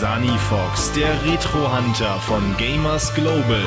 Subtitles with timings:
[0.00, 3.62] Sunny Fox, der Retro-Hunter von Gamers Global.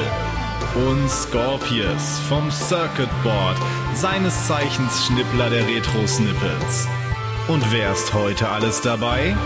[0.75, 3.55] Und Scorpius vom Circuit Board,
[3.93, 6.89] seines Zeichens Schnippler der Retro-Snippets.
[7.47, 9.37] Und wer ist heute alles dabei?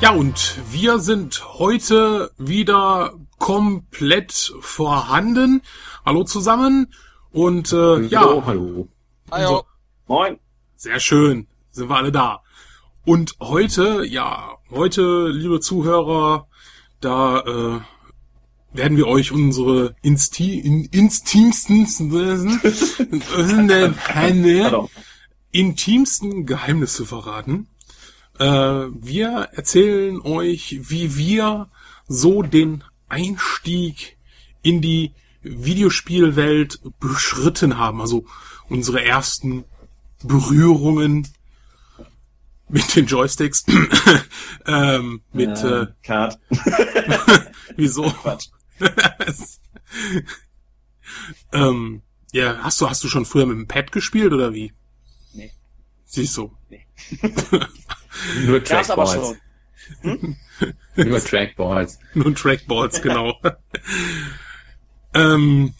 [0.00, 5.60] Ja, und wir sind heute wieder komplett vorhanden.
[6.06, 6.94] Hallo zusammen.
[7.30, 8.42] Und äh, hallo, ja.
[8.46, 8.88] Hallo.
[9.30, 9.64] Hallo.
[10.06, 10.38] Moin.
[10.76, 11.46] Sehr schön.
[11.72, 12.43] Sind wir alle da.
[13.04, 16.48] Und heute, ja, heute, liebe Zuhörer,
[17.02, 17.80] da äh,
[18.72, 21.86] werden wir euch unsere insti in, intimsten
[25.52, 27.68] intimsten Geheimnisse verraten.
[28.38, 31.68] Äh, wir erzählen euch, wie wir
[32.08, 34.16] so den Einstieg
[34.62, 38.00] in die Videospielwelt beschritten haben.
[38.00, 38.24] Also
[38.70, 39.64] unsere ersten
[40.22, 41.28] Berührungen
[42.74, 43.64] mit den Joysticks.
[44.66, 46.40] ähm, mit äh, äh, Card.
[47.76, 48.02] wieso?
[48.10, 48.48] Quatsch.
[51.52, 54.72] ähm, ja, hast du hast du schon früher mit dem Pad gespielt oder wie?
[55.34, 55.52] Nee.
[56.04, 56.52] Siehst du.
[56.68, 56.84] Nee.
[58.44, 59.12] Nur aber Trackballs.
[60.02, 60.36] schon.
[60.96, 61.98] Nur Trackballs.
[62.14, 63.40] Nur Trackballs, genau.
[65.14, 65.74] ähm,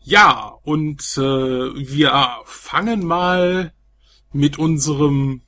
[0.00, 3.72] ja, und äh, wir fangen mal
[4.32, 5.42] mit unserem,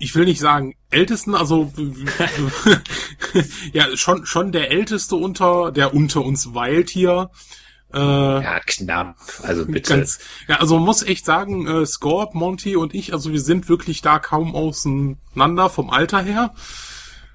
[0.00, 1.72] ich will nicht sagen ältesten, also
[3.72, 7.30] ja schon schon der älteste unter, der unter uns weilt hier.
[7.92, 9.16] Äh, Ja, knapp.
[9.42, 9.94] Also bitte.
[9.94, 10.18] Ganz,
[10.48, 14.00] ja, also man muss echt sagen, äh, Scorp, Monty und ich, also wir sind wirklich
[14.00, 16.54] da kaum auseinander vom Alter her.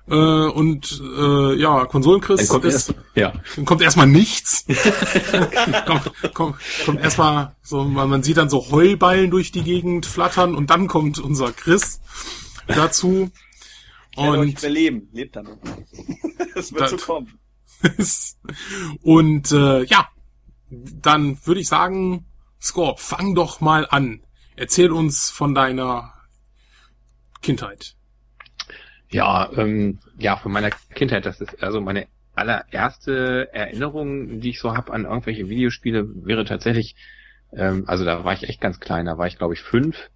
[0.07, 3.33] Äh, und äh, ja, Konsolenchris Dann kommt ist, erst, ja.
[3.55, 4.65] dann kommt erstmal nichts.
[5.85, 6.55] kommt, kommt,
[6.85, 10.87] kommt erstmal so, man, man sieht dann so Heulballen durch die Gegend flattern und dann
[10.87, 12.01] kommt unser Chris
[12.67, 13.31] dazu.
[14.15, 15.09] Und überleben.
[15.11, 15.57] Lebt damit.
[16.53, 17.39] Das wird so kommen.
[19.01, 20.07] und äh, ja,
[20.69, 22.25] dann würde ich sagen,
[22.61, 24.21] Scorp, fang doch mal an.
[24.55, 26.13] Erzähl uns von deiner
[27.41, 27.95] Kindheit.
[29.11, 34.75] Ja, ähm, ja, von meiner Kindheit, das ist also meine allererste Erinnerung, die ich so
[34.75, 36.95] habe an irgendwelche Videospiele, wäre tatsächlich,
[37.53, 40.09] ähm, also da war ich echt ganz klein, da war ich glaube ich fünf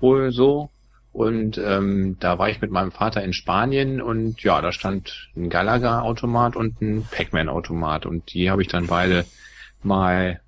[0.00, 0.70] wohl so
[1.12, 5.50] und ähm, da war ich mit meinem Vater in Spanien und ja, da stand ein
[5.50, 9.24] Galaga-Automat und ein Pac-Man-Automat und die habe ich dann beide
[9.82, 10.40] mal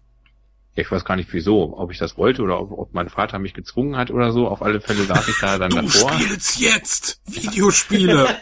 [0.76, 3.54] ich weiß gar nicht wieso, ob ich das wollte oder ob, ob mein Vater mich
[3.54, 4.48] gezwungen hat oder so.
[4.48, 6.12] Auf alle Fälle saß ich da dann Du davor.
[6.14, 8.28] spielst jetzt Videospiele.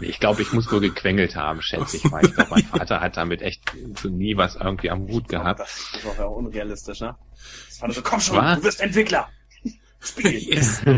[0.00, 2.24] Ich glaube, ich muss wohl gequengelt haben, schätze ich mal.
[2.24, 3.62] Ich glaube, mein Vater hat damit echt
[4.02, 5.60] so nie was irgendwie am Hut gehabt.
[5.60, 7.14] Das, war ja auch unrealistisch, ne?
[7.68, 8.58] Das war so, komm schon, Was?
[8.58, 9.28] du wirst Entwickler.
[10.02, 10.38] Spiel.
[10.48, 10.82] yes.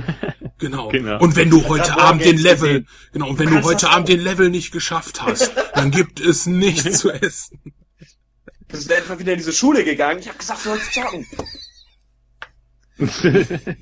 [0.58, 0.88] Genau.
[0.88, 1.18] Genau.
[1.18, 2.88] Und wenn du heute Abend den Level, gesehen.
[3.12, 6.46] genau, und wenn du kannst heute Abend den Level nicht geschafft hast, dann gibt es
[6.46, 7.60] nichts zu essen.
[8.68, 10.20] Bist du etwa wieder in diese Schule gegangen?
[10.20, 11.26] Ich hab gesagt, du sollst zocken.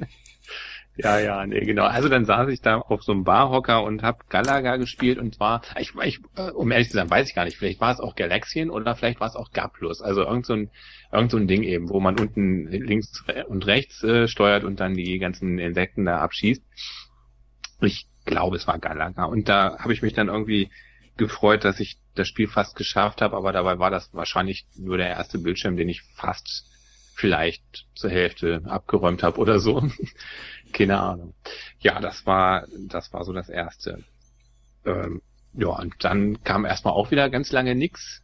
[0.96, 1.84] ja, ja, nee, genau.
[1.84, 5.62] Also dann saß ich da auf so einem Barhocker und hab Galaga gespielt und zwar,
[5.78, 8.14] ich, ich, äh, um ehrlich zu sein, weiß ich gar nicht, vielleicht war es auch
[8.14, 10.02] Galaxien oder vielleicht war es auch Gaplus.
[10.02, 10.70] Also irgend so ein,
[11.10, 14.94] irgend so ein Ding eben, wo man unten links und rechts äh, steuert und dann
[14.94, 16.62] die ganzen Insekten da abschießt.
[17.80, 19.24] Ich glaube, es war Galaga.
[19.24, 20.70] Und da habe ich mich dann irgendwie
[21.16, 25.08] gefreut, dass ich das Spiel fast geschafft habe, aber dabei war das wahrscheinlich nur der
[25.08, 26.66] erste Bildschirm, den ich fast
[27.14, 29.88] vielleicht zur Hälfte abgeräumt habe oder so.
[30.72, 31.34] Keine Ahnung.
[31.80, 34.04] Ja, das war das war so das erste.
[34.84, 35.22] Ähm,
[35.54, 38.22] ja, und dann kam erstmal auch wieder ganz lange nix.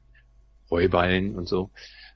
[0.70, 1.70] Heuballen und so.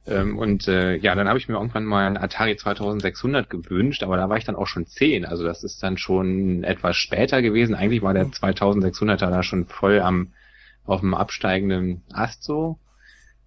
[0.06, 4.16] Ähm, und äh, ja, dann habe ich mir irgendwann mal ein Atari 2600 gewünscht, aber
[4.16, 5.24] da war ich dann auch schon 10.
[5.24, 7.74] Also das ist dann schon etwas später gewesen.
[7.74, 10.32] Eigentlich war der 2600er da schon voll am
[10.84, 12.78] auf dem absteigenden Ast so.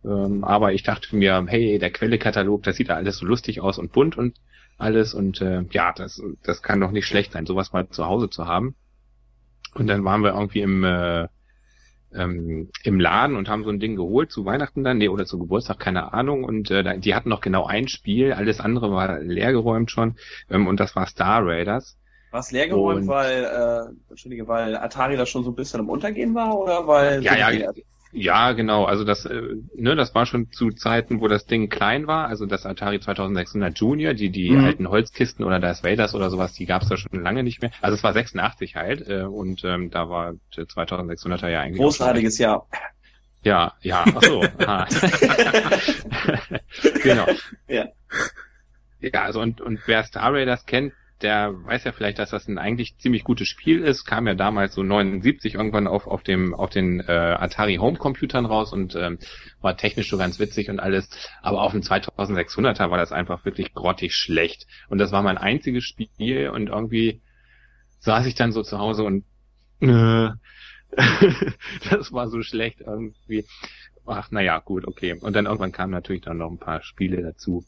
[0.06, 3.78] Ähm, aber ich dachte mir, hey, der Quellekatalog, das sieht ja alles so lustig aus
[3.78, 4.36] und bunt und
[4.78, 8.30] alles und äh, ja, das, das kann doch nicht schlecht sein, sowas mal zu Hause
[8.30, 8.76] zu haben.
[9.74, 11.28] Und dann waren wir irgendwie im äh,
[12.14, 15.38] ähm, im Laden und haben so ein Ding geholt zu Weihnachten dann, nee, oder zu
[15.38, 16.44] Geburtstag, keine Ahnung.
[16.44, 20.16] Und äh, die hatten noch genau ein Spiel, alles andere war leergeräumt schon.
[20.50, 21.98] Ähm, und das war Star Raiders.
[22.32, 25.82] War es leer geräumt, Und- weil, äh, Entschuldige, weil Atari da schon so ein bisschen
[25.82, 27.72] am Untergehen war oder weil Ja, ja,
[28.18, 28.86] Ja, genau.
[28.86, 29.42] Also das, äh,
[29.76, 32.30] ne, das war schon zu Zeiten, wo das Ding klein war.
[32.30, 34.64] Also das Atari 2600 Junior, die die Mhm.
[34.64, 37.72] alten Holzkisten oder das Vaders oder sowas, die gab's da schon lange nicht mehr.
[37.82, 42.38] Also es war 86 halt äh, und ähm, da war der 2600er ja eigentlich großartiges
[42.38, 42.66] Jahr.
[43.44, 44.06] Ja, ja.
[44.08, 44.40] Ach so.
[47.04, 47.28] genau.
[47.68, 47.86] Ja.
[49.02, 52.58] Ja, also und und wer Star Raiders kennt, der weiß ja vielleicht, dass das ein
[52.58, 54.06] eigentlich ziemlich gutes Spiel ist.
[54.06, 58.46] Kam ja damals so 79 irgendwann auf auf dem auf den äh, Atari Home Computern
[58.46, 59.20] raus und ähm,
[59.62, 61.10] war technisch so ganz witzig und alles.
[61.42, 64.68] Aber auf dem 2600er war das einfach wirklich grottig schlecht.
[64.90, 67.22] Und das war mein einziges Spiel und irgendwie
[68.00, 69.24] saß ich dann so zu Hause und
[69.80, 70.30] äh,
[71.90, 73.46] das war so schlecht irgendwie.
[74.06, 75.14] Ach, naja, gut, okay.
[75.14, 77.64] Und dann irgendwann kamen natürlich dann noch ein paar Spiele dazu.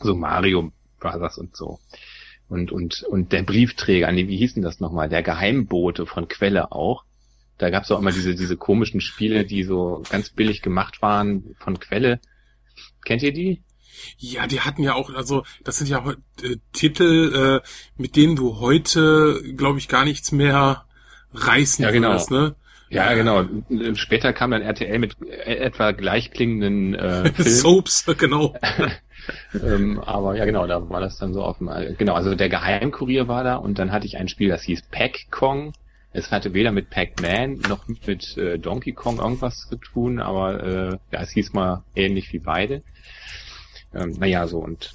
[0.00, 1.78] So Mario Brothers und so.
[2.54, 5.08] Und, und, und der Briefträger, nee, wie hieß denn das nochmal?
[5.08, 7.04] Der Geheimbote von Quelle auch.
[7.58, 11.80] Da gab's auch immer diese, diese komischen Spiele, die so ganz billig gemacht waren von
[11.80, 12.20] Quelle.
[13.04, 13.62] Kennt ihr die?
[14.18, 15.98] Ja, die hatten ja auch, also das sind ja
[16.42, 17.68] äh, Titel, äh,
[18.00, 20.84] mit denen du heute, glaube ich, gar nichts mehr
[21.32, 22.10] reißen Ja, genau.
[22.10, 22.54] würdest, ne?
[22.88, 23.44] Ja, genau.
[23.94, 27.50] Später kam dann RTL mit äh, etwa gleichklingenden äh, Filmen.
[27.50, 28.54] Soaps, genau.
[29.54, 33.28] ähm, aber ja, genau, da war das dann so auf dem, genau, also der Geheimkurier
[33.28, 35.72] war da und dann hatte ich ein Spiel, das hieß Pac Kong.
[36.16, 40.90] Es hatte weder mit Pac-Man noch mit äh, Donkey Kong irgendwas zu tun, aber äh,
[41.12, 42.82] ja, es hieß mal ähnlich wie beide.
[43.92, 44.92] Ähm, naja, so und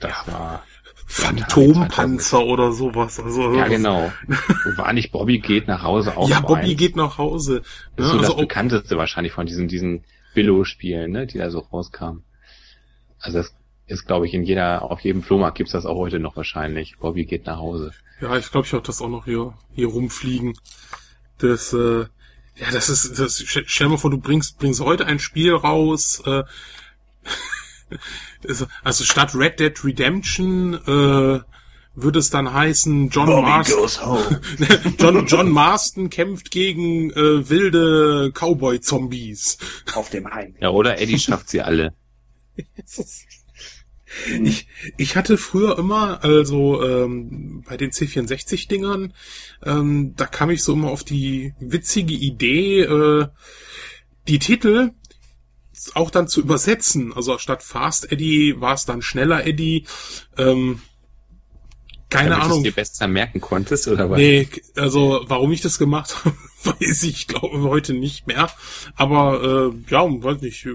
[0.00, 0.64] das war
[1.06, 3.20] Phantompanzer oder sowas.
[3.20, 4.12] Also, ja genau.
[4.76, 6.76] War nicht Bobby geht nach Hause auch Ja, Bobby eins?
[6.76, 7.62] geht nach Hause.
[7.96, 8.06] Das Ne?
[8.06, 10.04] ist so Also, das bekannteste wahrscheinlich von diesen, diesen
[10.34, 12.24] Billo-Spielen, ne, die da so rauskamen.
[13.26, 13.52] Also das
[13.88, 16.96] ist, glaube ich, in jeder, auf jedem Flohmarkt gibt's das auch heute noch wahrscheinlich.
[16.98, 17.90] Bobby geht nach Hause.
[18.20, 20.56] ja, ich glaube, ich habe das auch noch hier, hier rumfliegen.
[21.38, 22.00] Das, äh,
[22.56, 26.44] ja, das ist, das, stell mal vor, du bringst, bringst heute ein Spiel raus, äh,
[28.48, 31.40] also- also statt Red Dead Redemption, äh,
[31.98, 34.40] würde es dann heißen, John Bobby Marston, goes home.
[34.98, 39.58] John, John Marston kämpft gegen äh, wilde Cowboy-Zombies.
[39.94, 40.54] Auf dem Heim.
[40.60, 41.94] Ja, oder Eddie schafft sie alle.
[44.44, 49.12] Ich, ich hatte früher immer, also ähm, bei den C64-Dingern,
[49.64, 53.26] ähm, da kam ich so immer auf die witzige Idee, äh,
[54.28, 54.92] die Titel
[55.94, 57.12] auch dann zu übersetzen.
[57.12, 59.84] Also statt Fast Eddie war es dann schneller Eddie.
[60.38, 60.80] Ähm,
[62.08, 62.62] keine Damit Ahnung.
[62.62, 64.18] du es dir besser merken konntest, oder was?
[64.18, 68.50] Nee, also warum ich das gemacht habe, weiß ich, glaube heute nicht mehr.
[68.94, 70.66] Aber äh, ja, weiß nicht.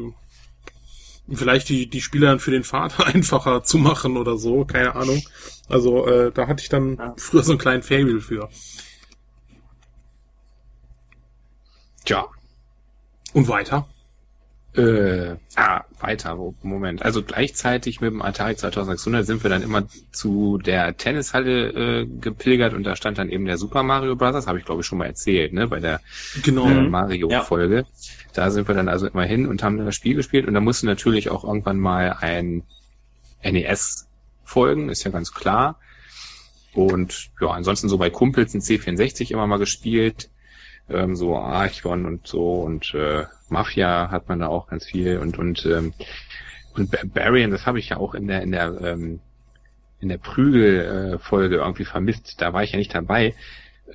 [1.30, 5.22] Vielleicht die, die Spieler dann für den Vater einfacher zu machen oder so, keine Ahnung.
[5.70, 7.14] Also äh, da hatte ich dann Ja.
[7.18, 8.50] früher so einen kleinen Fable für.
[12.06, 12.26] Tja.
[13.34, 13.88] Und weiter?
[14.74, 17.04] Äh, ah, weiter, Moment.
[17.04, 19.84] Also gleichzeitig mit dem Atari 2600 sind wir dann immer
[20.14, 24.48] zu der Tennishalle äh, gepilgert und da stand dann eben der Super Mario Bros.
[24.48, 26.00] Habe ich glaube ich schon mal erzählt, ne, bei der
[26.44, 26.68] Genau.
[26.70, 26.90] äh, Mhm.
[26.90, 27.86] Mario-Folge.
[28.34, 30.62] Da sind wir dann also immer hin und haben dann das Spiel gespielt und da
[30.62, 32.64] musste natürlich auch irgendwann mal ein
[33.44, 34.08] NES
[34.46, 35.80] folgen, ist ja ganz klar.
[36.74, 40.30] Und ja, ansonsten so bei Kumpels ein C64 immer mal gespielt.
[40.90, 45.38] Ähm, so Archon und so und äh, Mafia hat man da auch ganz viel und
[45.38, 45.94] und ähm,
[46.74, 49.20] und Barbarian, das habe ich ja auch in der in der ähm,
[50.00, 52.36] in der Prügel äh, irgendwie vermisst.
[52.42, 53.36] Da war ich ja nicht dabei.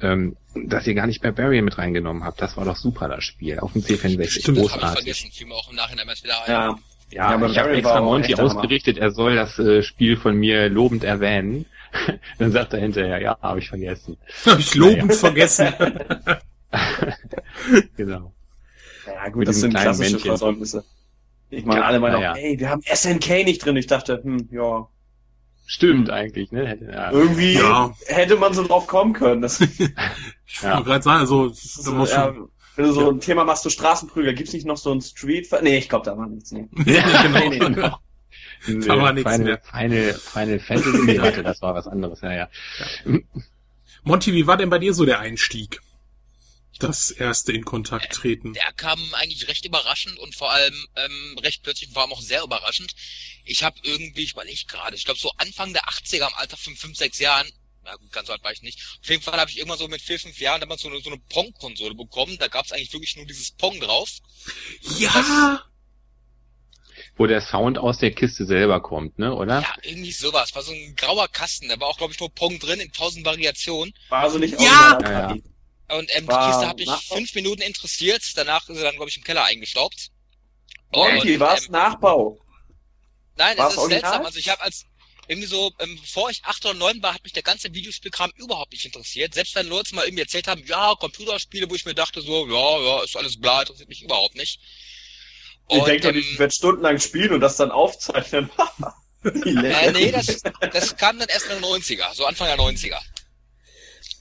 [0.00, 3.58] Ähm, dass ihr gar nicht Barbarian mit reingenommen habt, das war doch super, das Spiel.
[3.60, 4.98] Auf dem C64, Stimmt, das Das habe ich großartig.
[4.98, 6.50] vergessen, fiel mir auch im Nachhinein erst wieder ein.
[6.50, 6.78] Ja.
[7.10, 10.68] Ja, Ja, aber ich habe extra Monty ausgerichtet, er soll das äh, Spiel von mir
[10.68, 11.64] lobend erwähnen.
[12.38, 14.18] Dann sagt er hinterher, ja, habe ich vergessen.
[14.44, 15.72] Hab ich lobend vergessen.
[17.96, 18.32] Genau.
[19.06, 20.28] Ja, gut, das sind klassische Männchen.
[20.28, 20.84] Versäumnisse.
[21.50, 23.76] Ich meine, alle meinen ja, auch, ey, wir haben SNK nicht drin.
[23.76, 24.88] Ich dachte, hm, ja,
[25.68, 26.64] Stimmt eigentlich, ne?
[26.64, 27.10] Hätte- Ja.
[27.10, 27.92] irgendwie Ja.
[28.06, 29.42] hätte man so drauf kommen können.
[29.42, 29.60] Das,
[30.46, 30.75] Ich Ja.
[30.75, 31.52] wollte gerade sagen, also
[31.84, 32.48] da muss ja, schon.
[32.76, 33.08] wenn du so Ja.
[33.08, 35.48] ein Thema machst, du Straßenprügel, gibt's nicht noch so ein Street?
[35.62, 36.52] Nee, ich glaube, da war nichts.
[36.52, 36.68] Nee.
[36.86, 37.38] Ja, genau.
[37.48, 37.90] Nee, nee.
[38.78, 39.60] Nee, Da war nichts Final, mehr.
[39.62, 42.48] Final, Final Fantasy, nee, warte, das war was anderes, ja, ja.
[44.04, 45.80] Monty, wie war denn bei dir so der Einstieg?
[46.78, 48.52] Das erste in Kontakt treten.
[48.52, 52.21] Der kam eigentlich recht überraschend und vor allem ähm, recht plötzlich und vor allem auch
[52.21, 52.95] sehr überraschend.
[53.45, 56.76] Ich habe irgendwie, ich überlege gerade, ich glaube so Anfang der 80er, im Alter von
[56.76, 57.50] 5, 6 Jahren,
[57.85, 58.80] na gut, ganz so alt war ich nicht.
[59.00, 61.11] Auf jeden Fall habe ich irgendwann so mit 4, 5 Jahren damals so eine, so
[61.11, 62.37] eine Pong-Konsole bekommen.
[62.38, 64.11] Da gab es eigentlich wirklich nur dieses Pong drauf.
[64.99, 65.62] Ja!
[67.16, 69.61] Wo der Sound aus der Kiste selber kommt, ne, oder?
[69.61, 70.54] Ja, irgendwie sowas.
[70.54, 71.68] War so ein grauer Kasten.
[71.68, 73.95] Da war auch, glaube ich, nur Pong drin in tausend Variationen.
[74.09, 74.95] War so nicht Ja!
[74.95, 75.42] original Ja, ja.
[75.88, 77.16] Und ähm, die Kiste hat mich Nachbau?
[77.16, 78.22] fünf Minuten interessiert.
[78.36, 80.10] Danach ist sie dann, glaube ich, im Keller eingestaubt.
[80.92, 82.38] Monty, war es ähm, Nachbau?
[83.36, 84.00] Nein, War's es ist original?
[84.02, 84.26] seltsam.
[84.26, 84.84] Also ich habe als
[85.28, 88.72] irgendwie so, ähm, bevor ich acht oder neun war, hat mich der ganze Videospielkram überhaupt
[88.72, 89.34] nicht interessiert.
[89.34, 92.80] Selbst wenn Leute mal irgendwie erzählt haben, ja, Computerspiele, wo ich mir dachte so, ja,
[92.80, 94.60] ja, ist alles bla, interessiert mich überhaupt nicht.
[95.68, 98.50] Ich Und, denke doch ähm, ich werde stundenlang spielen und das dann aufzeichnen.
[99.24, 100.26] Äh, nee, das,
[100.72, 103.00] das kam dann erst in den 90er, so Anfang der 90er.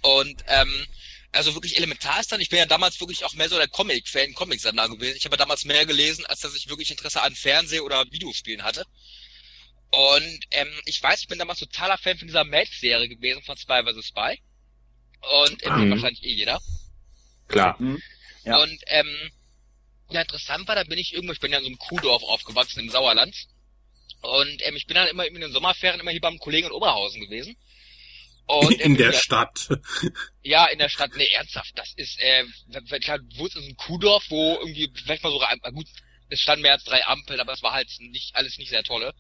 [0.02, 0.88] Und ähm,
[1.36, 4.34] also wirklich elementar ist dann, ich bin ja damals wirklich auch mehr so der Comic-Fan,
[4.34, 5.18] Comic-Sammler gewesen.
[5.18, 8.64] Ich habe ja damals mehr gelesen, als dass ich wirklich Interesse an Fernseh- oder Videospielen
[8.64, 8.86] hatte.
[9.92, 13.82] Und ähm, ich weiß, ich bin damals totaler Fan von dieser Mad-Serie gewesen von Spy
[13.86, 14.08] vs.
[14.08, 14.40] Spy.
[15.44, 15.92] Und äh, Mhm.
[15.92, 16.60] wahrscheinlich eh jeder.
[17.48, 17.78] Klar.
[18.44, 18.58] Ja.
[18.62, 19.32] Und ähm,
[20.10, 22.82] ja, interessant war, da bin ich irgendwo, ich bin ja in so einem Kuhdorf aufgewachsen
[22.82, 23.36] im Sauerland.
[24.22, 27.22] Und ähm, ich bin dann immer in den Sommerferien immer hier beim Kollegen in Oberhausen
[27.22, 27.56] gewesen.
[28.48, 29.70] Und, In der ja, Stadt.
[30.44, 31.72] ja, in der Stadt, nee, ernsthaft.
[31.76, 32.44] Das ist, äh,
[33.00, 35.88] klar, wo ist ein Kuhdorf, wo irgendwie, vielleicht mal so, gut,
[36.30, 39.14] es standen mehr als drei Ampeln, aber es war halt nicht, alles nicht sehr tolle.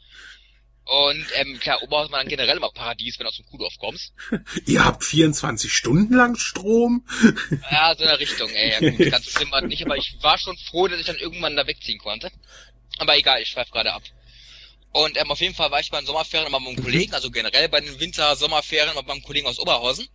[0.85, 4.13] Und, ähm, klar, Oberhausen war dann generell immer Paradies, wenn du aus dem Kuhdorf kommst.
[4.67, 7.03] Ihr habt 24 Stunden lang Strom?
[7.71, 8.71] Ja, so in der Richtung, ey.
[8.71, 11.55] Ja, gut, ganz schlimm war nicht, aber ich war schon froh, dass ich dann irgendwann
[11.55, 12.31] da wegziehen konnte.
[12.99, 14.03] Aber egal, ich schweife gerade ab.
[14.95, 17.67] Und ähm, auf jeden Fall war ich bei den Sommerferien mit meinem Kollegen, also generell
[17.67, 20.07] bei den Winter-Sommerferien immer beim Kollegen aus Oberhausen.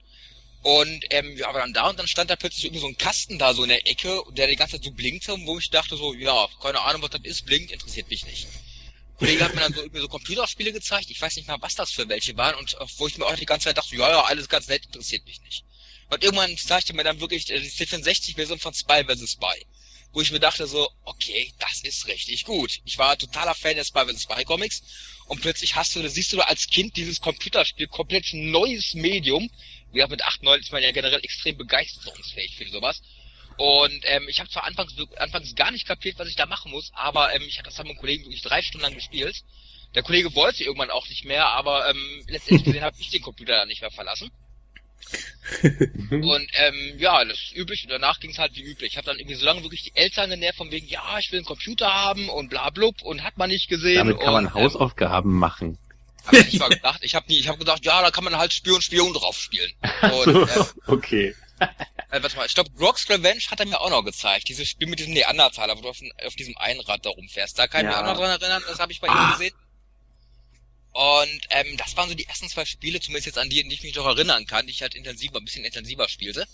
[0.63, 3.39] Und ähm, ja, war dann da und dann stand da plötzlich irgendwie so ein Kasten
[3.39, 6.15] da so in der Ecke, der die ganze Zeit so blinkte wo ich dachte so,
[6.15, 8.45] ja, keine Ahnung, was das ist, blinkt, interessiert mich nicht.
[8.45, 11.75] Der Kollege hat mir dann so irgendwie so Computerspiele gezeigt, ich weiß nicht mal, was
[11.75, 14.09] das für welche waren und äh, wo ich mir auch die ganze Zeit dachte, ja,
[14.09, 15.63] ja, alles ganz nett, interessiert mich nicht.
[16.09, 19.33] Und irgendwann zeigte mir dann wirklich äh, die C64-Version von Spy vs.
[19.33, 19.67] Spy.
[20.13, 22.81] Wo ich mir dachte so, okay, das ist richtig gut.
[22.85, 24.23] Ich war totaler Fan Spy vs.
[24.23, 24.83] Spy Comics.
[25.27, 29.49] Und plötzlich hast du, siehst du da als Kind dieses Computerspiel, komplett neues Medium.
[29.91, 33.01] Wie gesagt, mit 8, 9 ist man ja generell extrem begeisterungsfähig für sowas.
[33.57, 36.91] Und ähm, ich habe zwar anfangs, anfangs gar nicht kapiert, was ich da machen muss,
[36.95, 39.45] aber ähm, ich habe das mit einem Kollegen wirklich drei Stunden lang gespielt.
[39.95, 43.53] Der Kollege wollte irgendwann auch nicht mehr, aber ähm, letztendlich gesehen habe ich den Computer
[43.53, 44.31] dann nicht mehr verlassen.
[46.11, 48.93] Und ähm, ja, das ist üblich und danach ging es halt wie üblich.
[48.93, 51.39] Ich habe dann irgendwie so lange wirklich die Eltern genervt von wegen, ja, ich will
[51.41, 53.97] einen Computer haben und bla blub und hat man nicht gesehen.
[53.97, 55.79] Damit kann man und, Hausaufgaben machen.
[56.33, 58.37] Ähm, hab ich mal gedacht, ich habe nie, ich habe gedacht, ja, da kann man
[58.37, 59.73] halt Spion Spion drauf spielen.
[60.03, 61.35] Und äh, okay.
[61.59, 64.49] äh, warte mal, ich glaube, Rock's Revenge hat er mir auch noch gezeigt.
[64.49, 67.59] Dieses Spiel mit diesem Neandertaler, wo du auf, auf diesem Einrad da rumfährst.
[67.59, 68.03] Da kann ich Ja.
[68.03, 69.29] mich auch noch dran erinnern, das habe ich bei Ah.
[69.29, 69.55] ihm gesehen.
[70.93, 73.77] Und ähm, das waren so die ersten zwei Spiele, zumindest jetzt an die, an die
[73.77, 76.47] ich mich noch erinnern kann, die ich halt intensiver, ein bisschen intensiver spielte.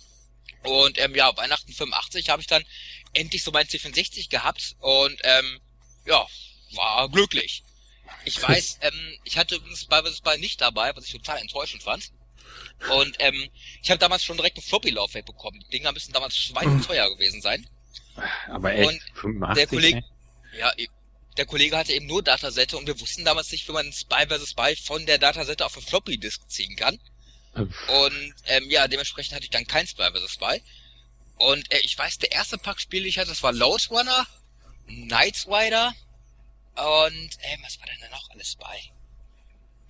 [0.62, 2.64] Und ähm, ja, Weihnachten 85 habe ich dann
[3.12, 5.60] endlich so mein C64 gehabt und ähm,
[6.04, 6.26] ja,
[6.72, 7.62] war glücklich.
[8.24, 10.18] Ich weiß, ähm, ich hatte übrigens vs.
[10.18, 12.10] Spy nicht dabei, was ich total enttäuschend fand.
[12.90, 13.48] Und ähm,
[13.82, 15.60] ich habe damals schon direkt ein Floppy-Laufwerk bekommen.
[15.66, 17.66] Die Dinger müssen damals schweineteuer gewesen sein.
[18.48, 20.04] Aber echt, Und 85, der Kollege, ne?
[20.58, 20.88] ja, e-
[21.36, 24.50] der Kollege hatte eben nur Datasette und wir wussten damals nicht, wie man Spy vs.
[24.50, 26.98] Spy von der Datasette auf eine Floppy-Disk ziehen kann.
[27.88, 30.32] Und ähm, ja, dementsprechend hatte ich dann kein Spy vs.
[30.32, 30.62] Spy.
[31.36, 34.26] Und äh, ich weiß, der erste Pack Spiele, die ich hatte, das war Load Runner,
[34.86, 35.94] Knights Rider
[36.74, 38.78] und ähm, was war denn da noch alles bei?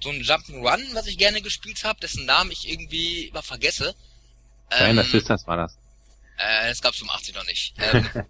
[0.01, 3.95] So ein Jump'n'Run, was ich gerne gespielt habe, dessen Namen ich irgendwie immer vergesse.
[4.71, 5.77] Giant Ähm, Sisters war das.
[6.39, 7.75] äh, das gab's 85 noch nicht.
[7.79, 8.09] Ähm,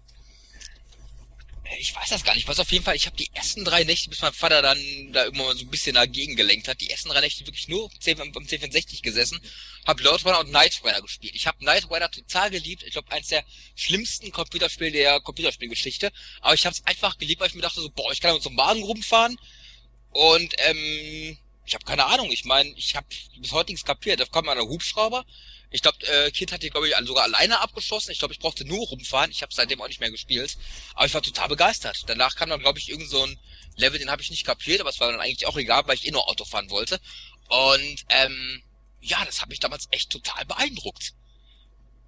[1.79, 2.43] ich weiß das gar nicht.
[2.43, 4.77] Ich weiß auf jeden Fall, ich habe die ersten drei Nächte, bis mein Vater dann
[5.11, 7.89] da irgendwann mal so ein bisschen dagegen gelenkt hat, die ersten drei Nächte wirklich nur
[7.89, 9.39] beim C64 gesessen,
[9.85, 11.35] habe Lord Runner und Knight Rider gespielt.
[11.35, 12.83] Ich habe Knight Rider total geliebt.
[12.83, 13.43] Ich glaube, eins der
[13.75, 16.11] schlimmsten Computerspiele der Computerspielgeschichte.
[16.41, 18.43] Aber ich habe es einfach geliebt, weil ich mir dachte so, boah, ich kann mit
[18.43, 19.37] so einem Wagen rumfahren
[20.11, 22.31] und ähm, ich habe keine Ahnung.
[22.31, 23.07] Ich meine, ich habe
[23.39, 24.19] bis heute nichts kapiert.
[24.19, 25.25] Da kommt mal ein Hubschrauber.
[25.69, 28.11] Ich glaube, äh, Kid hat die, glaube ich, sogar alleine abgeschossen.
[28.11, 29.31] Ich glaube, ich brauchte nur rumfahren.
[29.31, 30.57] Ich habe seitdem auch nicht mehr gespielt.
[30.93, 32.03] Aber ich war total begeistert.
[32.07, 33.37] Danach kam dann, glaube ich, irgend so ein
[33.75, 36.07] Level, den habe ich nicht kapiert, aber es war dann eigentlich auch egal, weil ich
[36.07, 36.99] eh nur Auto fahren wollte.
[37.49, 38.63] Und ähm,
[39.01, 41.13] ja, das hat mich damals echt total beeindruckt.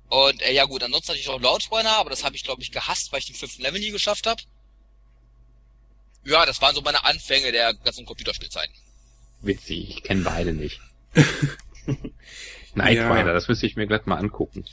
[0.08, 2.72] Und äh, ja gut, ansonsten hatte ich noch Loudrunner, aber das habe ich, glaube ich,
[2.72, 4.42] gehasst, weil ich den fünften Level nie geschafft habe.
[6.26, 8.74] Ja, das waren so meine Anfänge der ganzen Computerspielzeiten.
[9.42, 10.82] Witzig, ich kenne beide nicht.
[12.80, 13.14] Night Ja.
[13.14, 14.66] Rider, das müsste ich mir gleich mal angucken.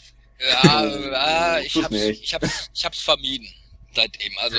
[0.63, 3.49] Ja, äh, ich hab's, ich hab's, ich hab's vermieden
[3.95, 4.33] seitdem.
[4.43, 4.57] Also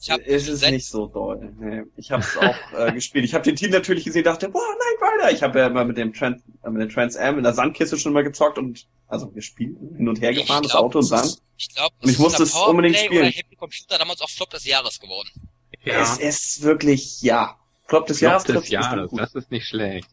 [0.00, 1.52] ich hab ist es seit- nicht so doll.
[1.60, 1.82] Nee.
[1.96, 3.24] Ich habe es auch äh, gespielt.
[3.24, 5.32] Ich habe den Team natürlich gesehen, dachte, boah, nein, weiter.
[5.32, 7.96] Ich habe ja immer mit dem Trans, äh, mit dem Trans Am in der Sandkiste
[7.96, 11.10] schon mal gezockt und also gespielt, hin und her gefahren, das glaub, Auto und es
[11.12, 11.38] ist- Sand.
[11.56, 13.24] Ich glaube, Und ich musste es unbedingt Oder spielen.
[13.30, 15.28] Happy Computer damals auch Flop des Jahres geworden.
[15.84, 16.00] Ja.
[16.02, 17.56] Es ist wirklich, ja.
[17.86, 18.42] Flop des Flop Jahres.
[18.44, 20.08] des trifft's bestimmt Jahres, das ist nicht schlecht.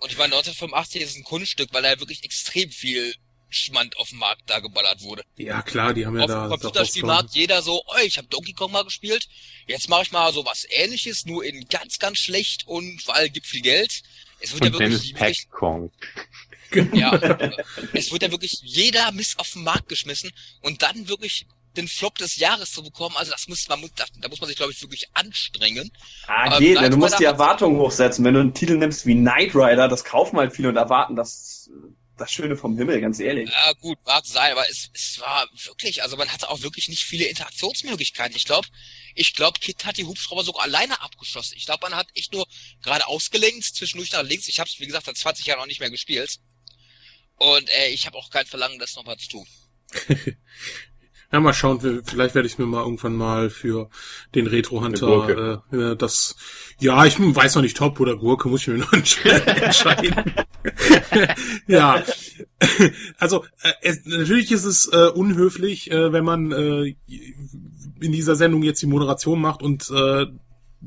[0.00, 3.14] Und ich meine, 1985 ist ein Kunststück, weil da wirklich extrem viel
[3.50, 5.24] Schmand auf dem Markt da geballert wurde.
[5.36, 6.34] Ja, klar, die haben ja auf da.
[6.42, 9.28] dem da Computerspielmarkt jeder so, oh, ich habe Donkey Kong mal gespielt,
[9.66, 13.46] jetzt mache ich mal so was ähnliches, nur in ganz, ganz schlecht und weil gibt
[13.46, 14.02] viel Geld.
[14.40, 15.92] Es wird Und ja wirklich, Pac-Kong.
[16.92, 17.12] ja,
[17.92, 20.30] es wird ja wirklich jeder Mist auf den Markt geschmissen
[20.60, 24.28] und dann wirklich den Flop des Jahres zu bekommen, also das muss man da, da
[24.28, 25.90] muss man sich glaube ich wirklich anstrengen.
[26.26, 28.24] Ah, Aber geht, Knight du musst die Erwartungen hochsetzen.
[28.24, 31.70] Wenn du einen Titel nimmst wie Knight Rider, das kaufen halt viele und erwarten das,
[32.16, 33.50] das Schöne vom Himmel, ganz ehrlich.
[33.50, 37.04] Ja gut, mag sein, aber es, es war wirklich, also man hatte auch wirklich nicht
[37.04, 38.36] viele Interaktionsmöglichkeiten.
[38.36, 38.66] Ich glaube,
[39.14, 41.56] ich glaube, Kit hat die Hubschrauber sogar alleine abgeschossen.
[41.56, 42.46] Ich glaube, man hat echt nur
[42.82, 44.48] gerade ausgelenkt, zwischendurch nach links.
[44.48, 46.38] Ich habe es, wie gesagt, seit 20 Jahren auch nicht mehr gespielt.
[47.36, 49.46] Und äh, ich habe auch kein Verlangen, das nochmal zu tun.
[51.32, 53.88] Ja, mal schauen, vielleicht werde ich mir mal irgendwann mal für
[54.34, 56.34] den Retro Hunter äh, das
[56.80, 60.34] ja, ich weiß noch nicht Top oder Gurke, muss ich mir noch entsch- entscheiden.
[61.68, 62.02] ja.
[63.18, 66.94] Also äh, es, natürlich ist es äh, unhöflich, äh, wenn man äh,
[68.00, 70.22] in dieser Sendung jetzt die Moderation macht und äh,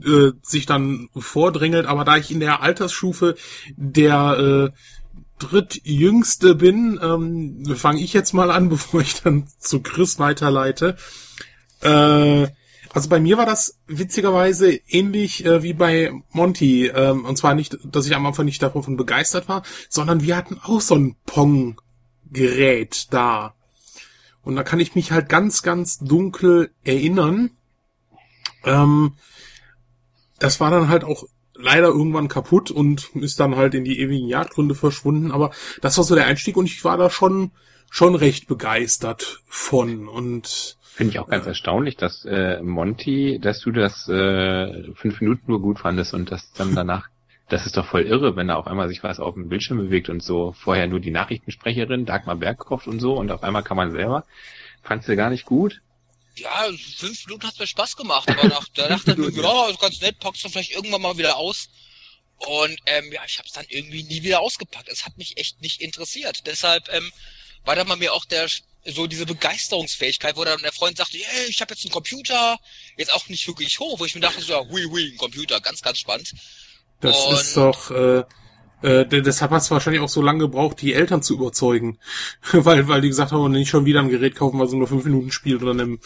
[0.05, 3.35] äh, sich dann vordrängelt, aber da ich in der Altersstufe
[3.77, 4.77] der äh,
[5.49, 10.95] drittjüngste bin, ähm, fange ich jetzt mal an, bevor ich dann zu Chris weiterleite.
[11.81, 12.47] Äh,
[12.93, 16.87] also bei mir war das witzigerweise ähnlich äh, wie bei Monty.
[16.87, 20.59] Ähm, und zwar nicht, dass ich am Anfang nicht davon begeistert war, sondern wir hatten
[20.61, 23.55] auch so ein Pong-Gerät da.
[24.43, 27.51] Und da kann ich mich halt ganz, ganz dunkel erinnern.
[28.63, 29.13] Ähm,
[30.37, 31.23] das war dann halt auch
[31.63, 35.31] leider irgendwann kaputt und ist dann halt in die ewigen Jagdgründe verschwunden.
[35.31, 35.51] Aber
[35.81, 37.51] das war so der Einstieg und ich war da schon
[37.89, 43.71] schon recht begeistert von und Finde ich auch ganz erstaunlich, dass äh, Monty, dass du
[43.71, 47.07] das äh, fünf Minuten nur gut fandest und das dann danach,
[47.49, 50.09] das ist doch voll irre, wenn da auf einmal sich was auf dem Bildschirm bewegt
[50.09, 50.53] und so.
[50.53, 54.23] Vorher nur die Nachrichtensprecherin, Dagmar Bergkopf und so und auf einmal kann man selber.
[54.83, 55.81] Fandst du gar nicht gut?
[56.35, 56.67] Ja,
[56.97, 60.01] fünf Minuten hat's mir Spaß gemacht, aber nach, da dachte ich mir, ja, ist ganz
[60.01, 61.69] nett, packst du vielleicht irgendwann mal wieder aus.
[62.37, 64.89] Und ähm, ja, ich habe es dann irgendwie nie wieder ausgepackt.
[64.89, 66.45] Es hat mich echt nicht interessiert.
[66.47, 67.11] Deshalb ähm,
[67.63, 68.49] war da mal mir auch der
[68.85, 72.57] so diese Begeisterungsfähigkeit, wo dann der Freund sagte, hey, ich habe jetzt einen Computer,
[72.97, 75.61] jetzt auch nicht wirklich hoch, wo ich mir dachte, so, ja, hui, hui, ein Computer,
[75.61, 76.33] ganz, ganz spannend.
[76.99, 78.23] das Und- ist doch äh,
[78.83, 81.97] äh, de- deshalb hat es wahrscheinlich auch so lange gebraucht, die Eltern zu überzeugen,
[82.51, 85.31] weil weil die gesagt haben, nicht schon wieder ein Gerät kaufen, was nur fünf Minuten
[85.31, 85.99] spielt oder einem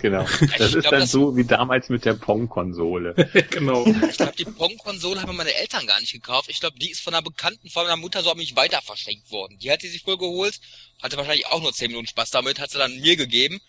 [0.00, 0.24] genau.
[0.58, 3.14] Das Ich ist glaub, dann das- so wie damals mit der Pong-Konsole.
[3.50, 3.86] genau.
[3.86, 6.50] Ich glaube, die Pong-Konsole haben meine Eltern gar nicht gekauft.
[6.50, 9.30] Ich glaube, die ist von einer Bekannten von meiner Mutter so an mich weiter verschenkt
[9.30, 9.56] worden.
[9.62, 10.60] Die hat die sich wohl geholt,
[11.02, 13.60] hatte wahrscheinlich auch nur zehn Minuten Spaß damit, hat sie dann mir gegeben.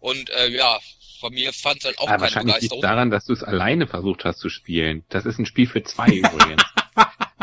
[0.00, 0.78] Und äh, ja,
[1.20, 2.82] von mir fand es halt auch Aber keine wahrscheinlich liegt Begeisterung.
[2.82, 5.04] daran, dass du es alleine versucht hast zu spielen.
[5.08, 6.62] Das ist ein Spiel für zwei übrigens.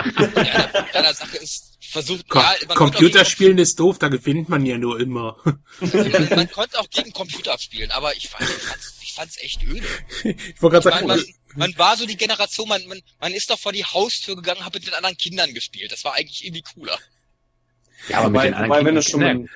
[0.06, 5.00] Ja, der Sache ist versucht, Ko ja, Computerspielen ist doof, da gewinnt man ja nur
[5.00, 5.38] immer.
[5.80, 9.64] man, man konnte auch gegen Computer spielen, aber ich, fand, ich fand's, ich fand's echt
[9.64, 9.86] öde.
[10.24, 11.24] Ich wollte gerade sagen, man,
[11.56, 14.74] man war so die Generation, man, man, man ist doch vor die Haustür gegangen, hat
[14.74, 15.92] mit den anderen Kindern gespielt.
[15.92, 16.98] Das war eigentlich irgendwie cooler.
[18.10, 19.50] Ja, aber mit wobei, den anderen wobei wenn du schon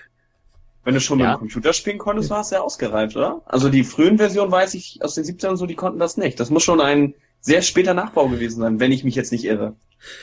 [0.86, 1.26] wenn du schon Ja.
[1.26, 3.42] mit dem Computer spielen konntest, war es ja ausgereift, oder?
[3.46, 6.40] Also die frühen Versionen weiß ich aus den 70ern so, die konnten das nicht.
[6.40, 9.76] Das muss schon ein sehr später Nachbau gewesen sein, wenn ich mich jetzt nicht irre.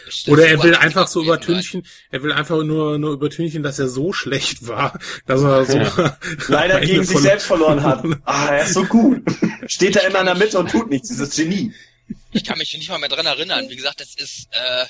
[0.07, 3.79] Das- Oder das er will einfach so übertünchen, er will einfach nur, nur übertünchen, dass
[3.79, 5.79] er so schlecht war, dass er so
[6.49, 8.05] Leider Ende gegen sich selbst verloren hat.
[8.25, 9.23] Ah, er ist so gut.
[9.67, 11.73] Steht da immer in der Mitte und tut nichts, dieses Genie.
[12.33, 13.69] Ich kann mich nicht mal mehr dran erinnern.
[13.69, 14.87] Wie gesagt, das ist äh,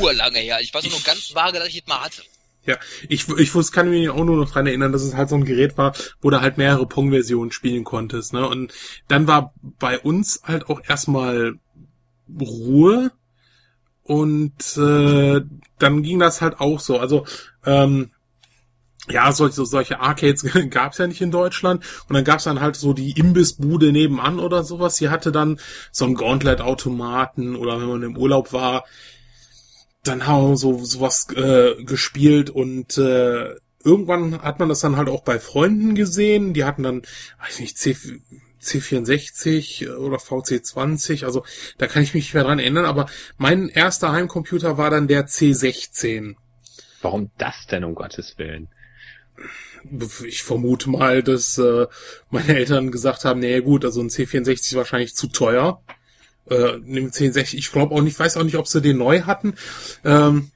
[0.00, 0.58] urlange her.
[0.60, 2.22] Ich weiß nur noch ganz vage, dass ich es mal hatte.
[2.66, 2.76] Ja,
[3.08, 5.44] ich, ich wusste, kann mich auch nur noch dran erinnern, dass es halt so ein
[5.44, 8.46] Gerät war, wo du halt mehrere Pong-Versionen spielen konntest, ne?
[8.48, 8.72] Und
[9.06, 11.54] dann war bei uns halt auch erstmal
[12.40, 13.12] Ruhe
[14.06, 15.40] und äh,
[15.78, 16.98] dann ging das halt auch so.
[16.98, 17.24] Also,
[17.64, 18.10] ähm,
[19.08, 21.84] ja, solche, solche Arcades gab's ja nicht in Deutschland.
[22.08, 24.96] Und dann gab's dann halt so die Imbissbude nebenan oder sowas.
[24.96, 25.58] Die hatte dann
[25.90, 28.84] so einen Gauntlet-Automaten oder wenn man im Urlaub war,
[30.04, 35.08] dann haben wir so sowas äh, gespielt und äh, irgendwann hat man das dann halt
[35.08, 36.54] auch bei Freunden gesehen.
[36.54, 37.02] Die hatten dann,
[37.44, 37.96] weiß nicht, C,
[38.62, 41.44] C64 oder VC20, also
[41.78, 45.26] da kann ich mich nicht mehr dran erinnern, aber mein erster Heimcomputer war dann der
[45.26, 46.36] C16.
[47.02, 48.68] Warum das denn, um Gottes Willen?
[50.24, 51.86] Ich vermute mal, dass äh,
[52.30, 55.82] meine Eltern gesagt haben, nee gut, also ein C64 ist wahrscheinlich zu teuer.
[56.48, 59.54] Äh, nimm C60, ich glaube auch nicht, weiß auch nicht, ob sie den neu hatten.
[60.04, 60.50] Ähm,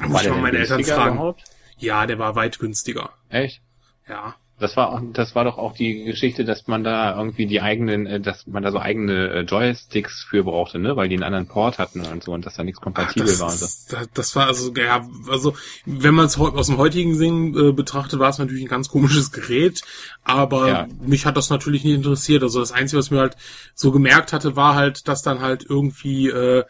[0.00, 1.16] muss ich mal meine Eltern fragen.
[1.16, 1.44] Überhaupt?
[1.78, 3.10] Ja, der war weit günstiger.
[3.28, 3.62] Echt?
[4.08, 4.36] Ja.
[4.60, 8.06] Das war, auch- das war doch auch die Geschichte, dass man da irgendwie die eigenen,
[8.06, 11.48] äh, dass man da so eigene äh, Joysticks für brauchte, ne, weil die einen anderen
[11.48, 13.50] Port hatten und so und dass da nichts kompatibel das, war.
[13.50, 13.66] Und so.
[13.96, 15.54] das, das war also, ja, also
[15.86, 19.32] wenn man es aus dem heutigen Sinn äh, betrachtet, war es natürlich ein ganz komisches
[19.32, 19.82] Gerät,
[20.22, 20.88] aber Ja.
[21.04, 22.44] mich hat das natürlich nicht interessiert.
[22.44, 23.36] Also das Einzige, was mir halt
[23.74, 26.62] so gemerkt hatte, war halt, dass dann halt irgendwie äh,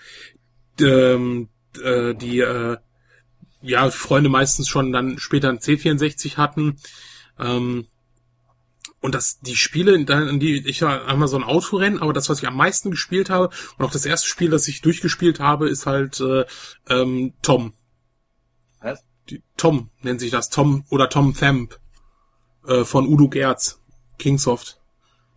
[0.81, 1.49] ähm,
[1.83, 2.79] äh, die äh,
[3.61, 6.77] ja Freunde meistens schon dann später ein C64 hatten.
[7.39, 7.87] Ähm,
[9.01, 12.31] und das, die Spiele, dann, in die ich war einmal so ein Autorennen, aber das,
[12.31, 15.69] was ich am meisten gespielt habe, und auch das erste Spiel, das ich durchgespielt habe,
[15.69, 16.47] ist halt äh,
[16.89, 17.75] ähm, Tom.
[18.81, 19.05] Was?
[19.29, 21.79] Die, Tom nennt sich das, Tom oder Tom Thamp
[22.67, 23.79] äh, von Udo Gerz,
[24.19, 24.81] Kingsoft.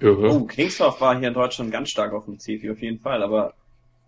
[0.02, 3.54] Oh, Kingsoft war hier in Deutschland ganz stark auf dem C4 auf jeden Fall, aber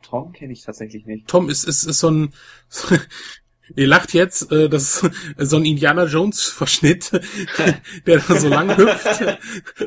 [0.03, 1.27] Tom kenne ich tatsächlich nicht.
[1.27, 2.33] Tom ist, ist, ist so ein,
[3.75, 5.11] ihr lacht jetzt, äh, das ist
[5.49, 7.11] so ein Indiana Jones Verschnitt,
[8.05, 9.21] der da so lang hüpft.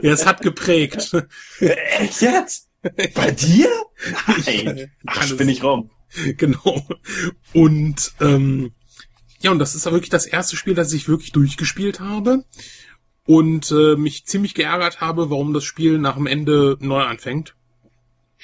[0.02, 1.12] Ja, es hat geprägt.
[1.60, 2.68] Echt jetzt?
[3.14, 3.68] Bei dir?
[4.46, 4.90] Nein.
[5.06, 5.90] Ach, Alles- bin ich rum.
[6.36, 6.86] genau.
[7.52, 8.72] Und ähm,
[9.40, 12.44] ja, und das ist ja wirklich das erste Spiel, das ich wirklich durchgespielt habe
[13.24, 17.54] und äh, mich ziemlich geärgert habe, warum das Spiel nach dem Ende neu anfängt.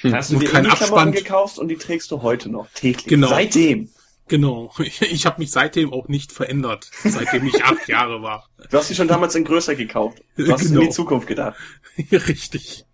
[0.03, 1.11] Hast du Und dir kein Abspann.
[1.11, 3.05] gekauft und die trägst du heute noch täglich.
[3.07, 3.27] Genau.
[3.27, 3.89] Seitdem.
[4.29, 4.71] Genau.
[4.79, 8.47] Ich, ich habe mich seitdem auch nicht verändert, seitdem ich acht Jahre war.
[8.71, 10.21] Du hast sie schon damals in größer gekauft.
[10.37, 10.81] Du hast in Genau.
[10.83, 11.57] die Zukunft gedacht.
[12.11, 12.85] Richtig.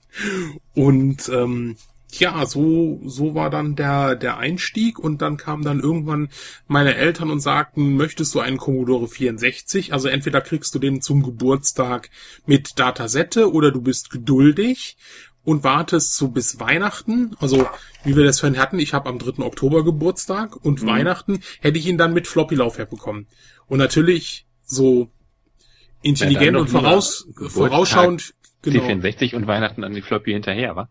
[0.74, 1.78] Und ähm,
[2.14, 6.30] ja, so so war dann der der Einstieg und dann kamen dann irgendwann
[6.68, 9.92] meine Eltern und sagten, möchtest du einen Commodore 64?
[9.92, 12.10] Also entweder kriegst du den zum Geburtstag
[12.46, 14.96] mit Datasette oder du bist geduldig
[15.46, 17.36] und wartest so bis Weihnachten.
[17.40, 17.68] Also
[18.04, 19.44] wie wir das vorhin hatten, ich habe am 3.
[19.44, 20.88] Oktober Geburtstag und Mhm.
[20.88, 23.28] Weihnachten hätte ich ihn dann mit Floppy-Laufwerk bekommen.
[23.68, 25.10] Und natürlich so
[26.02, 28.35] intelligent noch und voraus, vorausschauend
[28.66, 28.84] genau.
[28.84, 30.90] C64 und Weihnachten an die Floppy hinterher, wa?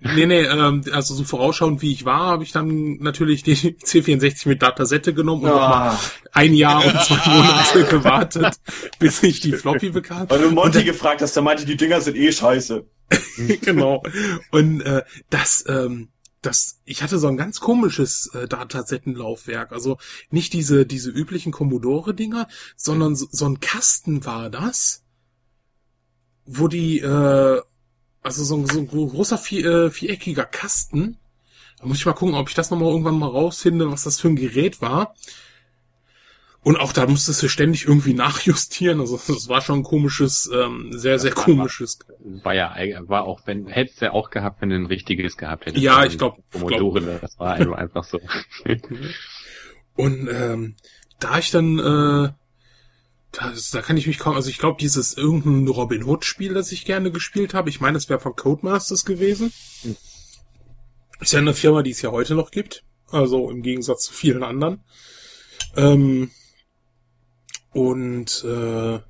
[0.00, 4.48] Nee, nee, ähm, also so vorausschauend wie ich war, habe ich dann natürlich die C64
[4.48, 6.00] mit Datasette genommen und noch mal Ah,
[6.32, 8.56] ein Jahr und zwei Monate gewartet,
[8.98, 10.28] bis ich die Floppy bekam.
[10.28, 12.84] weil du Monty Und gefragt hast, der meinte, die Dinger sind eh scheiße.
[13.10, 14.02] dann, genau.
[14.50, 16.08] Und äh, das, ähm,
[16.40, 19.70] das, ich hatte so ein ganz komisches äh, Datasettenlaufwerk.
[19.70, 19.98] Also
[20.30, 25.01] nicht diese, diese üblichen Commodore-Dinger, sondern so, so ein Kasten war das,
[26.46, 27.60] wo die, äh,
[28.22, 31.16] also so, ein- so ein großer vier, äh, viereckiger Kasten.
[31.80, 34.28] Da muss ich mal gucken, ob ich das nochmal irgendwann mal rausfinde, was das für
[34.28, 35.14] ein Gerät war.
[36.64, 39.00] Und auch da musstest du ständig irgendwie nachjustieren.
[39.00, 41.98] Also das war schon ein komisches, ähm, sehr, sehr war- komisches.
[42.44, 42.76] War ja,
[43.08, 45.82] war auch, wenn, hättest du ja auch gehabt, wenn du ein richtiges gehabt hättest.
[45.82, 47.18] Ja, ich glaub- Commodore, ne?
[47.20, 48.20] das war einfach, einfach so.
[49.96, 50.76] Und ähm,
[51.18, 52.30] da ich dann, äh,
[53.32, 56.84] da, da kann ich mich kaum, also ich glaube, dieses irgendein Robin Hood-Spiel, das ich
[56.84, 59.52] gerne gespielt habe, ich meine, es wäre von Codemasters gewesen.
[59.82, 59.96] Hm.
[61.20, 62.84] Ist ja eine Firma, die es ja heute noch gibt.
[63.10, 64.82] Also im Gegensatz zu vielen anderen.
[65.76, 66.30] Ähm,
[67.72, 69.00] und äh,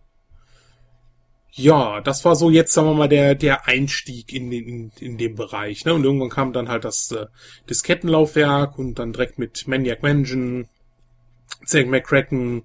[1.55, 5.19] ja, das war so jetzt, sagen wir mal, der, der Einstieg in, den, in, in
[5.19, 5.85] dem Bereich.
[5.85, 5.95] Ne?
[5.95, 7.27] Und irgendwann kam dann halt das äh,
[7.69, 10.69] Diskettenlaufwerk und dann direkt mit Maniac Mansion,
[11.65, 12.63] Zack McCracken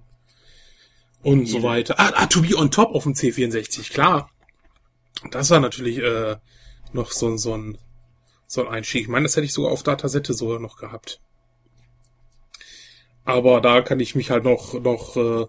[1.24, 2.00] und so weiter.
[2.00, 4.30] Ah, ah, To Be On Top auf dem C64, klar.
[5.32, 6.36] Das war natürlich äh,
[6.94, 7.78] noch so, so ein
[8.50, 9.02] so ein Einstieg.
[9.04, 11.20] Ich meine, das hätte ich sogar auf Datasette sogar noch gehabt.
[13.26, 15.48] Aber da kann ich mich halt noch noch äh,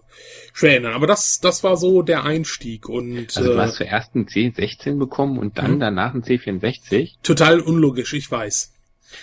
[0.51, 0.93] schwer erinnern.
[0.95, 4.97] Aber das das war so der Einstieg und Also du äh, hast zuerst einen C16
[4.99, 5.79] bekommen und dann Mhm.
[5.79, 7.13] danach einen C64.
[7.23, 8.73] total unlogisch, ich weiß.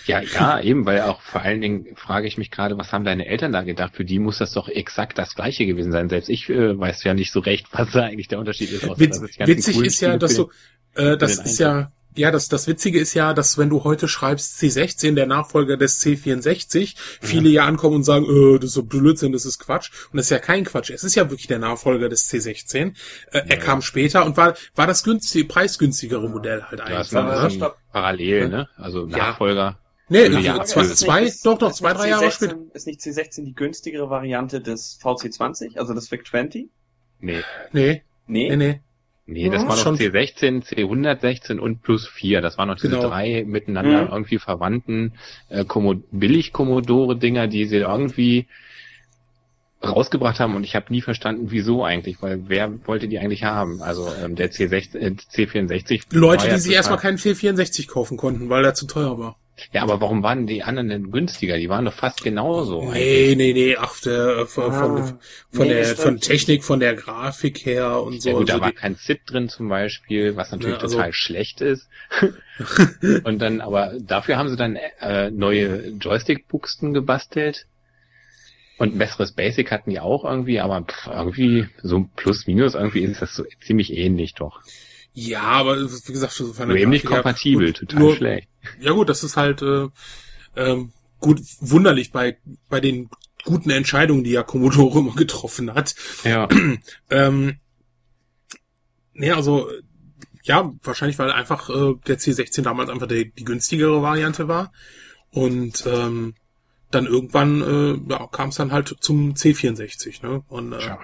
[0.05, 3.25] Ja, ja, eben, weil auch vor allen Dingen frage ich mich gerade, was haben deine
[3.25, 3.95] Eltern da gedacht?
[3.95, 6.09] Für die muss das doch exakt das gleiche gewesen sein.
[6.09, 8.83] Selbst ich äh, weiß ja nicht so recht, was da eigentlich der Unterschied ist.
[8.99, 10.49] Witz, witzig ist ja, dass du,
[10.95, 14.59] äh, das ist ja, ja, das, das Witzige ist ja, dass wenn du heute schreibst
[14.59, 19.31] C16, der Nachfolger des C64, viele ja ankommen und sagen, äh, das ist so Blödsinn,
[19.31, 19.91] das ist Quatsch.
[20.11, 20.89] Und das ist ja kein Quatsch.
[20.89, 22.93] Es ist ja wirklich der Nachfolger des C16.
[23.31, 27.25] Äh, Er kam später und war, war das günstig, preisgünstigere Modell halt Ja, das einfach.
[27.25, 27.49] war Aber Ne?
[27.51, 27.77] so stopp.
[27.91, 28.67] parallel, ne?
[28.77, 29.17] Also Ja.
[29.17, 29.79] Nachfolger.
[30.09, 32.57] Nee, Ja, ja, ja, zwei, zwei, nicht- ist- doch, doch, zwei, drei Jahre C16 später.
[32.73, 36.69] Ist nicht C16 die günstigere Variante des VC20, also des VIC-20?
[37.19, 37.43] Nee.
[37.73, 38.49] Nee, Nee.
[38.49, 38.81] nee, nee.
[39.29, 39.97] Nee, das Ja, war doch schon.
[39.97, 42.39] C16, C116 und plus 4.
[42.41, 43.09] Das waren noch diese Genau.
[43.09, 44.09] drei miteinander Mhm.
[44.11, 45.13] irgendwie verwandten
[45.49, 48.47] äh, Kommo Billig-Commodore-Dinger, die sie irgendwie
[49.83, 53.81] rausgebracht haben und ich habe nie verstanden, wieso eigentlich, weil wer wollte die eigentlich haben?
[53.83, 56.03] Also ähm, der C16, äh, C64.
[56.11, 59.35] Leute, war die sich erstmal keinen C64 kaufen konnten, weil der zu teuer war.
[59.73, 61.57] Ja, aber warum waren die anderen denn günstiger?
[61.57, 62.91] Die waren doch fast genauso.
[62.91, 65.19] Nee, nee, nee, ach, der, von, Ah, von,
[65.51, 68.29] von nee, der, von Technik, von der Grafik her und so.
[68.29, 70.97] Ja gut, da also war die- kein SID drin zum Beispiel, was natürlich Ja, also-
[70.97, 71.89] total schlecht ist.
[73.23, 77.65] und dann, aber dafür haben sie dann äh, neue Joystick-Buchsen gebastelt.
[78.79, 83.01] Und ein besseres Basic hatten die auch irgendwie, aber pff, irgendwie so plus minus irgendwie
[83.01, 84.61] ist das so ziemlich ähnlich doch.
[85.19, 88.47] Ja, aber wie gesagt, so der eben nicht kompatibel, total nur, schlecht.
[88.79, 89.87] Ja gut, das ist halt äh,
[90.55, 92.37] ähm, gut wunderlich bei
[92.69, 93.09] bei den
[93.43, 95.95] guten Entscheidungen, die ja Commodore immer getroffen hat.
[96.23, 96.47] Ja.
[97.09, 97.57] Ähm,
[99.13, 99.71] nee, also
[100.43, 104.71] ja, wahrscheinlich, weil einfach äh, der C16 damals einfach die, die günstigere Variante war.
[105.31, 106.35] Und ähm,
[106.91, 110.43] dann irgendwann äh, ja, kam es dann halt zum C64, ne?
[110.47, 110.95] Und äh,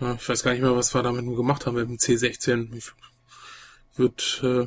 [0.00, 2.76] ja, ich weiß gar nicht mehr, was wir damit gemacht haben mit dem C16.
[2.76, 2.92] Ich,
[3.96, 4.66] wird äh,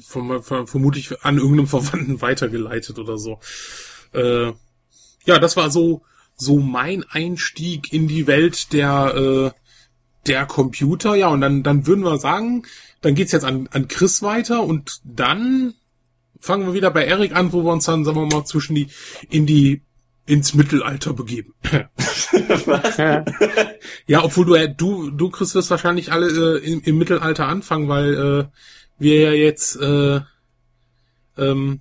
[0.00, 3.38] vom, vom, vermutlich an irgendeinem Verwandten weitergeleitet oder so.
[4.12, 4.52] Äh,
[5.24, 6.02] ja, das war so
[6.34, 9.58] so mein Einstieg in die Welt der äh,
[10.26, 11.14] der Computer.
[11.14, 12.64] Ja, und dann dann würden wir sagen,
[13.00, 15.74] dann geht's jetzt an an Chris weiter und dann
[16.40, 18.88] fangen wir wieder bei Erik an, wo wir uns dann sagen wir mal zwischen die
[19.28, 19.82] in die
[20.28, 21.54] ins Mittelalter begeben.
[22.66, 22.96] Was?
[24.06, 24.24] Ja.
[24.24, 28.44] Obwohl du, du, du Chris, wirst wahrscheinlich alle äh, im, im Mittelalter anfangen, weil äh,
[28.98, 30.20] wir ja jetzt äh,
[31.38, 31.80] ähm,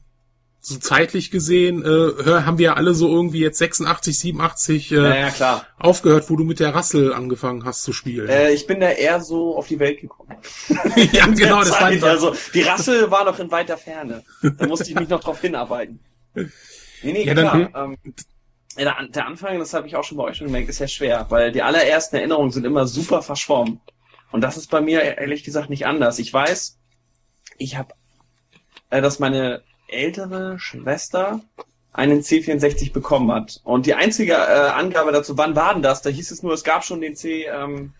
[0.59, 5.15] so zeitlich gesehen, äh, haben wir ja alle so irgendwie jetzt 86, 87 äh, Ja,
[5.15, 5.65] ja, klar.
[5.77, 8.27] aufgehört, wo du mit der Rassel angefangen hast zu spielen.
[8.27, 10.35] Äh, ich bin da eher so auf die Welt gekommen.
[11.13, 14.23] ja, genau, das war also die Rassel war noch in weiter Ferne.
[14.41, 15.99] Da musste ich mich noch drauf hinarbeiten.
[16.35, 17.69] Nee, nee, Ja, klar.
[17.73, 18.11] dann- ähm, ja,
[18.85, 21.51] der, Anfang, das habe ich auch schon bei euch schon gemerkt, ist ja schwer, weil
[21.51, 23.81] die allerersten Erinnerungen sind immer super verschwommen.
[24.31, 26.19] Und das ist bei mir ehrlich gesagt nicht anders.
[26.19, 26.77] Ich weiß,
[27.57, 27.93] ich habe,
[28.89, 31.41] äh, dass meine ältere Schwester
[31.93, 33.61] einen C64 bekommen hat.
[33.63, 36.01] Und die einzige äh, Angabe dazu, wann war denn das?
[36.01, 37.93] Da hieß es nur, es gab schon den C ähm,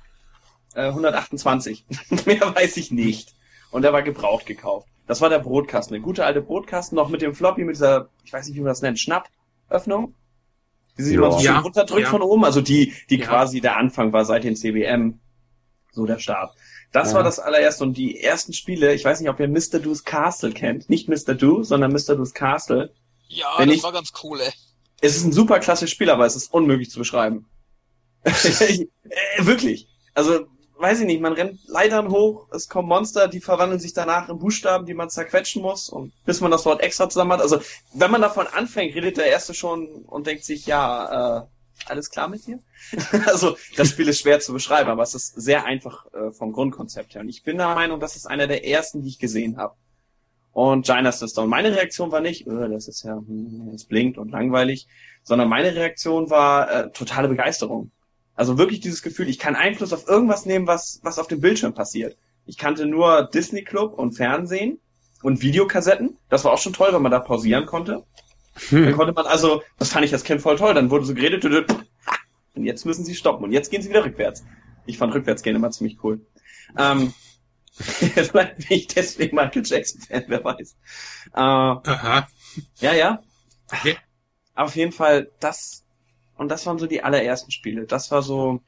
[0.76, 1.86] äh, 128.
[2.26, 3.34] Mehr weiß ich nicht.
[3.72, 4.88] Und der war gebraucht gekauft.
[5.08, 8.34] Das war der Brotkasten, der gute alte Brotkasten, noch mit dem Floppy, mit dieser, ich
[8.34, 10.14] weiß nicht, wie man das nennt, Schnappöffnung.
[10.98, 11.20] Die sich Ja.
[11.22, 12.10] immer so schön Ja, runterdrückt ja.
[12.10, 13.26] von oben, also die, die Ja.
[13.28, 15.20] quasi der Anfang war seit den CBM.
[15.92, 16.56] So der Start.
[16.92, 17.16] Das Ja.
[17.18, 19.80] war das allererste und die ersten Spiele, ich weiß nicht, ob ihr Mr.
[19.80, 20.90] Do's Castle kennt.
[20.90, 21.34] Nicht Mr.
[21.36, 22.16] Do, sondern Mr.
[22.16, 22.94] Do's Castle.
[23.28, 24.52] Ja, Wenn das ich- war ganz cool, ey.
[25.02, 27.46] Es ist ein super klasse Spiel, aber es ist unmöglich zu beschreiben.
[28.24, 28.86] äh,
[29.40, 29.88] wirklich.
[30.14, 30.48] Also,
[30.80, 34.40] weiß ich nicht, man rennt Leitern hoch, es kommen Monster, die verwandeln sich danach in
[34.40, 37.42] Buchstaben, die man zerquetschen muss und bis man das Wort extra zusammen hat.
[37.42, 37.60] Also,
[37.94, 41.46] wenn man davon anfängt, redet der Erste schon und denkt sich, ja, äh,
[41.86, 42.60] alles klar mit dir?
[43.28, 47.16] also, das Spiel ist schwer zu beschreiben, aber es ist sehr einfach äh, vom Grundkonzept
[47.16, 47.22] her.
[47.22, 49.76] Und ich bin der Meinung, das ist einer der ersten, die ich gesehen habe.
[50.52, 51.44] Und China Sister.
[51.44, 54.88] Und meine Reaktion war nicht, äh, das ist ja, hm, es blinkt und langweilig,
[55.24, 57.92] sondern meine Reaktion war äh, totale Begeisterung.
[58.38, 61.74] Also wirklich dieses Gefühl, ich kann Einfluss auf irgendwas nehmen, was, was auf dem Bildschirm
[61.74, 62.18] passiert.
[62.46, 64.80] Ich kannte nur Disney Club und Fernsehen
[65.24, 66.18] und Videokassetten.
[66.30, 68.06] Das war auch schon toll, weil man da pausieren konnte.
[68.72, 71.46] Dann konnte man also, das fand ich als Kind voll toll, dann wurde so geredet
[71.46, 71.66] und
[72.56, 74.44] und jetzt müssen sie stoppen und jetzt gehen sie wieder rückwärts.
[74.88, 76.26] Ich fand rückwärts gehen immer ziemlich cool.
[76.76, 77.14] Ähm,
[77.72, 80.76] vielleicht bin ich deswegen Michael Jackson Fan, wer weiß.
[81.34, 82.28] Äh, Aha.
[82.80, 83.20] ja, ja.
[83.72, 83.98] Okay.
[84.56, 85.86] Auf jeden Fall, das,
[86.38, 87.86] und das waren so die allerersten Spiele.
[87.86, 88.62] Das war so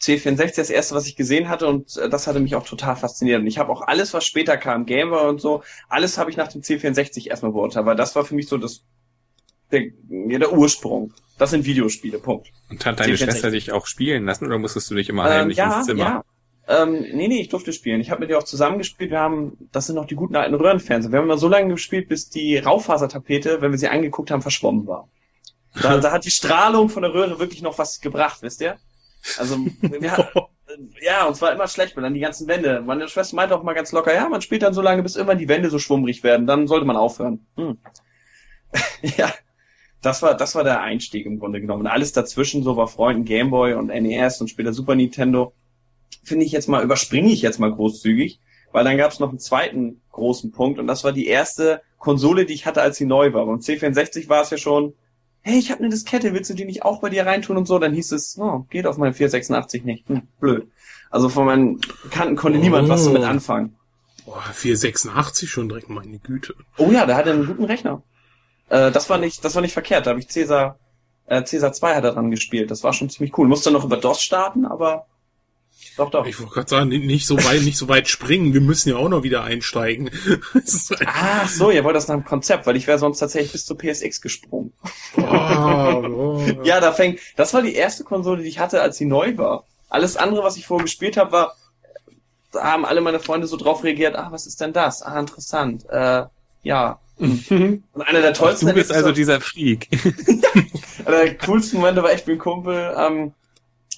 [0.00, 3.40] C64 das erste, was ich gesehen hatte und äh, das hatte mich auch total fasziniert.
[3.40, 6.36] Und ich habe auch alles, was später kam, Game Boy und so, alles habe ich
[6.36, 8.82] nach dem C64 erstmal beurteilt, weil das war für mich so das,
[9.72, 11.12] der, der Ursprung.
[11.38, 12.48] Das sind Videospiele, Punkt.
[12.70, 13.16] Und hat deine C64.
[13.16, 16.02] Schwester dich auch spielen lassen oder musstest du dich immer Ähm, heimlich ja, ins Zimmer?
[16.02, 16.24] ja.
[16.68, 18.00] Ähm, nee, nee, ich durfte spielen.
[18.00, 19.10] Ich habe mit dir auch zusammengespielt.
[19.10, 21.12] Wir haben, das sind noch die guten alten Röhrenfernseher.
[21.12, 24.86] Wir haben immer so lange gespielt, bis die Raufasertapete, wenn wir sie angeguckt haben, verschwommen
[24.86, 25.08] war.
[25.82, 28.76] Da, da hat die Strahlung von der Röhre wirklich noch was gebracht, wisst ihr?
[29.38, 30.40] Also, wir hatten,
[31.00, 32.82] ja, und zwar immer schlecht, weil dann die ganzen Wände.
[32.84, 35.38] Meine Schwester meinte auch mal ganz locker, ja, man spielt dann so lange, bis irgendwann
[35.38, 36.46] die Wände so schwummrig werden.
[36.46, 37.46] Dann sollte man aufhören.
[37.56, 37.78] Hm.
[39.16, 39.32] ja,
[40.02, 41.82] das war, das war der Einstieg im Grunde genommen.
[41.82, 45.52] Und alles dazwischen, so war Freunden Gameboy und NES und später Super Nintendo,
[46.22, 48.40] finde ich jetzt mal, überspringe ich jetzt mal großzügig,
[48.72, 52.46] weil dann gab es noch einen zweiten großen Punkt und das war die erste Konsole,
[52.46, 53.46] die ich hatte, als sie neu war.
[53.46, 54.94] Beim C64 war es ja schon,
[55.46, 57.78] hey, ich habe eine Diskette, willst du die nicht auch bei dir reintun und so?
[57.78, 60.08] Dann hieß es, oh, geht auf meinem 486 nicht.
[60.08, 60.66] Hm, blöd.
[61.10, 63.26] Also von meinen Bekannten konnte niemand was damit Oh.
[63.26, 63.76] anfangen.
[64.24, 66.54] Boah, 486 schon direkt, meine Güte.
[66.78, 68.02] Oh ja, der hatte einen guten Rechner.
[68.70, 70.06] Äh, das war nicht, das war nicht verkehrt.
[70.06, 70.80] Da habe ich Cäsar,
[71.26, 72.72] äh, Cäsar 2 hat er dran gespielt.
[72.72, 73.46] Das war schon ziemlich cool.
[73.46, 75.06] Musste noch über DOS starten, aber
[75.96, 76.26] Doch, doch.
[76.26, 78.52] Ich wollte gerade sagen, nicht so weit, nicht so weit springen.
[78.52, 80.10] Wir müssen ja auch noch wieder einsteigen.
[81.06, 83.78] Ah, so, ihr wollt das nach dem Konzept, weil ich wäre sonst tatsächlich bis zur
[83.78, 84.72] PSX gesprungen.
[85.16, 89.04] oh, oh, Ja, da fängt, das war die erste Konsole, die ich hatte, als sie
[89.04, 89.64] neu war.
[89.88, 91.56] Alles andere, was ich vorher gespielt habe, war,
[92.52, 95.02] da haben alle meine Freunde so drauf reagiert, ah, was ist denn das?
[95.02, 95.88] Ah, interessant.
[95.88, 96.24] Äh,
[96.62, 96.98] ja.
[97.18, 99.88] Und einer der tollsten Du bist also dieser Freak.
[101.04, 103.32] einer der coolsten Momente war echt, wie ein Kumpel, ähm,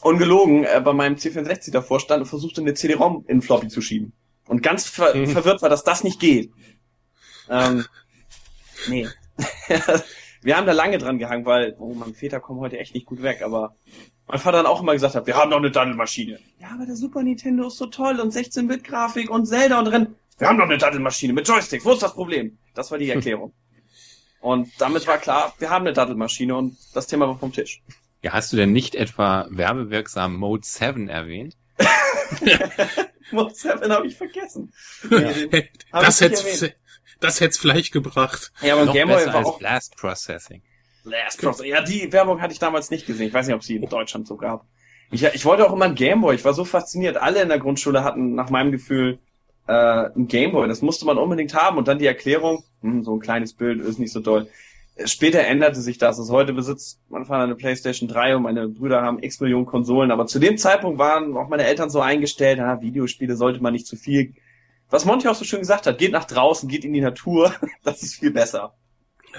[0.03, 4.13] ungelogen, äh, bei meinem C64 davor stand und versuchte eine CD-ROM in Floppy zu schieben.
[4.47, 5.29] Und ganz ver Mhm.
[5.29, 6.51] verwirrt war, dass das nicht geht.
[7.51, 7.85] Ähm,
[8.89, 9.07] nee.
[10.43, 13.23] wir haben da lange dran gehangen, weil, oh, mein Väter kommen heute echt nicht gut
[13.23, 13.75] weg, aber
[14.27, 16.39] mein Vater dann auch immer gesagt hat, wir haben doch eine Daddelmaschine.
[16.61, 20.15] Ja, aber der Super Nintendo ist so toll und 16-Bit-Grafik und Zelda und drin.
[20.39, 22.59] Wir haben doch eine Daddelmaschine mit Joysticks, wo ist das Problem?
[22.75, 23.53] Das war die Erklärung.
[24.41, 27.83] Und damit war klar, wir haben eine Daddelmaschine und das Thema war vom Tisch.
[28.23, 31.57] Ja, hast du denn nicht etwa werbewirksam Mode 7 erwähnt?
[33.31, 34.73] Mode 7 habe ich vergessen.
[35.09, 36.75] Nee, Hab Das hätte
[37.21, 38.53] das hätt's vielleicht gebracht.
[38.63, 40.63] Ja, aber Noch Gameboy besser war als auch Blast Processing.
[41.05, 41.65] Last Cross.
[41.65, 43.29] Ja, die Werbung hatte ich damals nicht gesehen.
[43.29, 44.67] Ich weiß nicht, ob sie in Deutschland so gab.
[45.11, 46.35] Ich, ich wollte auch immer ein Gameboy.
[46.35, 47.17] Ich war so fasziniert.
[47.17, 49.19] Alle in der Grundschule hatten nach meinem Gefühl
[49.67, 50.69] äh, ein Gameboy.
[50.69, 51.79] Das musste man unbedingt haben.
[51.79, 54.49] Und dann die Erklärung, hm, so ein kleines Bild ist nicht so toll.
[55.05, 56.19] Später änderte sich das.
[56.19, 60.11] Also heute besitzt mein Vater eine Playstation 3 und meine Brüder haben x Millionen Konsolen.
[60.11, 63.87] Aber zu dem Zeitpunkt waren auch meine Eltern so eingestellt, ah, Videospiele sollte man nicht
[63.87, 64.35] zu viel.
[64.91, 67.55] Was Monty auch so schön gesagt hat, geht nach draußen, geht in die Natur.
[67.85, 68.75] Das ist viel besser.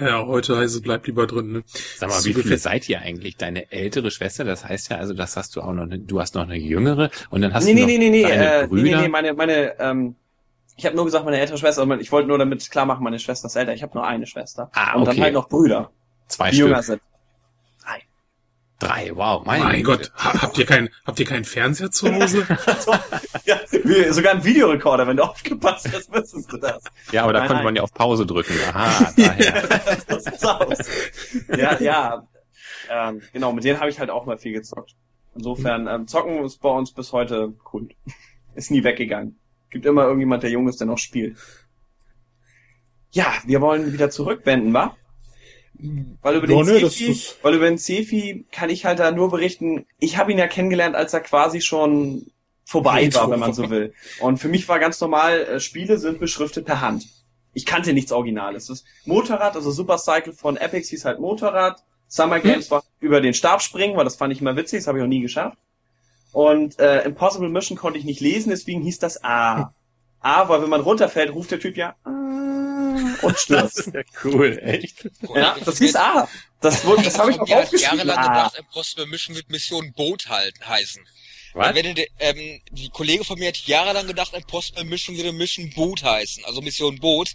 [0.00, 1.52] Ja, heute heißt es, bleib lieber drin.
[1.52, 1.62] Ne?
[1.96, 3.36] Sag mal, wie viele gefällt- seid ihr eigentlich?
[3.36, 6.44] Deine ältere Schwester, das heißt ja, also das hast du auch noch, du hast noch
[6.44, 8.66] eine jüngere und dann hast nee, du nee, noch nee, nee, nee, deine äh, nee,
[8.68, 8.82] Brüder.
[8.96, 10.14] nee, nee, meine, meine, ähm,
[10.80, 13.48] ich habe nur gesagt, meine ältere Schwester, ich wollte nur damit klar machen, meine Schwester
[13.48, 13.74] ist älter.
[13.74, 14.70] Ich habe nur eine Schwester.
[14.72, 15.24] Ah, Und dann okay.
[15.24, 15.90] halt noch Brüder,
[16.26, 16.86] Zwei die jünger Stück.
[16.86, 17.02] sind.
[17.84, 18.02] Drei.
[18.78, 19.82] Drei, wow, Mein Güte.
[19.82, 22.46] Gott, ha, habt ihr keinen, habt ihr keinen Fernseher zu Hause?
[23.44, 23.60] ja,
[24.10, 26.82] sogar ein Videorekorder, wenn du aufgepasst hast, wüsstest du das.
[27.12, 27.64] Ja, aber da Nein, konnte nein.
[27.64, 28.54] man ja auf Pause drücken.
[28.72, 29.98] Aha, daher.
[30.08, 30.78] so sieht's aus.
[31.58, 32.26] Ja, ja.
[32.88, 34.94] Ähm, genau, mit denen habe ich halt auch mal viel gezockt.
[35.34, 37.94] Insofern, ähm, Zocken ist bei uns bis heute Kult.
[38.54, 39.38] Ist nie weggegangen.
[39.70, 41.36] Gibt immer irgendjemand, der jung ist, der noch spielt.
[43.12, 44.96] Ja, wir wollen wieder zurückwenden, wa?
[46.22, 49.30] Weil über den Ja, Sefi, ist- weil über den Sefi kann ich halt da nur
[49.30, 52.26] berichten, ich habe ihn ja kennengelernt, als er quasi schon
[52.64, 53.94] vorbei war, wenn man so will.
[54.20, 57.06] Und für mich war ganz normal, äh, Spiele sind beschriftet per Hand.
[57.52, 58.66] Ich kannte nichts Originales.
[58.66, 61.82] Das Motorrad, also Supercycle von Epics hieß halt Motorrad.
[62.06, 64.98] Summer Games war über den Stab springen, weil das fand ich immer witzig, das habe
[64.98, 65.56] ich auch nie geschafft.
[66.32, 69.74] Und äh, Impossible Mission konnte ich nicht lesen, deswegen hieß das A.
[70.20, 72.10] A, weil wenn man runterfällt, ruft der Typ ja A
[73.22, 73.78] und Das stürzt.
[73.78, 75.08] ist ja cool, echt.
[75.34, 76.28] Ja, das hieß A.
[76.60, 77.98] Das, wurde, das habe ich auch Mir hat aufgeschrieben.
[77.98, 78.28] jahrelang A.
[78.28, 81.02] gedacht, Impossible Mission wird Mission Boot halten, heißen.
[81.54, 81.74] Was?
[81.74, 86.04] Wenn du, ähm, die Kollege von mir hat jahrelang gedacht, Impossible Mission würde Mission Boot
[86.04, 87.30] heißen, also Mission Boot.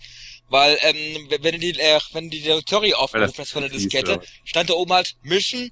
[0.47, 4.21] Weil, ähm, wenn du die, äh, wenn du die Story aufgerufen hast von der Diskette,
[4.43, 5.69] stand da oben halt Mission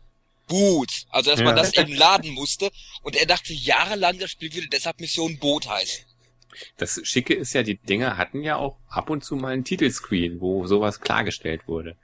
[0.48, 1.06] Boot.
[1.10, 1.64] Also, dass man Ja.
[1.64, 2.72] das eben laden musste.
[3.02, 6.06] Und er dachte jahrelang, das Spiel würde deshalb Mission Boot heißen.
[6.78, 10.40] Das Schicke ist ja, die Dinger hatten ja auch ab und zu mal einen Titelscreen,
[10.40, 11.98] wo sowas klargestellt wurde.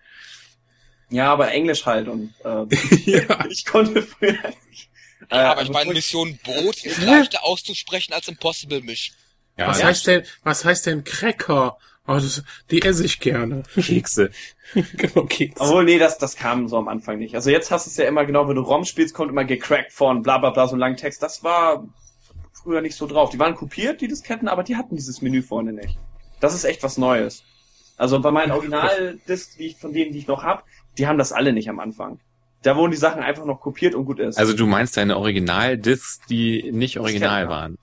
[1.12, 2.66] Ja, aber Englisch halt und äh,
[3.06, 3.46] ja.
[3.48, 4.32] ich konnte früher
[4.70, 4.90] nicht.
[5.30, 9.16] Äh, Ja, aber also ich meine, Mission Boot ist leichter auszusprechen als Impossible Mission.
[9.58, 9.88] Ja, Was ja.
[9.88, 11.78] heißt denn, was heißt denn Cracker?
[12.10, 13.62] Oh, das, die esse ich gerne.
[13.76, 14.32] Kekse.
[14.98, 15.62] genau, Keks.
[15.62, 17.36] Obwohl, nee, das, das kam so am Anfang nicht.
[17.36, 19.94] Also jetzt hast du es ja immer genau, wenn du ROM spielst, kommt immer gecrackt
[19.94, 21.22] von bla bla bla, so einen langen Text.
[21.22, 21.88] Das war
[22.52, 23.30] früher nicht so drauf.
[23.30, 26.00] Die waren kopiert, die Disketten, aber die hatten dieses Menü vorne nicht.
[26.40, 27.44] Das ist echt was Neues.
[27.96, 30.66] Also bei meinen Originaldiscs, die ich, von denen, die ich noch hab,
[30.98, 32.20] die haben das alle nicht am Anfang.
[32.64, 34.40] Da wurden die Sachen einfach noch kopiert und gut ist.
[34.40, 37.78] Also du meinst deine Original-Discs, die nicht original waren.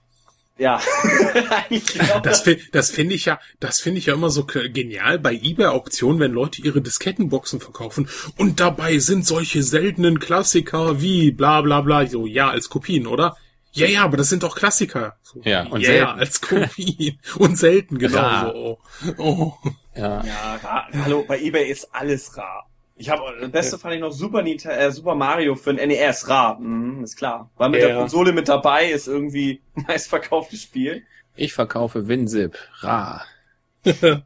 [0.57, 0.79] Ja.
[2.23, 6.19] Das, fi- das finde ich ja, das finde ich ja immer so genial bei eBay-Auktionen,
[6.19, 12.05] wenn Leute ihre Diskettenboxen verkaufen und dabei sind solche seltenen Klassiker wie bla bla bla,
[12.07, 13.35] so ja, als Kopien, oder?
[13.73, 15.17] Ja, ja, aber das sind doch Klassiker.
[15.21, 16.03] So, Ja, und ja, selten.
[16.03, 17.19] ja, als Kopien.
[17.37, 18.17] und selten, genau.
[18.17, 18.51] Rar.
[18.53, 18.79] So.
[19.17, 19.53] Oh.
[19.95, 20.23] Ja.
[20.25, 20.87] Ja, rar.
[21.03, 22.66] hallo, bei eBay ist alles rar.
[22.99, 26.27] Ich habe das Beste fand ich noch Super Nintendo, äh, Super Mario für ein NES
[26.29, 26.59] rar.
[26.59, 27.49] Mhm, ist klar.
[27.57, 27.87] War mit Ja.
[27.89, 31.03] der Konsole mit dabei, ist irgendwie ein meistverkauftes Spiel.
[31.35, 32.57] Ich verkaufe WinZip.
[32.79, 33.23] Ra.
[33.85, 34.17] äh,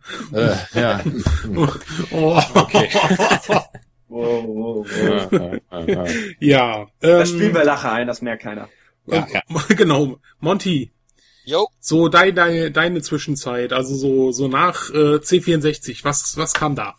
[0.74, 1.01] ja.
[2.11, 2.39] Oh.
[2.55, 2.89] Okay.
[4.07, 5.32] Wow, wow, wow.
[5.32, 6.05] Ja, ja, ja.
[6.39, 8.67] ja, Da ähm, spielen wir Lache ein, das merkt keiner.
[9.07, 9.41] Ja, ja.
[9.76, 10.17] genau.
[10.39, 10.91] Monty,
[11.45, 16.76] Jo, so deine, deine, deine Zwischenzeit, also so, so nach äh, C64, was, was kam
[16.76, 16.95] da?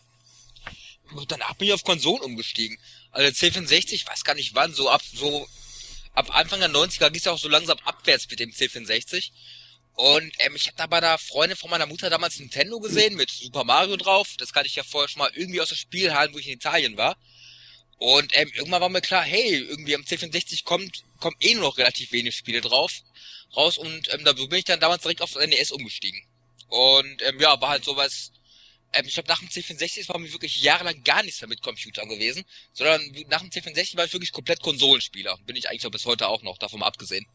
[1.15, 2.77] Und danach bin ich auf Konsolen umgestiegen.
[3.11, 5.47] Also C64, ich weiß gar nicht wann, so ab so
[6.13, 9.31] ab Anfang der 90er ging es auch so langsam abwärts mit dem C64.
[9.95, 13.29] Und ähm, ich habe da bei der Freundin von meiner Mutter damals Nintendo gesehen mit
[13.29, 14.29] Super Mario drauf.
[14.37, 16.97] Das kannte ich ja vorher schon mal irgendwie aus der Spielhallen, wo ich in Italien
[16.97, 17.15] war.
[17.97, 21.77] Und ähm, irgendwann war mir klar, hey, irgendwie am C64 kommt, kommt eh nur noch
[21.77, 22.91] relativ wenig Spiele drauf
[23.55, 26.21] raus und ähm, da bin ich dann damals direkt auf NES umgestiegen.
[26.67, 28.31] Und ähm, ja, war halt sowas,
[28.93, 32.09] ähm, ich glaube nach dem C64 war mir wirklich jahrelang gar nichts mehr mit Computern
[32.09, 35.37] gewesen, sondern nach dem C64 war ich wirklich komplett Konsolenspieler.
[35.45, 37.25] Bin ich eigentlich auch bis heute auch noch, davon mal abgesehen.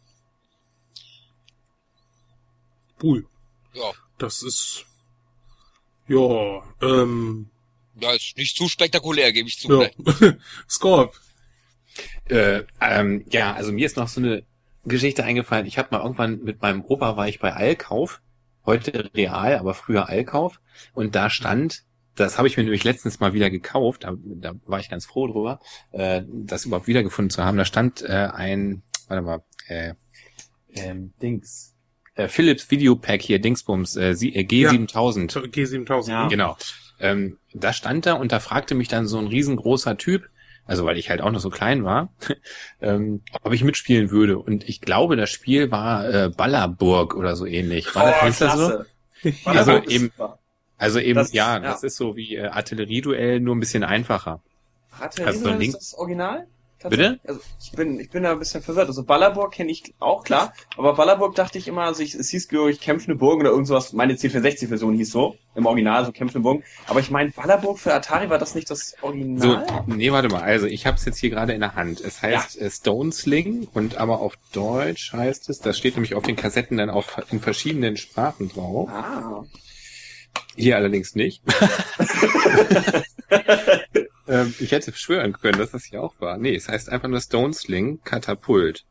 [3.02, 3.26] Cool.
[3.74, 3.92] Ja.
[4.18, 4.84] Das ist,
[6.08, 7.50] ja, ähm,
[8.00, 9.82] Ja, ist nicht zu spektakulär, gebe ich zu.
[9.82, 9.90] ja.
[10.68, 11.18] Scorp.
[12.28, 14.44] Äh, ähm, ja, also mir ist noch so eine
[14.84, 15.66] Geschichte eingefallen.
[15.66, 18.20] Ich habe mal irgendwann mit meinem Opa war ich bei Allkauf,
[18.68, 20.60] heute Real, aber früher Allkauf
[20.92, 24.78] und da stand, das habe ich mir nämlich letztens mal wieder gekauft, da, da war
[24.80, 25.60] ich ganz froh drüber,
[25.92, 27.56] äh, das überhaupt wiedergefunden zu haben.
[27.56, 29.94] Da stand äh, ein, warte mal, äh,
[30.74, 31.74] ähm, Dings,
[32.14, 35.30] äh, Philips Videopack hier, Dingsbums, äh, Sie- äh, G7000.
[35.50, 36.10] G7000.
[36.10, 36.28] Ja.
[36.28, 36.56] Genau.
[37.00, 40.28] Ähm, da stand er und da fragte mich dann so ein riesengroßer Typ,
[40.68, 42.10] also weil ich halt auch noch so klein war,
[42.80, 44.38] ähm, ob ich mitspielen würde.
[44.38, 47.92] Und ich glaube, das Spiel war äh, Ballerburg oder so ähnlich.
[47.96, 48.66] War das, hieß das so?
[48.66, 49.44] Oh, klasse.
[49.44, 50.12] Also eben-.
[50.80, 51.58] Also eben, Das- ja, ja.
[51.60, 54.40] das ist so wie äh, Artillerieduell, nur ein bisschen einfacher.
[54.92, 56.46] Hatte Also ist das Original?
[56.88, 57.18] Bitte?
[57.26, 58.86] Also ich bin, ich bin da ein bisschen verwirrt.
[58.86, 62.48] Also Ballerburg kenne ich auch klar, aber Ballerburg dachte ich immer, also ich, es hieß
[62.48, 63.92] glaube ich kämpfende Burgen oder irgendwas.
[63.92, 66.62] Meine C64-Version hieß so im Original so kämpfende Burgen.
[66.86, 69.84] Aber ich meine Ballerburg für Atari war das nicht das So, Original?
[69.86, 70.42] nee, warte mal.
[70.42, 72.00] Also ich habe es jetzt hier gerade in der Hand.
[72.00, 76.22] Es heißt äh, Stone Sling und aber auf Deutsch heißt es, das steht nämlich auf
[76.22, 78.88] den Kassetten dann auch in verschiedenen Sprachen drauf.
[78.88, 79.44] Ah.
[80.54, 81.42] Hier allerdings nicht.
[84.28, 86.38] ähm, ich hätte schwören können, dass das hier auch war.
[86.38, 88.84] Nee, es heißt einfach nur Stone Sling Katapult.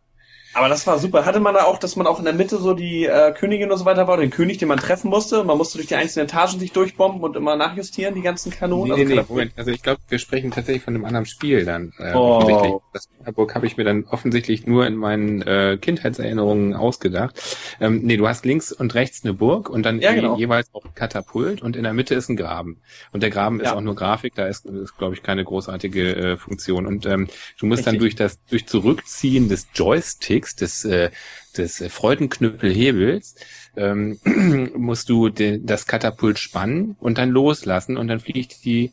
[0.57, 1.23] Aber das war super.
[1.25, 3.77] Hatte man da auch, dass man auch in der Mitte so die äh, Königin und
[3.77, 5.43] so weiter war, den König, den man treffen musste.
[5.43, 8.97] Man musste durch die einzelnen Etagen sich durchbomben und immer nachjustieren, die ganzen Kanonen.
[8.97, 9.51] Nee, nee, nee, Also Moment.
[9.55, 11.93] Also ich glaube, wir sprechen tatsächlich von einem anderen Spiel dann.
[11.99, 12.37] Äh, Oh.
[12.37, 12.73] offensichtlich.
[12.91, 17.39] Das Hamburg habe ich mir dann offensichtlich nur in meinen äh, Kindheitserinnerungen ausgedacht.
[17.79, 20.37] Ähm, nee, du hast links und rechts eine Burg und dann Ja, genau.
[20.37, 22.81] jeweils auch ein Katapult und in der Mitte ist ein Graben.
[23.11, 23.75] Und der Graben ist Ja.
[23.75, 26.87] auch nur Grafik, da ist, ist glaube ich, keine großartige äh, Funktion.
[26.87, 27.27] Und ähm,
[27.59, 27.99] du musst dann Richtig.
[27.99, 31.09] durch das, durch Zurückziehen des Joysticks, des, äh,
[31.57, 33.35] des Freudenknüppelhebels,
[33.75, 34.19] ähm,
[34.75, 38.91] musst du de, das Katapult spannen und dann loslassen und dann fliegt die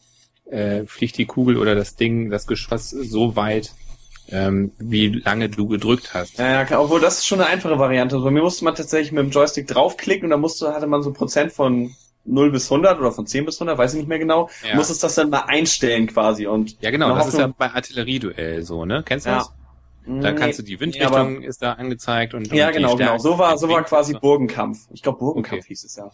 [0.51, 3.73] äh, fliegt die Kugel oder das Ding, das Geschoss so weit,
[4.29, 6.39] ähm, wie lange du gedrückt hast.
[6.39, 6.81] Ja, ja.
[6.81, 8.17] Obwohl, das ist schon eine einfache Variante.
[8.17, 11.03] Also, bei mir musste man tatsächlich mit dem Joystick draufklicken und dann musste, hatte man
[11.03, 11.95] so Prozent von
[12.27, 14.51] 0 bis 100 oder von 10 bis 100, weiß ich nicht mehr genau.
[14.69, 14.77] Ja.
[14.77, 18.63] Musstest das dann mal einstellen quasi und Ja, genau, das ist ja Hoffnung- bei Artillerieduell
[18.63, 19.03] so, ne?
[19.05, 19.39] Kennst du Ja.
[19.39, 19.53] das?
[20.21, 22.97] Da Nee, kannst du die nee, Windrichtung ist da angezeigt und Ja, und die genau,
[22.97, 23.19] genau.
[23.19, 24.15] So war, so war quasi.
[24.15, 24.87] Burgenkampf.
[24.93, 25.67] Ich glaube, Burgenkampf Okay.
[25.67, 26.11] hieß es ja.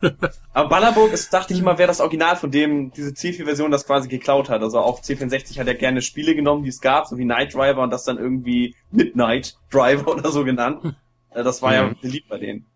[0.52, 4.08] Aber Ballerburg ist, dachte ich immer, wäre das Original, von dem diese C4-Version das quasi
[4.08, 4.62] geklaut hat.
[4.62, 7.82] Also auch C64 hat ja gerne Spiele genommen, die es gab, so wie Night Driver
[7.82, 10.82] und das dann irgendwie Midnight Driver oder so genannt.
[11.30, 11.96] Äh, Das war ja Mhm.
[12.00, 12.66] beliebt bei denen.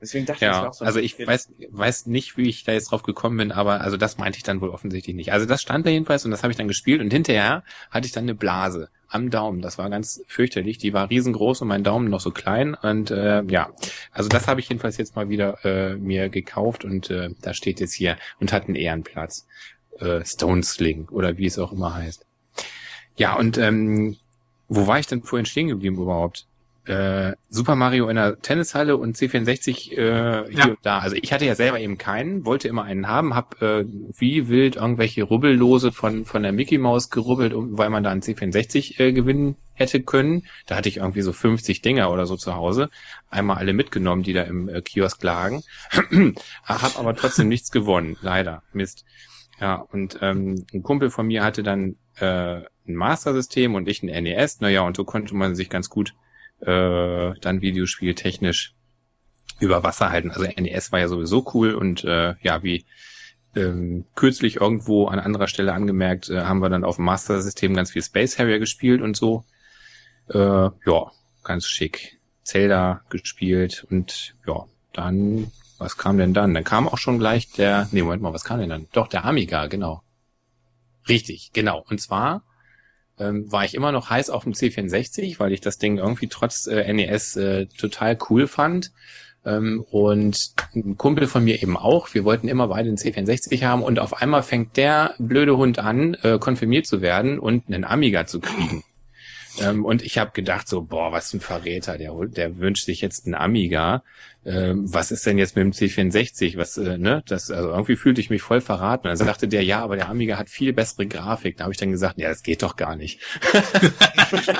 [0.00, 2.62] Deswegen dachte ich, das Ja, wäre auch so also ich weiß, weiß nicht, wie ich
[2.64, 5.32] da jetzt drauf gekommen bin, aber also das meinte ich dann wohl offensichtlich nicht.
[5.32, 8.12] Also das stand da jedenfalls und das habe ich dann gespielt und hinterher hatte ich
[8.12, 9.62] dann eine Blase am Daumen.
[9.62, 10.78] Das war ganz fürchterlich.
[10.78, 13.70] Die war riesengroß und mein Daumen noch so klein und äh, ja,
[14.12, 17.80] also das habe ich jedenfalls jetzt mal wieder äh, mir gekauft und äh, da steht
[17.80, 19.46] jetzt hier und hat einen Ehrenplatz.
[19.98, 22.24] Äh, Stone Sling oder wie es auch immer heißt.
[23.16, 24.16] Ja und ähm,
[24.68, 26.46] wo war ich denn vorhin stehen geblieben überhaupt?
[26.88, 30.66] Äh, Super Mario in der Tennishalle und C64 äh, hier Ja.
[30.66, 30.98] und da.
[30.98, 34.76] Also ich hatte ja selber eben keinen, wollte immer einen haben, hab äh, wie wild
[34.76, 39.12] irgendwelche Rubbellose von von der Mickey Maus gerubbelt, um, weil man da einen C64 äh,
[39.12, 40.44] gewinnen hätte können.
[40.66, 42.90] Da hatte ich irgendwie so 50 Dinger oder so zu Hause,
[43.30, 45.62] einmal alle mitgenommen, die da im äh, Kiosk lagen,
[46.64, 49.04] hab aber trotzdem nichts gewonnen, leider, Mist.
[49.60, 54.22] Ja, und ähm, ein Kumpel von mir hatte dann äh, ein Master-System und ich ein
[54.22, 54.60] NES.
[54.60, 56.14] Naja, und so konnte man sich ganz gut
[56.60, 58.74] äh, dann videospieltechnisch
[59.60, 60.30] über Wasser halten.
[60.30, 62.84] Also NES war ja sowieso cool und äh, ja, wie
[63.56, 67.90] ähm, kürzlich irgendwo an anderer Stelle angemerkt, äh, haben wir dann auf dem Master-System ganz
[67.90, 69.44] viel Space Harrier gespielt und so.
[70.28, 71.10] Äh, ja,
[71.44, 72.18] ganz schick.
[72.42, 76.54] Zelda gespielt und ja, dann, was kam denn dann?
[76.54, 78.86] Dann kam auch schon gleich der, nee, Moment mal, was kam denn dann?
[78.92, 80.02] Doch, der Amiga, genau.
[81.08, 81.84] Richtig, genau.
[81.90, 82.42] Und zwar
[83.18, 86.66] ähm, war ich immer noch heiß auf dem C64, weil ich das Ding irgendwie trotz
[86.66, 88.92] äh, NES äh, total cool fand.
[89.44, 92.12] Ähm, und ein Kumpel von mir eben auch.
[92.12, 96.14] Wir wollten immer beide einen C64 haben und auf einmal fängt der blöde Hund an,
[96.22, 98.84] äh, konfirmiert zu werden und einen Amiga zu kriegen.
[99.60, 103.26] Ähm, und ich habe gedacht so, boah, was ein Verräter, der, der wünscht sich jetzt
[103.26, 104.02] einen Amiga.
[104.44, 106.56] Ähm, was ist denn jetzt mit dem C64?
[106.56, 107.22] Was, äh, ne?
[107.26, 109.08] Das, also irgendwie fühlte ich mich voll verraten.
[109.08, 111.56] Dann sagte der, ja, aber der Amiga hat viel bessere Grafik.
[111.56, 113.20] Da habe ich dann gesagt, ja, das geht doch gar nicht.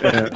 [0.03, 0.31] Äh,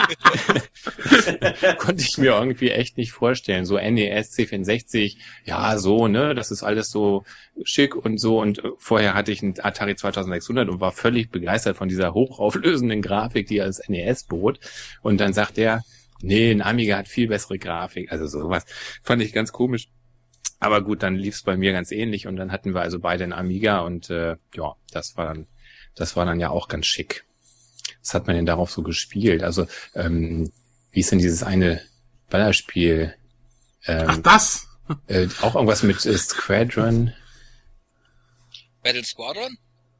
[1.78, 3.66] Konnte ich mir irgendwie echt nicht vorstellen.
[3.66, 6.34] So NES, C64, ja, so, ne?
[6.34, 7.24] Das ist alles so
[7.64, 8.40] schick und so.
[8.40, 13.48] Und vorher hatte ich einen Atari 2600 und war völlig begeistert von dieser hochauflösenden Grafik,
[13.48, 14.60] die als NES bot.
[15.02, 15.82] Und dann sagt er,
[16.22, 18.10] nee, ein Amiga hat viel bessere Grafik.
[18.12, 18.64] Also sowas
[19.02, 19.88] fand ich ganz komisch.
[20.60, 23.24] Aber gut, dann lief es bei mir ganz ähnlich und dann hatten wir also beide
[23.24, 25.46] einen Amiga und äh, ja, das war dann,
[25.96, 27.24] das war dann ja auch ganz schick.
[28.00, 29.42] Was hat man denn darauf so gespielt?
[29.42, 30.52] Also, ähm,
[30.92, 31.82] wie ist denn dieses eine
[32.30, 33.14] Ballerspiel?
[33.86, 34.68] Ach, Ähm, das?
[35.08, 37.12] äh, auch irgendwas mit äh, Squadron?
[38.82, 39.56] Battle Squadron?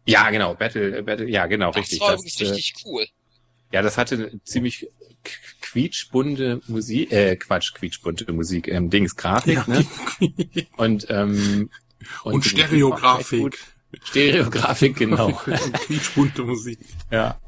[0.07, 2.01] Ja, genau, Battle, äh, Battle, ja, genau, Das richtig.
[2.01, 3.07] war Das, wirklich äh, richtig cool.
[3.73, 4.89] Ja, das hatte ziemlich
[5.61, 9.65] quietschbunte Musik, äh, Quatsch, quietschbunte Musik, ähm, Dings, Grafik, Ja.
[9.67, 9.85] ne?
[10.77, 11.71] Und, ähm,
[12.25, 13.59] Und, echt Stereografik.
[14.05, 15.27] Stereografik, genau.
[15.47, 16.79] Und quietschbunte Musik.
[17.11, 17.39] ja.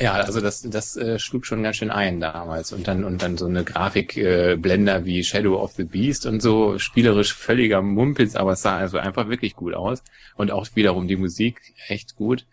[0.00, 2.72] Ja, also das, das äh, schlug schon ganz schön ein damals.
[2.72, 6.40] Und dann, und dann so eine Grafikblender äh, Blender wie Shadow of the Beast und
[6.40, 10.04] so, spielerisch völliger Mumpitz, aber es sah also einfach wirklich gut aus.
[10.36, 12.46] Und auch wiederum die Musik echt gut.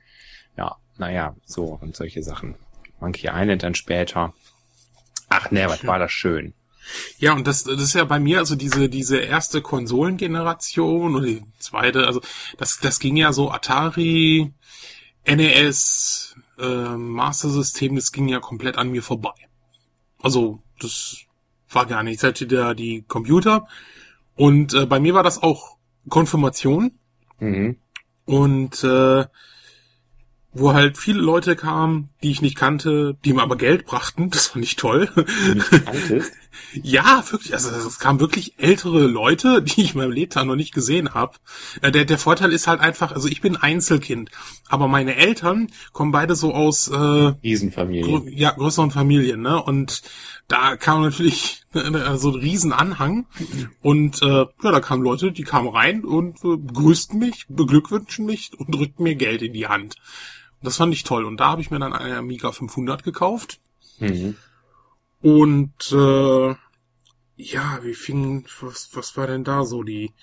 [0.58, 2.56] Ja, naja, so und solche Sachen.
[3.00, 4.34] Monkey Island dann später.
[5.30, 6.54] Ach ne, was war das schön.
[7.18, 11.44] Ja, und das, das ist ja bei mir, also diese, diese erste Konsolengeneration oder die
[11.58, 12.22] zweite, also
[12.58, 14.54] das, das ging ja so Atari,
[15.26, 19.34] NES, äh, Master System, das ging ja komplett an mir vorbei.
[20.22, 21.18] Also, das
[21.70, 22.18] war gar nicht.
[22.18, 23.68] Ich hatte da die Computer
[24.36, 25.78] und äh, bei mir war das auch
[26.10, 26.92] Konfirmation
[27.40, 27.76] Mhm.
[28.26, 29.26] und äh,
[30.54, 34.30] wo halt viele Leute kamen, die ich nicht kannte, die mir aber Geld brachten.
[34.36, 35.10] Das fand ich toll.
[36.74, 37.54] Ja, wirklich.
[37.54, 41.36] Also es kamen wirklich ältere Leute, die ich in meinem Lebtag noch nicht gesehen habe.
[41.82, 44.32] Der, der Vorteil ist halt einfach, also ich bin Einzelkind,
[44.70, 48.04] aber meine Eltern kommen beide so aus äh, Riesenfamilie.
[48.04, 49.62] grö ja, größeren Familien, ne?
[49.62, 50.02] Und
[50.48, 53.26] da kam natürlich äh, so ein Riesenanhang.
[53.82, 58.52] Und äh, ja, da kamen Leute, die kamen rein und äh, begrüßten mich, beglückwünschen mich
[58.58, 59.96] und drückten mir Geld in die Hand.
[60.66, 61.26] Das fand ich toll.
[61.26, 63.60] Und da habe ich mir dann eine Amiga 500 gekauft.
[64.00, 64.36] Mhm.
[65.22, 66.56] Und äh,
[67.38, 70.14] ja, wie fing, was, was war denn da so die,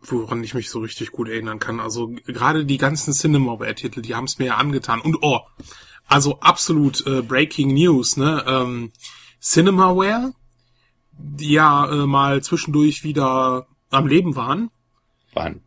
[0.00, 1.80] woran ich mich so richtig gut erinnern kann?
[1.80, 5.00] Also gerade die ganzen Cinemaware-Titel, die haben es mir ja angetan.
[5.00, 5.40] Und oh,
[6.06, 8.44] also absolut äh, Breaking News, ne?
[8.46, 8.92] Ähm,
[9.40, 10.34] Cinemaware,
[11.12, 14.70] die ja äh, mal zwischendurch wieder am Leben waren.
[15.32, 15.62] Waren.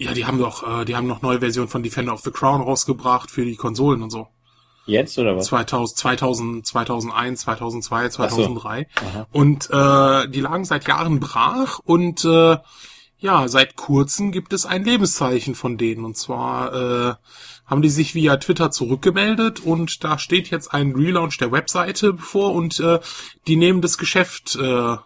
[0.00, 2.62] Ja, die haben doch, äh, die haben noch neue Versionen von Defender of the Crown
[2.62, 4.28] rausgebracht für die Konsolen und so.
[4.86, 5.46] Jetzt oder was?
[5.46, 8.86] 2000, 2000, 2001, 2002, 2003.
[8.94, 9.26] Aha.
[9.30, 12.56] Und äh, die lagen seit Jahren brach und äh,
[13.18, 16.06] ja, seit kurzem gibt es ein Lebenszeichen von denen.
[16.06, 17.14] Und zwar äh,
[17.66, 22.54] haben die sich via Twitter zurückgemeldet und da steht jetzt ein Relaunch der Webseite bevor
[22.54, 23.00] und äh,
[23.46, 24.56] die nehmen das Geschäft.
[24.56, 24.96] Äh,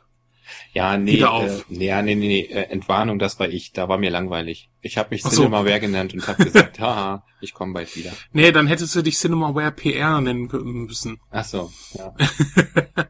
[0.75, 1.67] Ja, nee, Wieder äh, auf.
[1.69, 3.73] nee, ja, nee, nee, nee, äh, Entwarnung, das war ich.
[3.73, 4.71] Da war mir langweilig.
[4.81, 5.31] Ich habe mich so.
[5.31, 8.13] Cinemaware genannt und habe gesagt, haha, ich komme bald wieder.
[8.33, 10.49] nee, dann hättest du dich Cinemaware PR nennen
[10.87, 11.21] müssen.
[11.31, 12.15] Ach so, ja.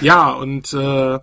[0.00, 1.18] Ja, und äh,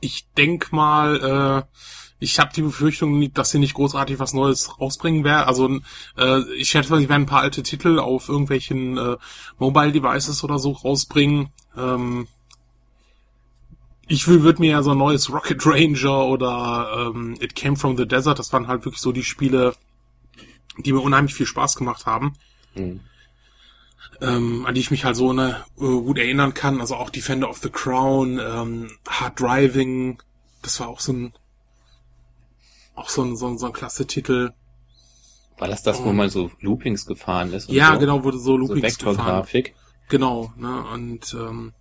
[0.00, 1.78] ich denk mal, äh,
[2.18, 5.46] ich habe die Befürchtung, dass sie nicht großartig was Neues rausbringen werden.
[5.46, 5.80] Also
[6.16, 9.16] äh, ich schätze mal, sie werden ein paar alte Titel auf irgendwelchen äh,
[9.58, 11.50] Mobile Devices oder so rausbringen.
[11.76, 12.28] Ähm,
[14.08, 17.96] ich will, würde mir ja so ein neues Rocket Ranger oder ähm, It Came from
[17.96, 19.74] the Desert, das waren halt wirklich so die Spiele,
[20.78, 22.34] die mir unheimlich viel Spaß gemacht haben
[22.74, 23.00] Hm.
[24.20, 26.80] ähm, an die ich mich halt so ne, äh, gut erinnern kann.
[26.80, 30.22] Also auch Defender of the Crown, ähm, Hard Driving,
[30.62, 31.32] das war auch so ein
[32.94, 34.52] auch so ein, so ein, so ein klasse Titel.
[35.58, 37.70] War das das, wo man so Loopings gefahren ist?
[37.70, 37.98] Ja, so?
[37.98, 39.16] genau, wurde so So Loopings gefahren.
[39.16, 39.74] Vektorgrafik.
[40.08, 41.72] Genau, ne, und ähm,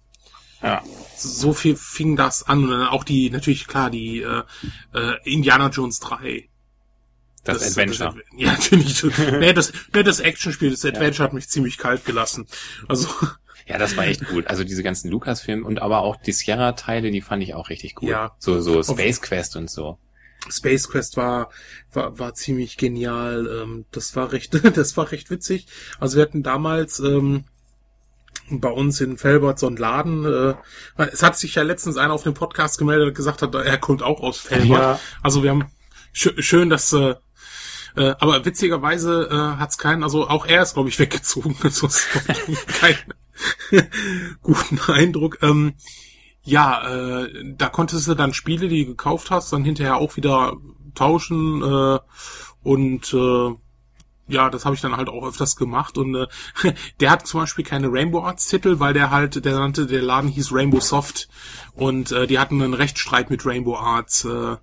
[0.66, 0.84] Ja.
[1.16, 4.43] so viel fing das an und dann auch die, natürlich klar, die äh,
[4.93, 6.49] äh, Indiana Jones 3.
[7.43, 8.16] Das, Adventure.
[8.16, 9.03] Das, ja, natürlich.
[9.39, 12.47] nee, das, nee, das Actionspiel, das Adventure hat mich ziemlich kalt gelassen.
[12.88, 13.07] Also,
[13.68, 14.47] ja, das war echt gut.
[14.47, 18.09] Also diese ganzen Lucas-Filme und aber auch die Sierra-Teile, die fand ich auch richtig gut.
[18.09, 18.36] Ja.
[18.39, 19.99] So, so Space Quest und so.
[20.49, 21.49] Space Quest war,
[21.91, 23.47] war, war ziemlich genial.
[23.47, 25.68] Ähm, das war recht, das war recht witzig.
[25.99, 27.45] Also wir hatten damals ähm,
[28.50, 30.26] bei uns in Felbert so einen Laden.
[30.26, 30.56] Äh,
[31.12, 34.04] es hat sich ja letztens einer auf dem Podcast gemeldet und gesagt hat, er kommt
[34.04, 34.70] auch aus Felbert.
[34.80, 35.00] Ja.
[35.24, 35.72] Also wir haben
[36.14, 37.16] sch schön, dass äh,
[37.98, 41.56] Äh, aber witzigerweise äh, hat's keinen, also auch er ist, glaube ich, weggezogen.
[41.64, 42.06] Also es
[42.68, 42.98] keinen
[44.41, 45.38] guten Eindruck.
[45.41, 45.76] Ähm,
[46.43, 50.58] ja, äh, da konntest du dann Spiele, die du gekauft hast, dann hinterher auch wieder
[50.93, 52.00] tauschen äh,
[52.64, 53.56] und äh,
[54.28, 56.28] ja, das habe ich dann halt auch öfters gemacht und äh,
[56.99, 60.30] der hat zum Beispiel keine Rainbow Arts Titel, weil der halt, der nannte, der Laden
[60.30, 61.28] hieß Rainbow Soft
[61.76, 64.57] und äh, die hatten einen Rechtsstreit mit Rainbow Arts, äh,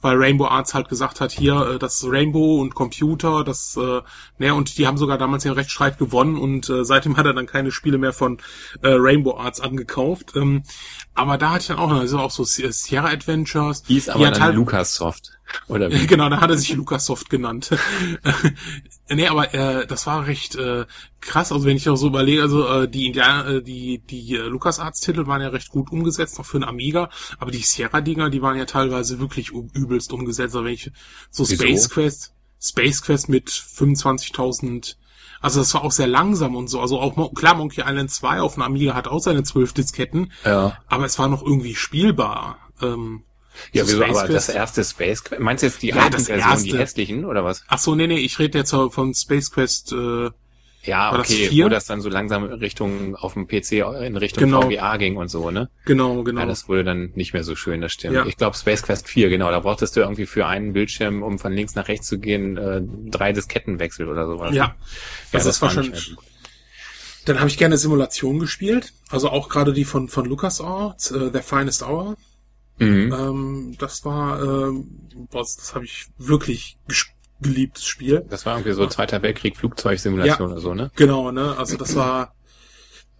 [0.00, 4.00] weil Rainbow Arts halt gesagt hat, hier, äh, das Rainbow und Computer, das, äh,
[4.38, 7.46] ne, und die haben sogar damals den Rechtsstreit gewonnen und äh, seitdem hat er dann
[7.46, 8.38] keine Spiele mehr von
[8.82, 10.32] äh, Rainbow Arts angekauft.
[10.34, 10.64] Ähm,
[11.14, 13.82] aber da hatte ich dann auch, also auch so Sierra Adventures.
[13.84, 15.32] Die aber hat dann halt- LucasSoft.
[15.68, 16.06] Oder wie?
[16.06, 17.70] Genau, da hat er sich Lucasoft genannt.
[19.10, 20.86] nee, aber äh, das war recht äh,
[21.20, 21.52] krass.
[21.52, 25.26] Also wenn ich auch so überlege, also äh, die Indianer, äh, die die äh, LucasArts-Titel
[25.26, 27.10] waren ja recht gut umgesetzt, noch für einen Amiga.
[27.38, 30.54] Aber die Sierra-Dinger, die waren ja teilweise wirklich übelst umgesetzt.
[30.54, 30.90] Also wenn ich
[31.30, 31.62] so Wieso?
[31.62, 34.96] Space Quest, Space Quest mit 25.000
[35.42, 36.80] also das war auch sehr langsam und so.
[36.80, 40.76] Also auch klar, Monkey Island 2 auf dem Amiga hat auch seine 12 Disketten, Ja.
[40.86, 42.58] aber es war noch irgendwie spielbar.
[42.82, 43.24] Ähm,
[43.72, 46.26] Ja, so wieso, aber das erste Space Quest, meinst du jetzt die Ja, alten das
[46.26, 47.64] Versionen, die hässlichen, oder was?
[47.68, 49.92] Ach so, nee, nee, ich rede jetzt von Space Quest.
[49.92, 50.30] Äh,
[50.82, 51.64] Ja, War das okay, vier?
[51.66, 53.72] wo das dann so langsam Richtung, auf dem PC
[54.02, 54.62] in Richtung Genau.
[54.62, 55.68] VGA ging und so, ne?
[55.84, 56.40] genau, genau.
[56.40, 58.14] Ja, das wurde dann nicht mehr so schön, das stimmt.
[58.14, 58.24] Ja.
[58.24, 61.52] Ich glaube Space Quest 4, genau, da brauchtest du irgendwie für einen Bildschirm, um von
[61.52, 62.80] links nach rechts zu gehen, äh,
[63.10, 64.54] drei Diskettenwechsel oder sowas.
[64.54, 64.74] ja,
[65.32, 65.90] das, ja, ist schon.
[65.90, 66.24] mehr so gut.
[67.26, 71.40] Dann habe ich gerne Simulation gespielt, also auch gerade die von von LucasArts, äh, The
[71.40, 72.16] Finest Hour.
[72.80, 73.12] Mhm.
[73.12, 74.86] Ähm, das war, ähm,
[75.30, 76.76] boah, das, habe ich wirklich
[77.40, 78.24] geliebtes Spiel.
[78.28, 80.52] Das war irgendwie so Zweiter Weltkrieg Flugzeugsimulation Ja.
[80.54, 80.90] oder so, ne?
[80.96, 81.56] Genau, ne?
[81.56, 82.34] Also das war,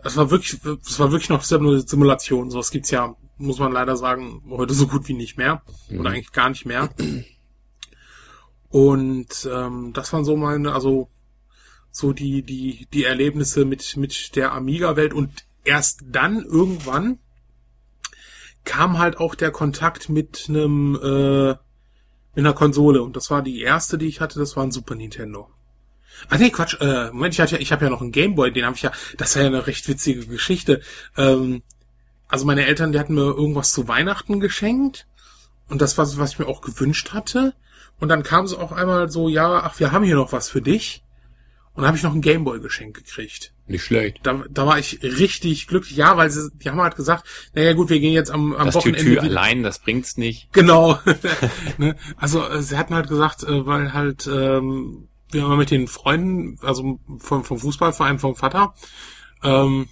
[0.02, 2.50] das war wirklich, das war wirklich noch selber eine Simulation.
[2.50, 6.00] Sowas gibt's ja, muss man leider sagen, heute so gut wie nicht mehr Mhm.
[6.00, 6.88] oder eigentlich gar nicht mehr.
[8.68, 11.08] Und ähm, das waren so meine, also
[11.90, 15.30] so die die die Erlebnisse mit mit der Amiga-Welt und
[15.64, 17.18] erst dann irgendwann
[18.64, 21.50] kam halt auch der Kontakt mit einem äh,
[22.34, 24.94] mit einer Konsole und das war die erste, die ich hatte, das war ein Super
[24.94, 25.50] Nintendo.
[26.28, 28.66] Ah nee, Quatsch, äh, Moment, ich hatte ja, ich habe ja noch einen Gameboy, den
[28.66, 30.82] habe ich ja, das war ja eine recht witzige Geschichte.
[31.16, 31.62] Ähm,
[32.28, 35.06] also meine Eltern, die hatten mir irgendwas zu Weihnachten geschenkt
[35.68, 37.54] und das war so, was ich mir auch gewünscht hatte.
[37.98, 40.62] Und dann kam es auch einmal so, ja, ach, wir haben hier noch was für
[40.62, 41.04] dich.
[41.80, 43.54] Und dann habe ich noch ein Gameboy geschenkt gekriegt.
[43.66, 44.18] Nicht schlecht.
[44.22, 47.88] Da, da war ich richtig glücklich, ja, weil sie, die haben halt gesagt, naja gut,
[47.88, 48.98] wir gehen jetzt am, am Das Wochenende.
[49.00, 50.52] Tütü wieder- allein, das bringt's nicht.
[50.52, 50.98] Genau.
[51.78, 51.96] ne?
[52.16, 56.58] Also äh, sie hatten halt gesagt, äh, weil halt ähm, wir haben mit den Freunden,
[56.62, 58.74] also vom, vom Fußballverein vom Vater,
[59.42, 59.88] ähm,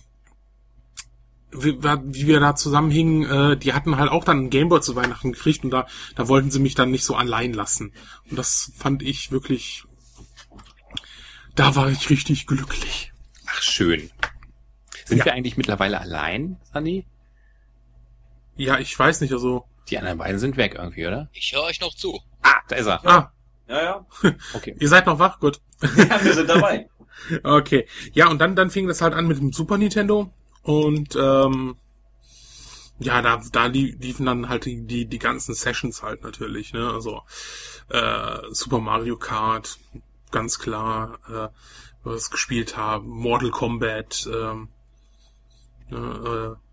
[1.51, 5.32] wie, wie wir da zusammenhingen, äh, die hatten halt auch dann einen Gameboy zu Weihnachten
[5.32, 5.86] gekriegt und da,
[6.16, 7.93] da wollten sie mich dann nicht so allein lassen.
[8.28, 9.84] Und das fand ich wirklich,
[11.59, 13.13] da war ich richtig glücklich.
[13.47, 14.11] Ach, schön.
[15.07, 15.25] Sind Ja.
[15.27, 17.07] wir eigentlich mittlerweile allein, Sandy?
[18.57, 21.31] Ja, ich weiß nicht, also, Die anderen beiden sind weg irgendwie, oder?
[21.33, 22.21] Ich höre euch noch zu.
[22.43, 23.07] Ah, da ist er.
[23.07, 23.33] ah,
[23.69, 24.07] Ja, ja.
[24.55, 24.77] Okay.
[24.79, 25.61] ihr seid noch wach, gut.
[25.97, 26.89] ja wir sind dabei.
[27.43, 27.89] Okay.
[28.13, 30.33] Ja, und dann, dann fing das halt an mit dem Super Nintendo.
[30.63, 31.77] Und ähm,
[33.01, 36.89] ja, da, da lie- liefen dann halt die, die, die ganzen Sessions halt natürlich, ne?
[36.93, 37.23] Also
[37.89, 39.79] äh, Super Mario Kart,
[40.33, 41.49] ganz klar, äh,
[42.05, 44.68] was gespielt haben, Mortal Kombat, ähm,
[45.91, 46.64] ne, äh,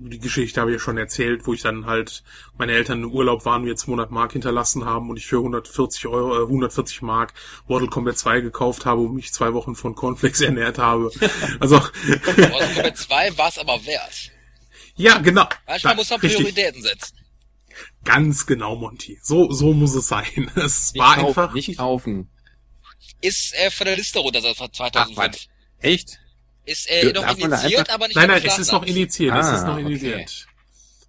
[0.00, 2.22] die Geschichte habe ich ja schon erzählt, wo ich dann halt
[2.56, 6.36] meine Eltern im Urlaub waren, mir 200 Mark hinterlassen haben und ich für 140 Euro,
[6.38, 7.34] äh, 140 Mark
[7.66, 11.10] Mortal Kombat 2 gekauft habe und mich zwei Wochen von Cornflakes ernährt habe.
[11.58, 11.76] Also,
[12.36, 14.30] Mortal Kombat 2 war es aber wert.
[14.94, 15.48] ja, genau.
[15.66, 16.38] Manchmal Da- muss man richtig.
[16.44, 17.16] Prioritäten setzen.
[18.04, 19.18] Ganz genau, Monty.
[19.22, 20.50] So, so muss es sein.
[20.56, 21.54] Es Nicht war kaufen, einfach.
[21.54, 22.30] Nicht kaufen.
[23.20, 25.16] Ist äh, von der Liste runter seit 2005.
[25.18, 25.82] Ach?
[25.82, 26.18] Echt?
[26.64, 29.34] Ist äh, noch initiiert, aber nicht Nein, nein, es ist noch initiiert.
[29.36, 29.82] es Ah, ist noch okay.
[29.82, 30.46] initiiert.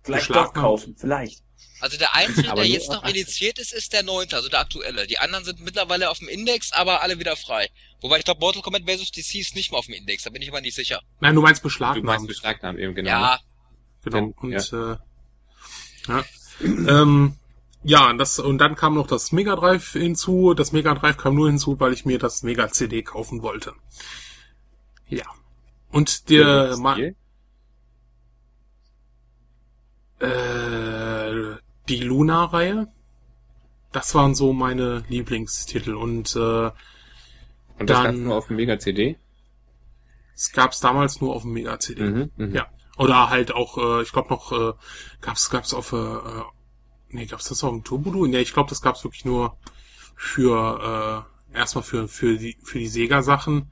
[0.03, 0.55] Vielleicht Beschlagnahmt.
[0.57, 1.41] doch kaufen, vielleicht.
[1.81, 3.15] Also der einzige, der jetzt noch 18.
[3.15, 5.07] initiiert ist, ist der neunte, also der aktuelle.
[5.07, 7.69] Die anderen sind mittlerweile auf dem Index, aber alle wieder frei.
[8.01, 9.11] Wobei ich glaube, Mortal Kombat vs.
[9.11, 11.01] DC ist nicht mehr auf dem Index, da bin ich aber nicht sicher.
[11.19, 12.27] Nein, du meinst Du meinst beschlagnahmt.
[12.27, 13.09] beschlagnahmt eben, genau.
[13.09, 13.39] Ja,
[14.03, 14.15] Genau.
[14.17, 14.95] Denn- Und äh,
[16.07, 16.25] ja.
[17.01, 17.35] ähm,
[17.83, 20.53] ja, das und dann kam noch das Mega Drive hinzu.
[20.53, 23.73] Das Mega Drive kam nur hinzu, weil ich mir das Mega CD kaufen wollte.
[25.07, 25.25] Ja.
[25.91, 27.15] Und der Welches Ma Spiel?
[30.19, 31.55] äh,
[31.87, 32.87] die Luna-Reihe,
[33.91, 39.17] das waren so meine Lieblingstitel und äh, Und das dann- gab's nur auf dem Mega-CD?
[40.35, 42.01] es gab's damals nur auf dem Mega CD.
[42.03, 42.53] Mhm, mhm.
[42.55, 42.67] Ja.
[42.97, 44.73] Oder halt auch, äh, ich glaube noch, äh,
[45.21, 45.97] gab's gab's auf, äh,
[47.11, 48.25] nee, gab's das auf dem Turbo?
[48.27, 49.57] Nee, ich glaube, das gab's wirklich nur,
[50.15, 53.71] für äh, erstmal für für die für die Sega Sachen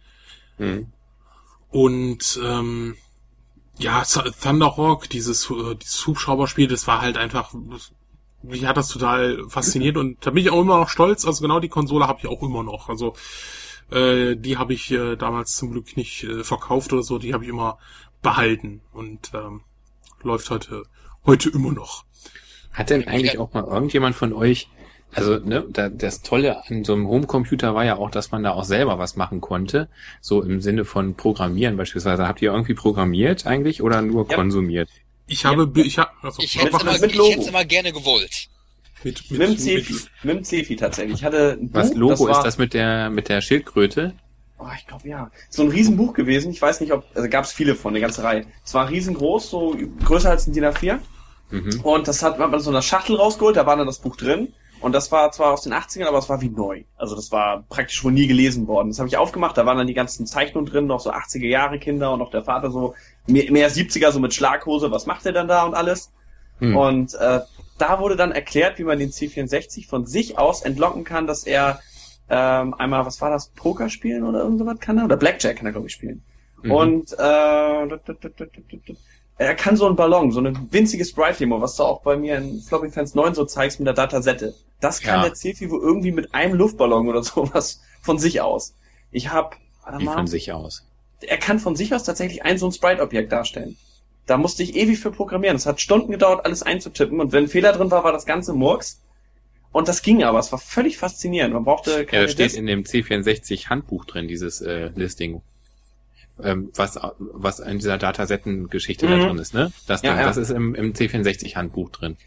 [0.58, 0.88] Mhm.
[1.70, 2.96] und ähm,
[3.78, 7.54] ja Th- Thunderhawk dieses äh, dieses Hubschrauberspiel das war halt einfach
[8.42, 11.26] mich hat das total fasziniert und da bin ich auch immer noch stolz.
[11.26, 12.88] Also genau die Konsole habe ich auch immer noch.
[12.88, 13.14] Also
[13.92, 17.18] äh, die habe ich äh, damals zum Glück nicht äh, verkauft oder so.
[17.20, 17.78] Die habe ich immer
[18.22, 19.62] behalten und ähm,
[20.24, 20.84] läuft heute
[21.26, 22.06] heute immer noch
[22.78, 24.68] Hat denn eigentlich auch mal irgendjemand von euch,
[25.14, 28.52] also ne, da, das Tolle an so einem Homecomputer war ja auch, dass man da
[28.52, 29.88] auch selber was machen konnte,
[30.22, 32.28] so im Sinne von Programmieren beispielsweise.
[32.28, 34.36] Habt ihr irgendwie programmiert eigentlich oder nur Ja.
[34.36, 34.90] konsumiert?
[35.26, 38.48] Ich habe, bi- ich habe, also, Ich hätte Einfach immer, mit immer gerne gewollt.
[39.04, 39.96] mit, Mit dem Cefi.
[40.24, 41.16] Mit dem Cefi tatsächlich.
[41.20, 44.14] Ich hatte ein Was Buch, Logo das war, ist das mit der mit der Schildkröte?
[44.60, 45.30] Oh, ich glaube ja.
[45.50, 46.52] So ein Riesenbuch gewesen.
[46.52, 48.46] Ich weiß nicht, ob, also gab es viele von, eine ganze Reihe.
[48.66, 49.76] Es war riesengroß, so
[50.06, 51.00] größer als ein DIN A4.
[51.50, 51.82] Mhm.
[51.82, 54.54] Und das hat man in so einer Schachtel rausgeholt, da war dann das Buch drin.
[54.80, 56.84] Und das war zwar aus den 80ern, aber es war wie neu.
[56.98, 58.90] Also das war praktisch wohl nie gelesen worden.
[58.90, 61.80] Das habe ich aufgemacht, da waren dann die ganzen Zeichnungen drin, noch so 80er Jahre
[61.80, 62.94] Kinder und auch der Vater so
[63.26, 66.12] mehr, mehr 70er, so mit Schlaghose, was macht er dann da und alles.
[66.60, 66.76] Hm.
[66.76, 67.40] Und äh,
[67.78, 71.80] da wurde dann erklärt, wie man den C64 von sich aus entlocken kann, dass er
[72.30, 75.06] ähm, einmal, was war das, Poker spielen oder irgend sowas kann er?
[75.06, 76.22] Oder Blackjack kann er, glaube ich, spielen.
[76.62, 76.72] Mhm.
[76.72, 77.88] Und äh,
[79.38, 82.60] er kann so einen Ballon, so eine winzige Sprite-Demo, was du auch bei mir in
[82.62, 84.56] Floppy Fans 9 so zeigst mit der Datasette.
[84.80, 85.30] Das kann Ja.
[85.30, 88.74] der wohl irgendwie mit einem Luftballon oder sowas von sich aus.
[89.12, 90.86] Ich hab, warte Wie mal, von sich aus.
[91.22, 93.78] er kann von sich aus tatsächlich ein so ein Sprite-Objekt darstellen.
[94.26, 95.56] Da musste ich ewig für programmieren.
[95.56, 97.22] Es hat Stunden gedauert, alles einzutippen.
[97.22, 99.02] Und wenn ein Fehler drin war, war das ganze Murks.
[99.72, 100.40] Und das ging aber.
[100.40, 101.54] Es war völlig faszinierend.
[101.54, 102.58] Man brauchte Ja, keine da steht Disk.
[102.58, 105.42] in dem C64 Handbuch drin, dieses äh, Listing.
[106.44, 109.22] Ähm, was, was in dieser Datasetten-Geschichte da Mhm.
[109.22, 109.72] drin ist, ne?
[109.88, 110.28] Das, Ja, Ding, ja.
[110.28, 112.18] das ist im, im C64 Handbuch drin.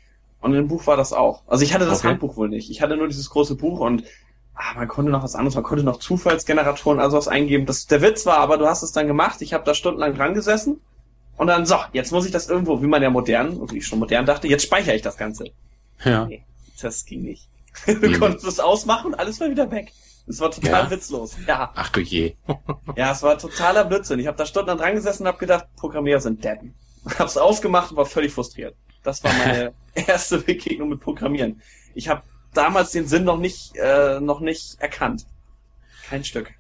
[0.41, 1.43] Und im Buch war das auch.
[1.47, 2.09] Also ich hatte das Okay.
[2.09, 2.71] Handbuch wohl nicht.
[2.71, 4.05] Ich hatte nur dieses große Buch und
[4.55, 5.55] ah, man konnte noch was anderes.
[5.55, 7.67] Man konnte noch Zufallsgeneratoren, also was eingeben.
[7.67, 9.43] Das, der Witz war aber, du hast es dann gemacht.
[9.43, 10.81] Ich habe da stundenlang dran gesessen.
[11.37, 13.99] Und dann, so, jetzt muss ich das irgendwo, wie man ja modern, wie ich schon
[13.99, 15.45] modern dachte, jetzt speichere ich das Ganze.
[16.05, 16.29] Ja.
[16.83, 17.47] Das ging nicht.
[17.87, 19.93] Du konntest es ausmachen und alles war wieder weg.
[20.31, 20.91] Das war total Ja?
[20.93, 21.37] witzlos.
[21.45, 21.73] Ja.
[21.75, 22.35] Ach du je.
[22.97, 24.21] Ja, es war totaler Blödsinn.
[24.21, 26.73] Ich habe da stundenlang dran gesessen und habe gedacht, Programmierer sind Deppen.
[27.19, 28.77] Hab's ausgemacht und war völlig frustriert.
[29.03, 31.61] Das war meine erste Begegnung mit Programmieren.
[31.97, 32.23] Ich habe
[32.55, 35.27] damals den Sinn noch nicht, äh, noch nicht erkannt.
[36.09, 36.53] Kein Stück.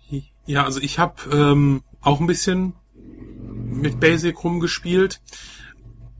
[0.46, 2.72] Ja, also ich habe ähm, auch ein bisschen
[3.36, 5.20] mit Basic rumgespielt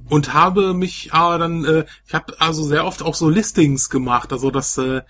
[0.09, 4.33] und habe mich aber dann, äh, ich habe also sehr oft auch so Listings gemacht.
[4.33, 5.03] Also das, äh,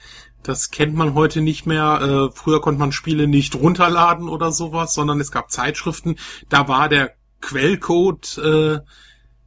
[0.43, 2.31] das kennt man heute nicht mehr.
[2.33, 6.17] Äh, früher konnte man Spiele nicht runterladen oder sowas, sondern es gab Zeitschriften.
[6.49, 8.79] Da war der Quellcode äh,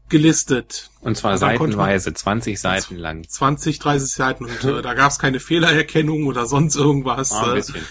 [0.10, 0.92] gelistet.
[1.02, 3.28] Und zwar Und seitenweise, 20 Seiten lang.
[3.28, 7.32] 20, 30 Seiten und äh, da gab es keine Fehlererkennung oder sonst irgendwas.
[7.32, 7.86] Ah, ein äh, bisschen.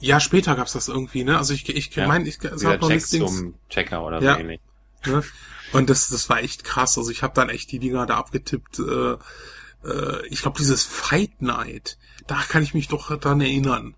[0.00, 1.38] ja, später gab's das irgendwie, ne?
[1.38, 2.08] Also ich, ich Ja.
[2.08, 3.36] meine, ich, es hat noch Listings.
[3.36, 4.34] zum Checker oder Ja.
[4.34, 4.60] so ähnlich.
[5.06, 5.22] Ne?
[5.72, 6.96] Und das, das war echt krass.
[6.98, 8.78] Also ich habe dann echt die Dinger da abgetippt.
[8.80, 9.16] Äh,
[9.84, 13.94] äh, ich glaube, dieses Fight Night, da kann ich mich doch dran erinnern.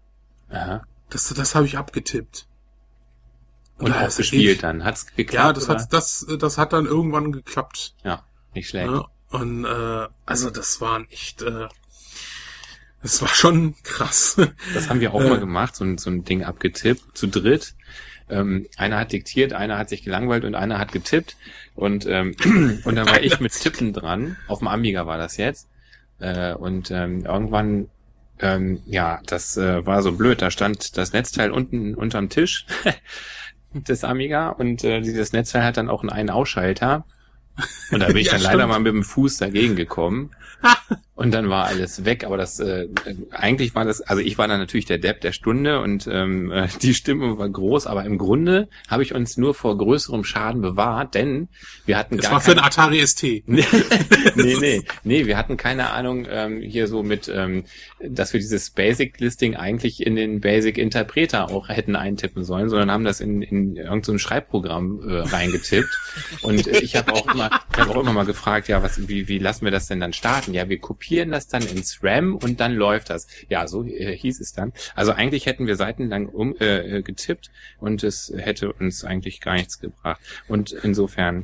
[0.50, 0.82] Aha.
[1.10, 2.46] Das, das habe ich abgetippt.
[3.78, 4.84] Und Ja, auch gespielt echt- dann.
[4.84, 5.44] Hat's geklappt?
[5.46, 5.80] Ja, das oder?
[5.80, 7.94] hat, das, das hat dann irgendwann geklappt.
[8.04, 8.24] Ja,
[8.54, 8.90] nicht schlecht.
[8.90, 9.04] Ne?
[9.30, 11.68] Und äh, also das waren echt, äh,
[13.02, 14.40] das war schon krass.
[14.74, 15.28] Das haben wir auch Äh.
[15.28, 17.74] mal gemacht, so ein, so ein Ding abgetippt, zu dritt.
[18.28, 21.36] Ähm, einer hat diktiert, einer hat sich gelangweilt und einer hat getippt.
[21.74, 22.34] Und, ähm,
[22.84, 24.36] und dann war ich mit Tippen dran.
[24.48, 25.68] Auf dem Amiga war das jetzt.
[26.18, 27.88] Äh, und ähm, irgendwann,
[28.40, 30.42] ähm, ja, das äh, war so blöd.
[30.42, 32.66] Da stand das Netzteil unten unterm Tisch
[33.72, 37.04] des Amiga und äh, dieses Netzteil hat dann auch einen Ein-Ausschalter.
[37.90, 38.72] Und da bin ich Ja, dann leider stimmt.
[38.72, 40.30] mal mit dem Fuß dagegen gekommen.
[41.16, 42.88] Und dann war alles weg, aber das äh,
[43.30, 46.68] eigentlich war das, also ich war dann natürlich der Depp der Stunde und ähm, äh,
[46.82, 51.14] die Stimme war groß, aber im Grunde habe ich uns nur vor größerem Schaden bewahrt,
[51.14, 51.48] denn
[51.86, 53.22] wir hatten Das gar war für den Atari ST.
[53.46, 53.64] nee,
[54.36, 57.64] nee, nee, wir hatten keine Ahnung ähm, hier so mit, ähm,
[57.98, 62.90] dass wir dieses Basic Listing eigentlich in den Basic Interpreter auch hätten eintippen sollen, sondern
[62.90, 65.88] haben das in, in irgendein so ein Schreibprogramm äh, reingetippt.
[66.42, 69.28] Und äh, ich habe auch immer, ich habe auch immer mal gefragt, ja, was, wie,
[69.28, 70.52] wie lassen wir das denn dann starten?
[70.52, 73.26] Ja, wir kopieren das dann ins RAM und dann läuft das.
[73.48, 74.72] Ja, so äh, hieß es dann.
[74.94, 79.54] Also eigentlich hätten wir seitenlang um, äh, äh, getippt und es hätte uns eigentlich gar
[79.54, 80.20] nichts gebracht.
[80.48, 81.42] Und insofern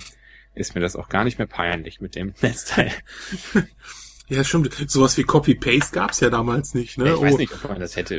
[0.54, 2.92] ist mir das auch gar nicht mehr peinlich mit dem Netzteil.
[4.32, 4.72] Ja, stimmt.
[4.88, 7.12] Sowas wie Copy-Paste gab's ja damals nicht, ne?
[7.14, 8.16] ich weiß Oh, nicht, ob man das hätte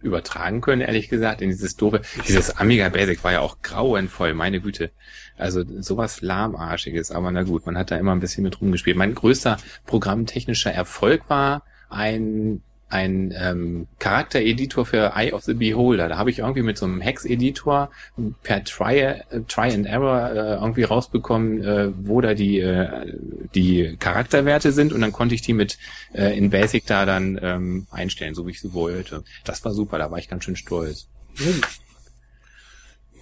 [0.00, 4.60] übertragen können, ehrlich gesagt, in dieses doofe, dieses Amiga Basic war ja auch grauenvoll, meine
[4.60, 4.90] Güte.
[5.38, 8.96] Also sowas lahmarschiges, aber na gut, man hat da immer ein bisschen mit rumgespielt.
[8.96, 16.08] Mein größter programmtechnischer Erfolg war ein ein ähm, Charaktereditor für Eye of the Beholder.
[16.08, 17.90] Da habe ich irgendwie mit so einem Hex-Editor
[18.42, 23.12] per Try, äh, Try and Error äh, irgendwie rausbekommen, äh, wo da die, äh,
[23.54, 25.78] die Charakterwerte sind und dann konnte ich die mit
[26.12, 29.24] äh, in Basic da dann ähm, einstellen, so wie ich sie wollte.
[29.44, 31.08] Das war super, da war ich ganz schön stolz.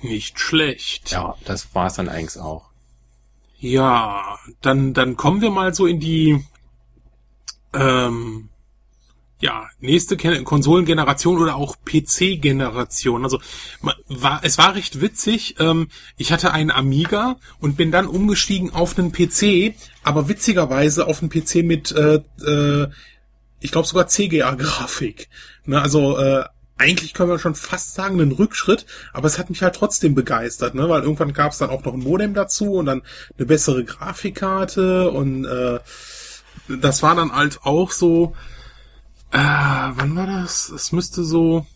[0.03, 1.11] Nicht schlecht.
[1.11, 2.67] Ja, das war es dann eigentlich auch.
[3.59, 6.45] Ja, dann, dann kommen wir mal so in die
[7.73, 8.51] ähm,
[9.45, 13.25] ja, nächste Konsolengeneration oder auch PC-Generation.
[13.25, 13.41] Also
[14.09, 15.57] war, es war recht witzig.
[15.59, 21.21] Ähm, ich hatte einen Amiga und bin dann umgestiegen auf einen PC, aber witzigerweise auf
[21.21, 22.89] einen PC mit, äh, äh,
[23.61, 25.29] ich glaube sogar CGA-Grafik.
[25.67, 26.45] Ne, also äh,
[26.79, 30.75] eigentlich können wir schon fast sagen, einen Rückschritt, aber es hat mich halt trotzdem begeistert,
[30.75, 30.89] ne?
[30.89, 33.03] weil irgendwann gab es dann auch noch ein Modem dazu und dann
[33.37, 35.81] eine bessere Grafikkarte und äh,
[36.67, 38.35] das war dann halt auch so,
[39.35, 40.69] äh, wann war das?
[40.71, 41.67] Es müsste so,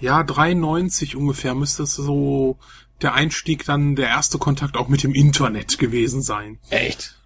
[0.00, 2.58] ja, 93 ungefähr müsste es so
[3.02, 6.58] der Einstieg dann, der erste Kontakt auch mit dem Internet gewesen sein.
[6.70, 7.16] Echt?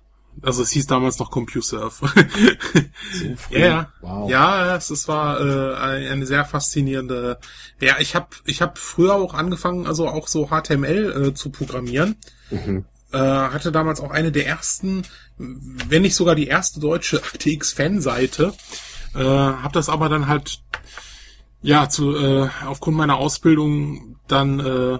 [0.43, 2.09] Also es hieß damals noch CompuServe.
[3.13, 3.59] So früh?
[3.59, 3.93] Ja.
[4.01, 4.31] Wow.
[4.31, 7.39] Ja, es, es war äh, eine, eine sehr faszinierende.
[7.81, 12.17] Ja, ich habe ich hab früher auch angefangen, also auch so HTML äh, zu programmieren.
[12.51, 12.85] Mhm.
[13.13, 15.03] Äh, hatte damals auch eine der ersten,
[15.37, 18.55] wenn nicht sogar die erste deutsche Akte X Fanseite.
[19.15, 20.63] Äh, habe das aber dann halt
[21.63, 24.99] ja zu äh, aufgrund meiner Ausbildung dann äh,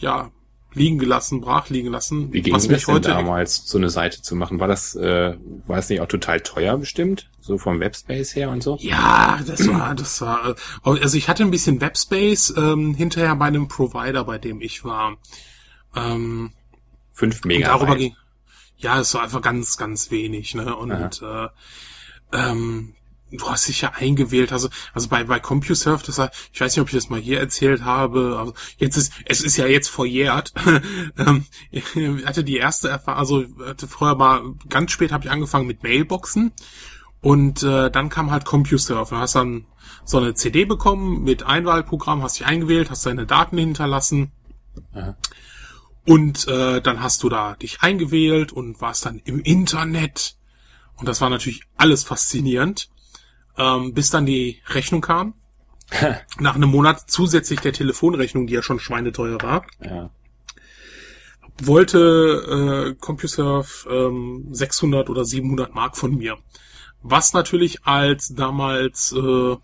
[0.00, 0.30] ja
[0.76, 2.32] liegen gelassen, brach liegen lassen.
[2.32, 4.60] Wie ging was das mich denn heute damals, so eine Seite zu machen?
[4.60, 5.34] War das, äh,
[5.66, 7.30] war es nicht auch total teuer bestimmt?
[7.40, 8.76] So vom Webspace her und so?
[8.80, 13.68] Ja, das war, das war, also ich hatte ein bisschen Webspace ähm, hinterher bei einem
[13.68, 15.16] Provider, bei dem ich war.
[15.96, 16.52] Ähm,
[17.16, 17.80] Fünf und Megabyte.
[17.80, 18.14] darüber ging,
[18.76, 20.76] ja, es war einfach ganz, ganz wenig, ne?
[20.76, 21.48] Und äh,
[22.32, 22.94] ähm,
[23.30, 26.82] du hast dich ja eingewählt, also also bei bei CompuServe, das war, ich weiß nicht,
[26.82, 30.52] ob ich das mal hier erzählt habe, aber jetzt ist es ist ja jetzt verjährt.
[31.18, 31.84] ähm, ich
[32.26, 36.52] hatte die erste Erfahrung, also hatte vorher mal ganz spät habe ich angefangen mit Mailboxen
[37.22, 39.14] und äh, dann kam halt CompuServe.
[39.14, 39.64] Du hast dann
[40.04, 44.32] so eine CD bekommen mit Einwahlprogramm, hast dich eingewählt, hast deine Daten hinterlassen.
[44.92, 45.16] Aha.
[46.06, 50.36] Und äh, dann hast du da dich eingewählt und warst dann im Internet.
[50.96, 52.88] Und das war natürlich alles faszinierend,
[53.58, 55.34] ähm, bis dann die Rechnung kam.
[56.38, 60.10] Nach einem Monat zusätzlich der Telefonrechnung, die ja schon schweineteuer war, Ja.
[61.62, 66.38] wollte äh, CompuServe ähm, 600 oder 700 Mark von mir.
[67.02, 69.56] Was natürlich als damals, äh,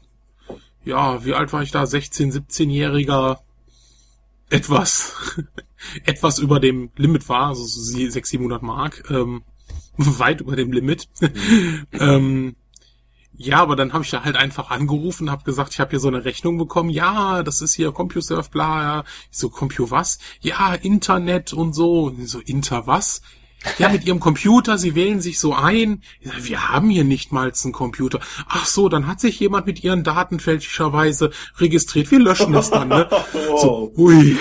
[0.85, 1.87] ja, wie alt war ich da?
[1.87, 3.39] 16, 17-jähriger
[4.49, 5.15] etwas,
[6.05, 9.43] etwas über dem Limit war, also so 600, 700 Mark, ähm,
[9.97, 11.09] weit über dem Limit.
[11.93, 12.57] ähm,
[13.35, 16.09] ja, aber dann habe ich da halt einfach angerufen, habe gesagt, ich habe hier so
[16.09, 16.91] eine Rechnung bekommen.
[16.91, 18.83] Ja, das ist hier CompuServe, bla.
[18.83, 19.05] Ja.
[19.31, 20.19] Ich so, Compu was?
[20.41, 22.15] Ja, Internet und so.
[22.19, 23.23] Ich so, Inter was?
[23.79, 26.03] Ja, mit ihrem Computer, sie wählen sich so ein.
[26.23, 28.21] Sag, Wir haben hier nicht mal einen Computer.
[28.49, 32.11] Ach so, dann hat sich jemand mit ihren Daten fälschlicherweise registriert.
[32.11, 33.09] Wir löschen das dann, ne?
[33.61, 34.37] So, hui.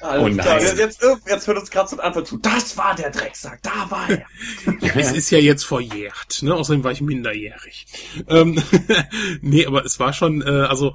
[0.00, 0.78] Alter, Oh, nice.
[0.78, 2.38] jetzt, jetzt hört uns gerade so ein Antwort zu.
[2.38, 4.24] Das war der Drecksack, da war er.
[4.80, 6.54] Ja, es ist ja jetzt verjährt, ne?
[6.54, 7.86] Außerdem war ich minderjährig.
[8.28, 8.62] Ähm,
[9.40, 10.94] nee, aber es war schon, äh, also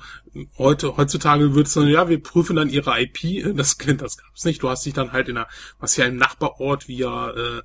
[0.58, 4.64] heute, heutzutage wird es dann, ja, wir prüfen dann ihre IP, das, das gab's nicht.
[4.64, 5.47] Du hast dich dann halt in einer,
[5.80, 7.62] was ja im Nachbarort via äh,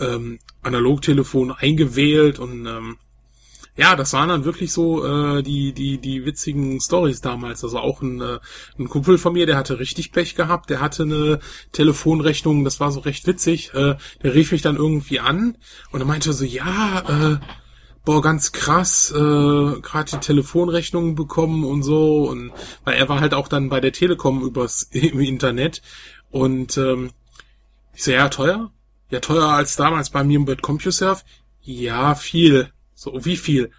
[0.00, 2.98] ähm, Analogtelefon eingewählt und ähm,
[3.76, 7.62] ja, das waren dann wirklich so äh, die die die witzigen Stories damals.
[7.62, 8.38] Also auch ein, äh,
[8.78, 10.70] ein Kumpel von mir, der hatte richtig Pech gehabt.
[10.70, 11.40] Der hatte eine
[11.72, 13.74] Telefonrechnung, das war so recht witzig.
[13.74, 15.58] Äh, der rief mich dann irgendwie an
[15.92, 17.38] und er meinte so, ja, äh,
[18.06, 22.28] boah, ganz krass, äh, gerade die Telefonrechnungen bekommen und so.
[22.30, 22.52] Und
[22.84, 25.82] weil er war halt auch dann bei der Telekom übers im Internet
[26.30, 27.10] und ähm,
[27.94, 28.72] ich so, ja, teuer?
[29.10, 31.22] Ja, teuer als damals bei mir bei CompuServe?
[31.62, 32.70] Ja, viel.
[32.96, 33.70] So, wie viel?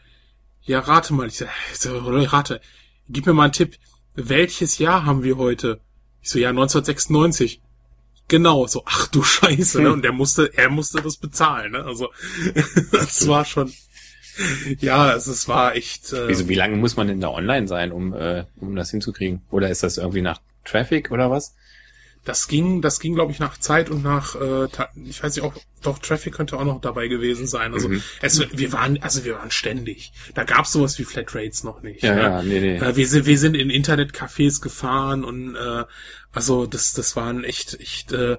[0.62, 1.28] Ja, rate mal.
[1.28, 1.44] Ich
[1.74, 2.62] so, rate.
[3.10, 3.78] Gib mir mal einen Tipp.
[4.14, 5.82] Welches Jahr haben wir heute?
[6.22, 7.62] Ich so, ja, 1996.
[8.28, 9.92] Genau, so, ach du Scheiße, ne?
[9.94, 11.84] Und der musste, er musste das bezahlen, ne?
[11.84, 12.10] Also,
[12.92, 13.74] das war schon,
[14.80, 17.92] ja, also, es war echt, äh, Wieso, wie lange muss man denn da online sein,
[17.92, 19.42] um, äh, um das hinzukriegen?
[19.50, 21.56] Oder ist das irgendwie nach Traffic oder was?
[22.28, 24.68] Das ging, das ging, glaube ich, nach Zeit und nach, äh,
[25.06, 27.74] ich weiß nicht, auch, doch Traffic könnte auch noch dabei gewesen sein.
[27.74, 28.04] Also Mhm.
[28.22, 30.12] es, wir waren, also wir waren ständig.
[30.34, 32.04] Da gab's sowas wie Flatrates noch nicht.
[32.04, 32.22] Ja, ne?
[32.22, 32.76] ja, nee, nee.
[32.78, 35.86] Äh, wir sind, wir sind in Internetcafés gefahren und äh,
[36.34, 38.36] also das, das waren echt, echt äh,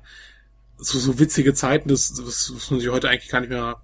[0.76, 1.88] so, so witzige Zeiten.
[1.88, 3.80] Das, das muss man sich heute eigentlich gar nicht mehr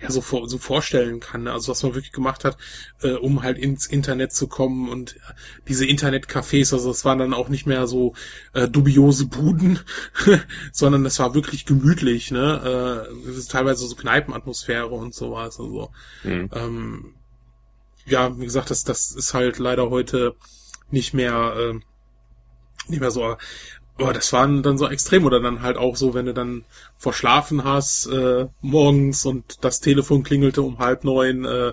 [0.00, 1.44] ja so, vor, so vorstellen kann.
[1.44, 1.52] Ne?
[1.52, 2.56] Also was man wirklich gemacht hat,
[3.02, 5.18] äh, um halt ins Internet zu kommen und äh,
[5.68, 8.14] diese Internetcafés, also es waren dann auch nicht mehr so
[8.52, 9.80] äh, dubiose Buden,
[10.72, 13.08] sondern es war wirklich gemütlich, ne?
[13.14, 15.58] Äh, es ist teilweise so Kneipenatmosphäre und sowas.
[15.58, 15.90] Also
[16.24, 16.50] Mhm.
[16.52, 17.14] ähm,
[18.06, 20.34] ja, wie gesagt, das, das ist halt leider heute
[20.90, 21.74] nicht mehr, äh,
[22.88, 23.36] nicht mehr so.
[23.98, 26.64] Aber das waren dann so extrem oder dann halt auch so, wenn du dann
[26.96, 31.72] verschlafen hast äh, morgens und das Telefon klingelte um halb neun äh,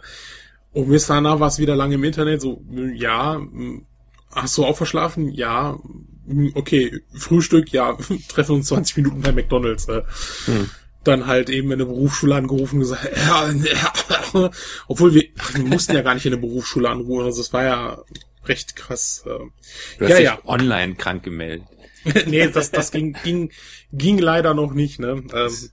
[0.73, 2.41] und bis danach warst du wieder lange im Internet.
[2.41, 2.61] So
[2.95, 3.85] ja, m,
[4.33, 5.29] hast du auch verschlafen?
[5.29, 5.79] Ja,
[6.27, 7.95] m, okay, Frühstück, ja,
[8.27, 9.87] treffen uns 20 Minuten bei McDonald's.
[9.87, 10.01] Äh.
[10.45, 10.69] Hm.
[11.03, 14.51] Dann halt eben in der Berufsschule angerufen und gesagt, ja, ja,
[14.87, 18.01] obwohl wir, wir mussten ja gar nicht in der Berufsschule anrufen, also es war ja
[18.45, 19.23] recht krass.
[19.25, 19.29] Äh.
[19.29, 20.39] Du hast Ja, dich ja.
[20.45, 21.67] online krank gemeldet.
[22.27, 23.51] nee, das, das ging, ging,
[23.91, 25.23] ging leider noch nicht, ne?
[25.33, 25.69] Ähm,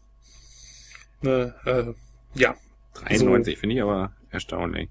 [1.21, 2.57] ne äh, ja.
[2.95, 4.89] 93 finde ich aber erstaunlich.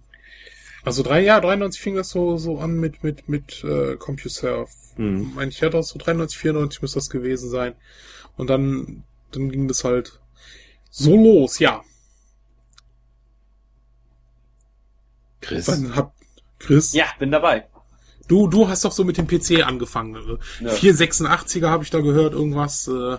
[0.83, 4.69] Also drei, ja, 93 fing das so, so an mit, mit, mit äh, CompuServe.
[4.95, 5.33] Hm.
[5.35, 7.75] Mein ich hatte das so 93, 94 müsste das gewesen sein.
[8.37, 10.19] Und dann, dann ging das halt
[10.89, 11.83] so los, ja.
[15.41, 15.65] Chris.
[15.65, 16.15] Dann hab,
[16.59, 17.67] Chris, Ja, bin dabei.
[18.31, 20.13] Du, du hast doch so mit dem PC angefangen.
[20.13, 20.39] ne?
[20.61, 20.71] Ja.
[20.71, 22.87] 486er habe ich da gehört, irgendwas.
[22.87, 23.17] Äh,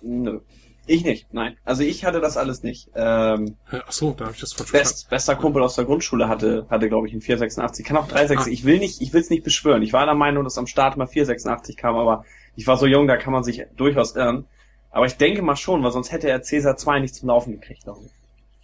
[0.00, 0.40] Nö.
[0.86, 1.58] Ich nicht, nein.
[1.66, 2.88] Also ich hatte das alles nicht.
[2.94, 4.72] Ähm, ach so, da habe ich das falsch.
[4.72, 7.84] Best, bester Kumpel aus der Grundschule hatte, hatte glaube ich, einen 486.
[7.84, 8.50] Kann auch 386.
[8.50, 8.54] Ah.
[8.54, 9.82] Ich will nicht, ich will es nicht beschwören.
[9.82, 12.24] Ich war der Meinung, dass am Start mal 486 kam, aber
[12.56, 14.46] ich war so jung, da kann man sich durchaus irren.
[14.90, 17.84] Aber ich denke mal schon, weil sonst hätte er Cäsar 2 nicht zum Laufen gekriegt.
[17.84, 18.12] Glaube ich.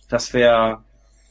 [0.08, 0.82] Das wäre,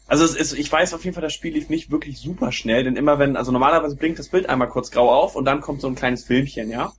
[0.08, 2.84] also es ist, ich weiß auf jeden Fall, das Spiel lief nicht wirklich super schnell,
[2.84, 5.82] denn immer wenn, also normalerweise blinkt das Bild einmal kurz grau auf und dann kommt
[5.82, 6.92] so ein kleines Filmchen, ja.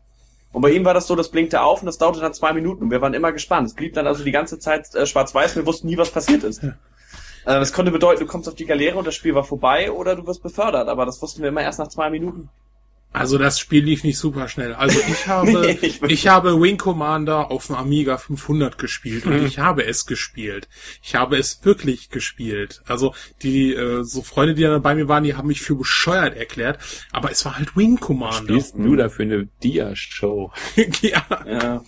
[0.53, 2.85] Und bei ihm war das so, das blinkte auf und das dauerte dann zwei Minuten
[2.85, 3.67] und wir waren immer gespannt.
[3.67, 6.63] Es blieb dann also die ganze Zeit äh, schwarz-weiß, wir wussten nie, was passiert ist.
[6.63, 6.73] Äh,
[7.45, 10.27] Das konnte bedeuten, du kommst auf die Galeere und das Spiel war vorbei oder du
[10.27, 12.49] wirst befördert, aber das wussten wir immer erst nach zwei Minuten.
[13.15, 14.75] Also das Spiel lief nicht super schnell.
[14.75, 19.45] Also ich habe, Nee, ich ich habe Wing Commander auf dem Amiga 500 gespielt und
[19.47, 20.69] ich habe es gespielt.
[21.01, 22.83] Ich habe es wirklich gespielt.
[22.87, 26.37] Also die äh, so Freunde, die dann bei mir waren, die haben mich für bescheuert
[26.37, 26.79] erklärt,
[27.13, 28.37] aber es war halt Wing Commander.
[28.61, 30.51] Spielst du dafür eine Dia-Show?
[31.03, 31.85] ja, Ja.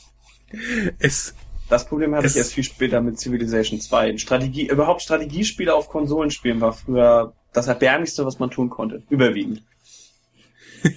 [0.98, 1.34] es
[1.68, 4.16] Das Problem hatte Es- ich erst viel später mit Civilization 2.
[4.18, 9.02] Strategie, überhaupt Strategiespiele auf Konsolen spielen war früher das erbärmlichste, was man tun konnte.
[9.10, 9.62] Überwiegend.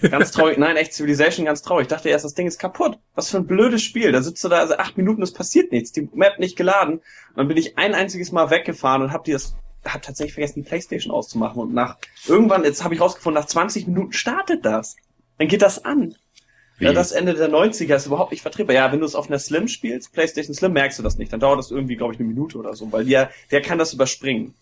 [0.10, 0.58] Ganz traurig.
[0.58, 1.84] Nein, echt Civilization ganz traurig.
[1.84, 2.98] Ich dachte erst, das Ding ist kaputt.
[3.16, 4.12] Was für ein blödes Spiel.
[4.12, 5.92] Da sitzt du da, also acht Minuten, es passiert nichts.
[5.92, 6.96] Die Map nicht geladen.
[6.96, 10.64] Und dann bin ich ein einziges Mal weggefahren und hab die das, hab tatsächlich vergessen,
[10.64, 11.62] die Playstation auszumachen.
[11.62, 14.96] Und nach, irgendwann, jetzt habe ich rausgefunden, nach 20 Minuten startet das.
[15.38, 16.16] Dann geht das an.
[16.80, 18.74] Ja, das Ende der 90er ist überhaupt nicht vertretbar.
[18.74, 21.32] Ja, wenn du es auf einer Slim spielst, PlayStation Slim, merkst du das nicht.
[21.34, 23.94] Dann dauert das irgendwie, glaube ich, eine Minute oder so, weil der, der kann das
[23.94, 24.54] überspringen.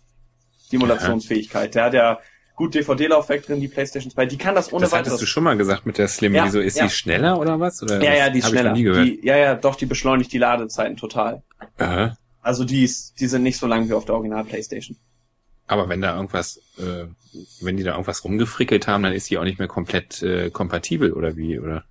[0.71, 1.75] Die Emulationsfähigkeit.
[1.75, 2.19] Der hat ja
[2.57, 4.25] gut DVD-Laufwerk drin, die PlayStation 2.
[4.25, 5.19] Die kann das ohne das hattest weiteres.
[5.21, 6.35] du schon mal gesagt mit der Slim.
[6.35, 6.83] Ja, Wieso ist ja.
[6.85, 7.81] die schneller oder was?
[7.81, 8.73] Oder ja, ja, die ist Hab ich noch schneller.
[8.73, 9.05] nie gehört.
[9.07, 11.43] Die, ja, ja, doch, die beschleunigt die Ladezeiten total.
[11.77, 12.17] Aha.
[12.41, 14.97] Also die ist, die sind nicht so lang wie auf der Original PlayStation.
[15.67, 17.05] Aber wenn da irgendwas, äh,
[17.61, 21.13] wenn die da irgendwas rumgefrickelt haben, dann ist die auch nicht mehr komplett äh, kompatibel
[21.13, 21.83] oder wie, oder?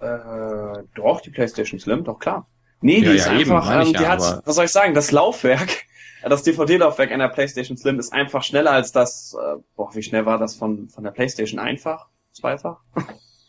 [0.00, 2.46] Äh, doch, die PlayStation Slim, doch klar.
[2.80, 4.70] Nee, die Ja, ist ja, eben, einfach, ich ähm, die ja, hat, was soll ich
[4.70, 5.82] sagen, das Laufwerk,
[6.28, 10.38] das DVD-Laufwerk einer PlayStation Slim ist einfach schneller als das, äh, boah, wie schnell war
[10.38, 11.58] das von, von der PlayStation?
[11.58, 12.06] Einfach?
[12.32, 12.78] Zweifach?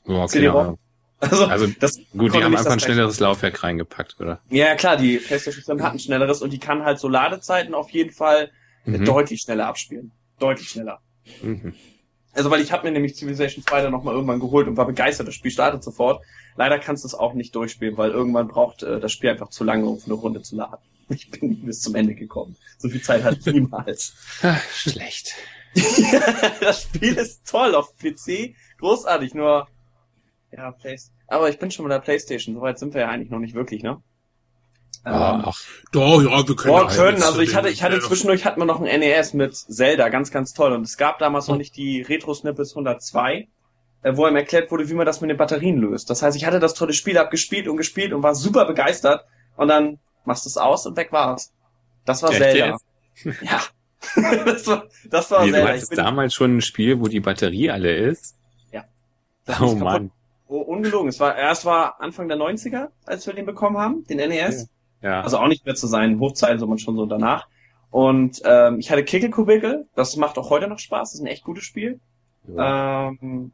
[0.06, 0.60] Okay, CD-ROM?
[0.62, 0.80] Ahnung.
[1.20, 4.40] Also, Also das gut, die haben einfach ein schnelleres Laufwerk reingepackt, oder?
[4.50, 7.90] Ja, klar, die PlayStation Slim hat ein schnelleres und die kann halt so Ladezeiten auf
[7.92, 8.50] jeden Fall
[8.86, 9.06] Mhm.
[9.06, 10.12] deutlich schneller abspielen.
[10.40, 11.00] Deutlich schneller.
[11.44, 11.76] Mhm.
[12.34, 15.28] Also, weil ich habe mir nämlich Civilization 2 dann nochmal irgendwann geholt und war begeistert.
[15.28, 16.24] Das Spiel startet sofort.
[16.56, 19.64] Leider kannst du es auch nicht durchspielen, weil irgendwann braucht äh, das Spiel einfach zu
[19.64, 20.78] lange, um eine Runde zu laden.
[21.16, 22.56] Ich bin bis zum Ende gekommen.
[22.78, 24.14] So viel Zeit hatte ich niemals.
[24.42, 25.34] Ah, schlecht.
[26.62, 28.56] das Spiel ist toll auf PC.
[28.80, 29.68] Großartig, nur...
[30.52, 31.18] Ja, Playstation.
[31.28, 32.56] Aber ich bin schon mit der Playstation.
[32.56, 34.02] Soweit sind wir ja eigentlich noch nicht wirklich, ne?
[35.04, 35.60] Ah, Ähm, ach,
[35.92, 36.74] Doch, ja, wir können.
[36.76, 37.24] Boah, können.
[37.24, 40.54] Also ich hatte, ich hatte zwischendurch hatten wir noch ein NES mit Zelda, ganz, ganz
[40.54, 40.74] toll.
[40.74, 43.48] Und es gab damals noch nicht die Retro Snippets 102,
[44.04, 46.10] äh, wo ihm erklärt wurde, wie man das mit den Batterien löst.
[46.10, 49.24] Das heißt, ich hatte das tolle Spiel abgespielt und gespielt und war super begeistert.
[49.56, 51.54] Und dann machst du es aus und weg war's.
[52.06, 52.78] Das war Echt Zelda.
[53.42, 53.62] Ja.
[54.46, 55.66] das war, das war wie, Zelda.
[55.66, 58.36] Ich hattest bin, damals schon ein Spiel, wo die Batterie alle ist?
[59.46, 59.84] das Oh ist kaputt.
[59.84, 60.12] Mann.
[60.48, 61.10] Oh, ungelogen.
[61.10, 64.68] Es war, erst war Anfang der 90er, als wir den bekommen haben, den NES.
[65.02, 65.22] Ja.
[65.22, 67.48] Also auch nicht mehr zu seinen Hochzeiten, sondern schon so danach.
[67.90, 71.44] Und ähm, ich hatte Kickelkubikel, das macht auch heute noch Spaß, das ist ein echt
[71.44, 72.00] gutes Spiel.
[72.58, 73.52] Ähm,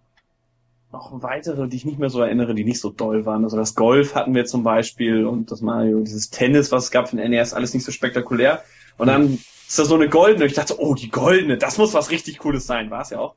[0.92, 3.44] noch weitere, die ich nicht mehr so erinnere, die nicht so doll waren.
[3.44, 7.10] Also das Golf hatten wir zum Beispiel und das Mario, dieses Tennis, was es gab
[7.10, 8.64] für den NES, alles nicht so spektakulär.
[8.98, 9.34] Und dann
[9.68, 10.46] ist da so eine goldene.
[10.46, 12.90] Ich dachte, oh, die goldene, das muss was richtig Cooles sein.
[12.90, 13.36] War es ja auch.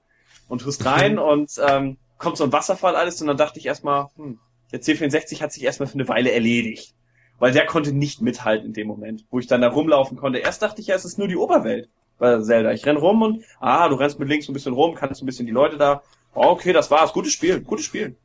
[0.48, 4.09] Und tust rein und ähm, kommt so ein Wasserfall alles und dann dachte ich erstmal,
[4.16, 4.38] hm,
[4.72, 6.94] der C64 hat sich erstmal für eine Weile erledigt.
[7.40, 10.38] Weil der konnte nicht mithalten in dem Moment, wo ich dann da rumlaufen konnte.
[10.38, 11.88] Erst dachte ich ja, es ist nur die Oberwelt
[12.18, 12.70] bei Zelda.
[12.72, 15.46] Ich renn rum und, ah, du rennst mit links ein bisschen rum, kannst ein bisschen
[15.46, 16.03] die Leute da.
[16.34, 17.12] Okay, das war's.
[17.12, 18.16] Gutes Spiel, gutes Spiel.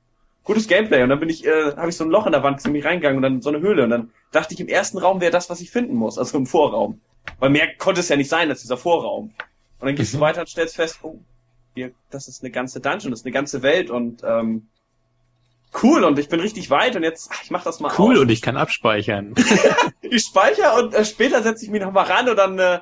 [0.43, 1.01] Gutes Gameplay.
[1.03, 3.17] Und dann bin ich, äh, habe ich so ein Loch in der Wand ziemlich reingegangen
[3.17, 3.83] und dann so eine Höhle.
[3.83, 6.45] Und dann dachte ich, im ersten Raum wäre das, was ich finden muss, also im
[6.45, 7.01] Vorraum.
[7.39, 9.33] Weil mehr konnte es ja nicht sein als dieser Vorraum.
[9.79, 11.19] Und dann gehst du weiter und stellst fest, oh,
[11.73, 14.67] hier, das ist eine ganze Dungeon, das ist eine ganze Welt und ähm,
[15.83, 18.21] cool und ich bin richtig weit und jetzt, ach, ich mach das mal Cool aus.
[18.21, 19.33] und ich kann abspeichern.
[20.01, 22.79] ich speichere und äh, später setze ich mich nochmal ran und dann, äh,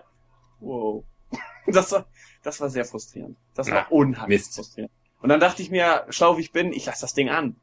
[0.60, 1.04] wow.
[1.66, 2.06] Das war,
[2.44, 3.38] das war sehr frustrierend.
[3.56, 4.56] Das war Ja, unheimlich Mist.
[4.56, 4.92] frustrierend.
[5.24, 7.56] Und dann dachte ich mir, schlau wie ich bin, ich lasse das Ding an.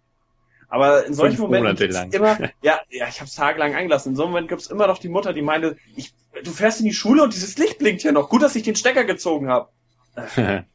[0.68, 4.12] Aber in solchen Fünf Momenten gibt's immer, ja, ja, ich habe es tagelang angelassen.
[4.12, 6.86] In so einem Moment gibt's immer noch die Mutter, die meinte, ich, du fährst in
[6.86, 8.30] die Schule und dieses Licht blinkt hier noch.
[8.30, 9.68] Gut, dass ich den Stecker gezogen habe.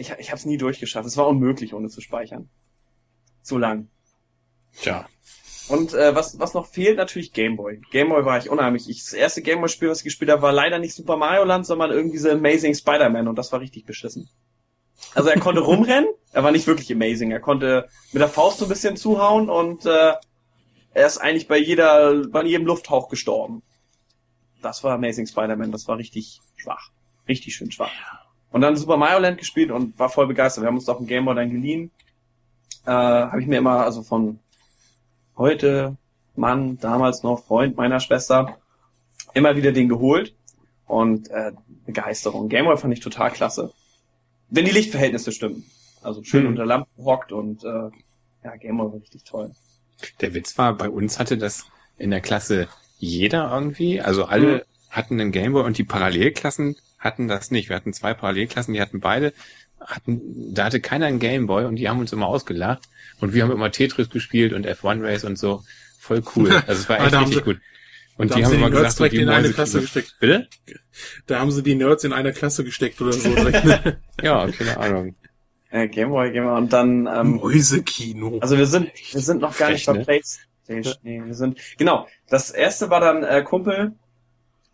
[0.00, 1.08] Ich, ich habe es nie durchgeschafft.
[1.08, 2.48] Es war unmöglich, ohne zu speichern.
[3.42, 3.88] Zu lang.
[4.80, 5.08] Tja.
[5.68, 7.80] Und äh, was, was noch fehlt, natürlich Gameboy.
[7.90, 8.88] Gameboy war ich unheimlich.
[8.88, 11.90] Ich, das erste Gameboy-Spiel, was ich gespielt habe, war leider nicht Super Mario Land, sondern
[11.90, 14.28] irgendwie so Amazing Spider-Man und das war richtig beschissen.
[15.14, 17.30] Also er konnte rumrennen, er war nicht wirklich amazing.
[17.30, 20.12] Er konnte mit der Faust so ein bisschen zuhauen und äh,
[20.94, 23.62] er ist eigentlich bei jeder, bei jedem Lufthauch gestorben.
[24.62, 26.90] Das war Amazing Spider-Man, das war richtig schwach.
[27.28, 27.90] Richtig schön schwach.
[28.50, 30.62] Und dann Super Mario Land gespielt und war voll begeistert.
[30.62, 31.90] Wir haben uns auf dem Gameboy dann geliehen.
[32.86, 34.40] Äh, habe ich mir immer, also von
[35.36, 35.96] heute
[36.34, 38.58] Mann, damals noch Freund meiner Schwester,
[39.34, 40.34] immer wieder den geholt
[40.86, 41.52] und äh,
[41.86, 42.48] Begeisterung.
[42.48, 43.72] Gameboy fand ich total klasse.
[44.50, 45.64] Wenn die Lichtverhältnisse stimmen.
[46.02, 46.48] Also schön Hm.
[46.50, 47.90] unter Lampen hockt und äh,
[48.44, 49.50] ja, Gameboy war richtig toll.
[50.20, 51.66] Der Witz war, bei uns hatte das
[51.98, 52.68] in der Klasse
[52.98, 54.00] jeder irgendwie.
[54.00, 54.60] Also alle Mhm.
[54.90, 57.68] hatten einen Gameboy und die Parallelklassen hatten das nicht.
[57.68, 59.32] Wir hatten zwei Parallelklassen, die hatten beide,
[59.80, 62.84] hatten, da hatte keiner einen Gameboy und die haben uns immer ausgelacht.
[63.20, 65.64] Und wir haben immer Tetris gespielt und F1 Race und so.
[65.98, 66.50] Voll cool.
[66.68, 67.60] Also es war echt richtig sie- gut.
[68.18, 69.80] Und da die haben haben sie immer die Nerds gesagt, direkt die in eine Klasse
[69.80, 70.16] gesteckt.
[70.20, 70.48] Bitte?
[71.26, 73.30] Da haben sie die Nerds in einer Klasse gesteckt oder so.
[74.22, 75.14] Ja, keine Ahnung.
[75.70, 78.38] Äh, Gameboy, Gameboy und dann ähm, Mäusekino.
[78.40, 80.04] Also wir sind, wir sind noch gar nicht Frech, bei ne?
[80.04, 80.94] PlayStation.
[81.02, 81.58] Nee, wir sind.
[81.76, 82.08] Genau.
[82.28, 83.94] Das erste war dann äh, Kumpel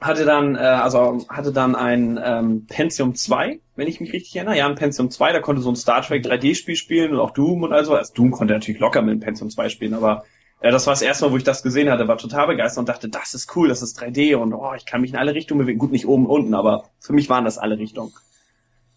[0.05, 4.59] hatte dann, äh, also hatte dann ein ähm, Pentium 2, wenn ich mich richtig erinnere.
[4.59, 7.63] Ja, ein Pentium 2, da konnte so ein Star Trek 3D-Spiel spielen und auch Doom
[7.63, 7.95] und also.
[7.95, 10.25] Also Doom konnte natürlich locker mit dem Pentium 2 spielen, aber
[10.65, 12.89] äh, das war das erste Mal, wo ich das gesehen hatte, war total begeistert und
[12.89, 15.61] dachte, das ist cool, das ist 3D und oh, ich kann mich in alle Richtungen
[15.61, 15.79] bewegen.
[15.79, 18.13] Gut, nicht oben und unten, aber für mich waren das alle Richtungen.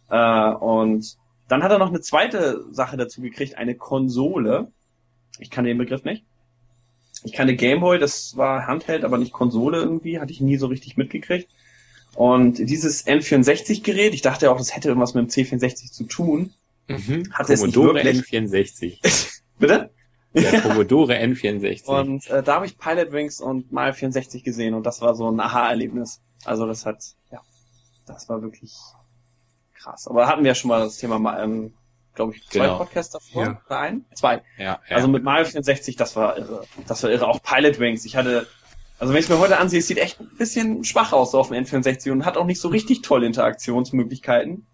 [0.09, 1.17] Äh, und
[1.49, 4.71] dann hat er noch eine zweite Sache dazu gekriegt, eine Konsole.
[5.39, 6.23] Ich kann den Begriff nicht.
[7.23, 10.95] Ich kannte Gameboy, das war Handheld, aber nicht Konsole irgendwie, hatte ich nie so richtig
[10.95, 11.49] mitgekriegt.
[12.15, 16.53] Und dieses N64-Gerät, ich dachte auch, das hätte irgendwas mit dem C64 zu tun.
[16.87, 17.29] Mhm.
[17.33, 19.41] Hat es nicht wirklich- N64.
[19.59, 19.89] Bitte?
[20.41, 21.85] Der Commodore N64.
[21.85, 25.29] Und äh, da habe ich Pilot Wings und Mario 64 gesehen und das war so
[25.29, 26.21] ein Aha-Erlebnis.
[26.45, 26.97] Also das hat,
[27.31, 27.39] ja,
[28.05, 28.73] das war wirklich
[29.73, 30.07] krass.
[30.07, 31.73] Aber hatten wir ja schon mal das Thema mal, ähm,
[32.15, 32.77] glaube ich, zwei Genau.
[32.77, 33.61] Podcasts davor Ja.
[33.67, 34.05] oder ein?
[34.15, 34.41] Zwei.
[34.57, 34.95] ja, ja.
[34.95, 36.63] Also mit Mario 64, das war irre.
[36.87, 37.27] Das war irre.
[37.27, 38.05] Auch Pilot Wings.
[38.05, 38.47] Ich hatte,
[38.99, 41.39] also wenn ich es mir heute ansehe, es sieht echt ein bisschen schwach aus so
[41.39, 44.65] auf dem N64 und hat auch nicht so richtig tolle Interaktionsmöglichkeiten.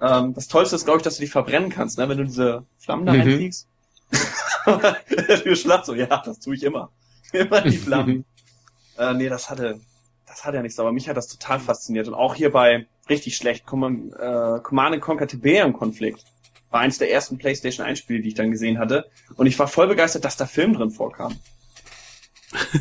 [0.00, 2.08] Ähm, das Tollste ist, glaube ich, dass du die verbrennen kannst, ne?
[2.08, 3.20] wenn du diese Flammen da Mhm.
[3.20, 3.68] reinfliegst.
[5.44, 6.90] du schlagst so, ja, das tue ich immer.
[7.32, 8.24] Immer die Flammen.
[8.98, 9.80] äh, nee, das hatte,
[10.26, 12.08] das hat ja nichts, aber mich hat das total fasziniert.
[12.08, 16.24] Und auch hier bei richtig schlecht Command, äh, Command Conquer Tiberium Konflikt
[16.70, 19.10] war eins der ersten PlayStation 1 Spiele, die ich dann gesehen hatte.
[19.36, 21.36] Und ich war voll begeistert, dass da Film drin vorkam.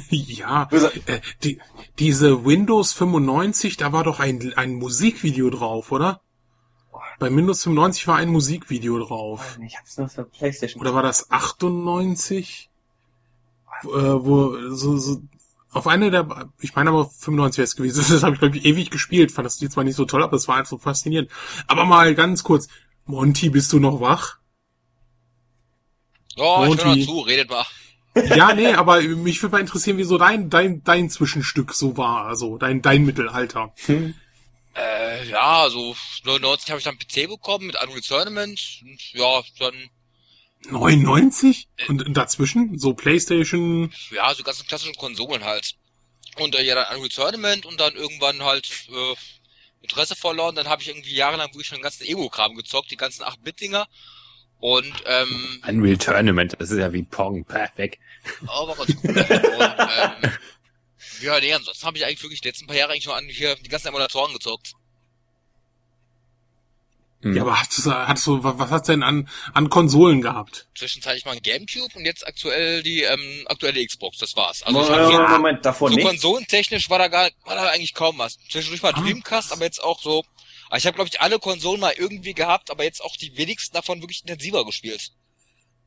[0.10, 1.60] ja, Also, äh, die,
[2.00, 6.22] diese Windows 95, da war doch ein, ein Musikvideo drauf, oder?
[7.20, 9.58] Bei Windows 95 war ein Musikvideo drauf.
[9.66, 10.82] Ich hab's nur für PlayStation.
[10.82, 12.70] Oder war das 98?
[13.84, 15.22] Äh, wo so, so
[15.72, 18.06] auf eine der, ich meine aber 95 wäre es gewesen.
[18.14, 19.32] Das habe ich glaube ich ewig gespielt.
[19.32, 21.30] Fand das Lied zwar nicht so toll, aber es war einfach faszinierend.
[21.68, 22.68] Aber mal ganz kurz,
[23.06, 24.38] Monty, bist du noch wach?
[26.36, 27.00] Ja, ich höre Monty.
[27.00, 27.66] noch zu, redet mal.
[28.36, 32.26] Ja, nee, aber mich würde mal interessieren, wie so dein dein dein Zwischenstück so war,
[32.26, 33.74] also dein dein Mittelalter.
[34.78, 38.82] Äh, ja, so 99 habe ich dann PC bekommen mit Unreal Tournament.
[38.84, 39.90] Und ja, dann
[40.70, 43.92] 99 und dazwischen so PlayStation.
[44.12, 45.76] ja, so ganzen klassischen Konsolen halt.
[46.38, 49.16] Und äh, ja, dann Unreal Tournament und dann irgendwann halt äh,
[49.82, 50.56] Interesse verloren.
[50.56, 53.88] Dann habe ich irgendwie jahrelang wirklich schon den ganzen Ego-Kram gezockt, die ganzen 8-Bit-Dinger.
[54.60, 58.00] Und ähm, Unreal Tournament, das ist ja wie Pong, perfekt.
[58.48, 59.10] oh, war ganz cool.
[59.10, 60.32] und, ähm,
[61.22, 63.56] Ja, nee, ansonsten habe ich eigentlich wirklich die letzten paar Jahre eigentlich nur an hier
[63.56, 64.74] die ganzen Emulatoren gezockt.
[67.22, 67.36] Hm.
[67.36, 70.68] Ja, aber hast du, hast du, was hast du denn an, an Konsolen gehabt?
[70.76, 74.62] Zwischenzeitlich mal ein Gamecube und jetzt aktuell die ähm, aktuelle Xbox, das war's.
[74.62, 76.06] Also Moment, hier, Moment, Moment, davor so nicht.
[76.06, 78.38] konsolentechnisch war da gar war da eigentlich kaum was.
[78.50, 79.02] Zwischendurch mal Ah.
[79.02, 80.24] Dreamcast, aber jetzt auch so.
[80.68, 83.74] Aber ich habe glaube ich alle Konsolen mal irgendwie gehabt, aber jetzt auch die wenigsten
[83.74, 85.12] davon wirklich intensiver gespielt.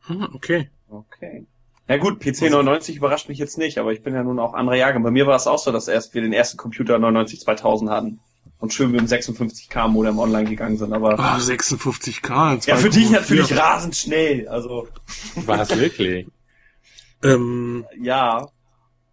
[0.07, 0.69] Hm, okay.
[0.89, 1.47] Okay.
[1.91, 4.77] Ja gut, PC 99 überrascht mich jetzt nicht, aber ich bin ja nun auch anderer
[4.77, 5.03] Jahrgang.
[5.03, 8.21] Bei mir war es auch so, dass erst wir den ersten Computer 99 2000 hatten
[8.61, 10.93] und schön mit dem 56k Modem online gegangen sind.
[10.93, 12.69] Aber Ah, 56k.
[12.69, 13.11] ja, für dich 2,4.
[13.11, 14.47] natürlich rasend schnell.
[14.47, 14.87] Also
[15.35, 16.29] War es wirklich?
[17.23, 18.49] Ähm, ja,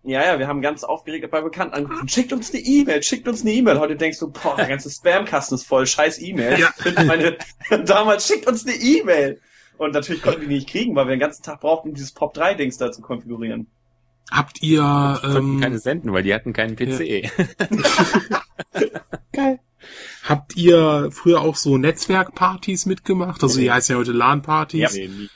[0.03, 2.07] ja, ja, wir haben ganz aufgeregt bei Bekannten angerufen.
[2.07, 3.79] Schickt uns eine E-Mail, schickt uns eine E-Mail.
[3.81, 6.57] Heute denkst du, boah, der ganze Spamkasten ist voll, scheiß E-Mail.
[6.57, 6.69] Ja.
[7.03, 7.37] Meine,
[7.85, 9.41] damals schickt uns eine E-Mail.
[9.77, 12.11] Und natürlich konnten wir die nicht kriegen, weil wir den ganzen Tag brauchten, um dieses
[12.11, 13.67] Pop 3 Dings da zu konfigurieren.
[14.31, 17.31] habt ihr, Konnten ähm, keine senden, weil die hatten keinen PC.
[19.31, 19.59] Geil.
[20.23, 23.41] Habt ihr früher auch so Netzwerkpartys mitgemacht?
[23.43, 24.95] Also die heißen ja heute LAN-Partys.
[24.95, 25.29] Nee, nie.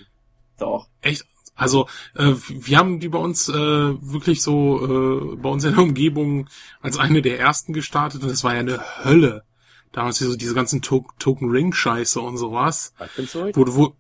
[0.58, 0.88] Doch.
[1.02, 1.26] Echt?
[1.56, 5.84] Also äh, wir haben die bei uns äh, wirklich so äh, bei uns in der
[5.84, 6.50] Umgebung
[6.82, 9.44] als eine der ersten gestartet und das war ja eine Hölle.
[9.92, 12.94] Damals so diese ganzen to Token Ring Scheiße und sowas.
[12.98, 13.52] Was findest du?
[13.54, 13.96] Wo du wo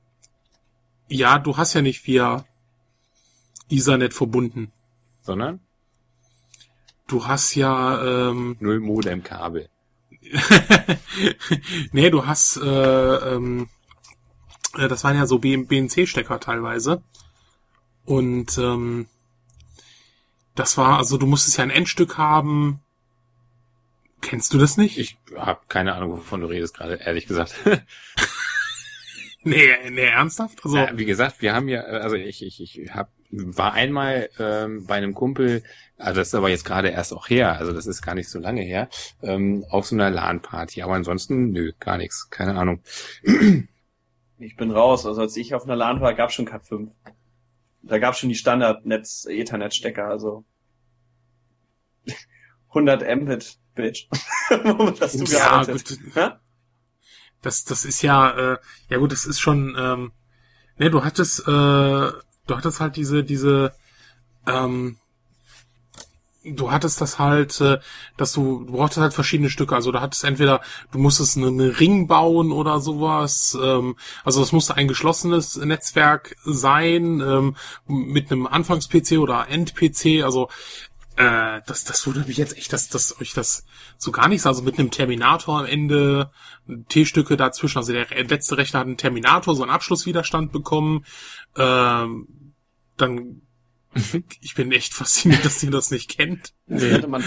[1.12, 2.46] ja, du hast ja nicht via
[3.70, 4.72] Ethernet verbunden.
[5.22, 5.60] Sondern
[7.12, 9.68] Du hast ja ähm, null Modem-Kabel.
[11.92, 13.68] nee, du hast äh, ähm,
[14.78, 17.04] äh, das waren ja so BNC-Stecker teilweise.
[18.06, 19.08] Und ähm,
[20.56, 22.80] das war, also du musstest ja ein Endstück haben.
[24.22, 24.98] Kennst du das nicht?
[24.98, 27.56] Ich habe keine Ahnung, wovon du redest gerade, ehrlich gesagt.
[29.43, 30.59] nee, nee, ernsthaft?
[30.63, 34.85] Also, Ja, wie gesagt, wir haben ja, also ich, ich, ich hab, war einmal ähm,
[34.85, 35.63] bei einem Kumpel,
[35.97, 38.39] also das ist aber jetzt gerade erst auch her, also das ist gar nicht so
[38.39, 38.89] lange her,
[39.22, 40.81] ähm, auf so einer LAN-Party.
[40.81, 42.81] Aber ansonsten, nö, gar nichts, keine Ahnung.
[44.43, 45.05] Ich bin raus.
[45.05, 46.91] Also als ich auf einer LAN war, gab's schon Cat 5.
[47.84, 50.45] Da gab's schon die Standard-Netz, Ethernet-Stecker, also
[52.69, 54.07] 100 Mbit, Bitch.
[54.49, 55.88] Womit hast du ja, gearbeitet?
[55.88, 56.30] gut, Hä?
[57.41, 58.57] Das, das ist ja, äh,
[58.89, 60.11] ja gut, das ist schon, ähm,
[60.77, 63.73] ne, du hattest, äh, du hattest halt diese, diese,
[64.47, 64.97] ähm,
[66.43, 67.80] du hattest das halt, äh,
[68.18, 69.76] dass du, du brauchtest halt verschiedene Stücke.
[69.76, 70.61] Also du hattest entweder,
[70.91, 73.57] du musstest einen eine Ring bauen oder sowas.
[73.61, 77.55] Ähm, also das musste ein geschlossenes Netzwerk sein, ähm,
[77.88, 80.23] mit einem Anfangs-PC oder End-PC.
[80.23, 80.49] Also
[81.18, 83.66] äh, das, das wundert mich jetzt echt, dass, dass euch das
[83.98, 86.32] so gar nichts, also mit einem Terminator am Ende,
[86.90, 91.06] T-Stücke dazwischen, also der letzte Rechner hat einen Terminator, so einen Abschlusswiderstand bekommen,
[91.58, 92.54] ähm,
[92.96, 93.42] dann,
[94.42, 96.54] ich bin echt fasziniert, dass ihr das nicht kennt.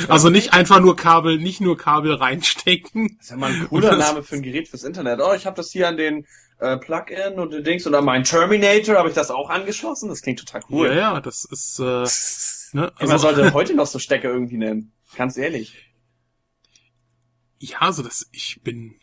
[0.09, 3.17] Also nicht einfach nur Kabel, nicht nur Kabel reinstecken.
[3.19, 5.21] Das ist ja mal ein cooler Name für ein Gerät fürs Internet.
[5.23, 6.27] Oh, ich habe das hier an den
[6.59, 10.09] äh, Plugin und den Dings oder mein Terminator habe ich das auch angeschlossen.
[10.09, 10.89] Das klingt total cool.
[10.89, 12.05] Ja, ja, das ist, äh,
[12.75, 14.93] ne, Ey, man sollte heute noch so Stecker irgendwie nennen.
[15.17, 15.91] Ganz ehrlich.
[17.59, 18.97] Ja, also das, ich bin,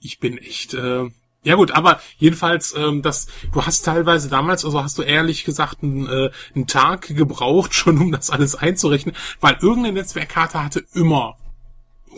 [0.00, 1.08] ich bin echt, äh,
[1.42, 5.82] ja gut, aber jedenfalls, ähm, das, du hast teilweise damals, also hast du ehrlich gesagt
[5.82, 11.38] einen, äh, einen Tag gebraucht, schon um das alles einzurechnen, weil irgendeine Netzwerkkarte hatte immer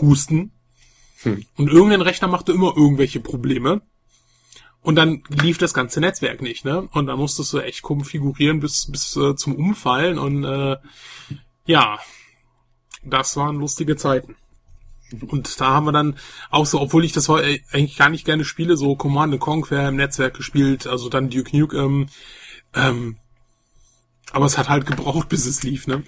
[0.00, 0.52] Husten
[1.22, 1.44] Hm.
[1.56, 3.82] und irgendein Rechner machte immer irgendwelche Probleme.
[4.82, 6.88] Und dann lief das ganze Netzwerk nicht, ne?
[6.92, 10.76] Und dann musstest du echt konfigurieren bis, bis äh, zum Umfallen und äh,
[11.66, 11.98] ja,
[13.04, 14.34] das waren lustige Zeiten.
[15.28, 16.16] Und da haben wir dann
[16.50, 19.96] auch so, obwohl ich das heu- eigentlich gar nicht gerne spiele, so Command Conquer im
[19.96, 22.08] Netzwerk gespielt, also dann Duke Nukem.
[22.74, 23.16] Ähm,
[24.32, 26.02] aber es hat halt gebraucht, bis es lief, ne?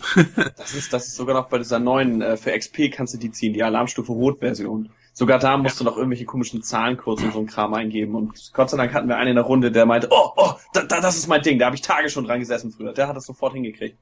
[0.56, 3.30] Das ist, das ist sogar noch bei dieser neuen, äh, für XP kannst du die
[3.30, 4.90] ziehen, die Alarmstufe Rot-Version.
[5.16, 8.16] Sogar da musst du noch irgendwelche komischen Zahlencodes und so ein Kram eingeben.
[8.16, 10.82] Und Gott sei Dank hatten wir einen in der Runde, der meinte, oh, oh, da,
[10.82, 12.92] da, das ist mein Ding, da habe ich Tage schon dran gesessen früher.
[12.92, 13.96] Der hat das sofort hingekriegt.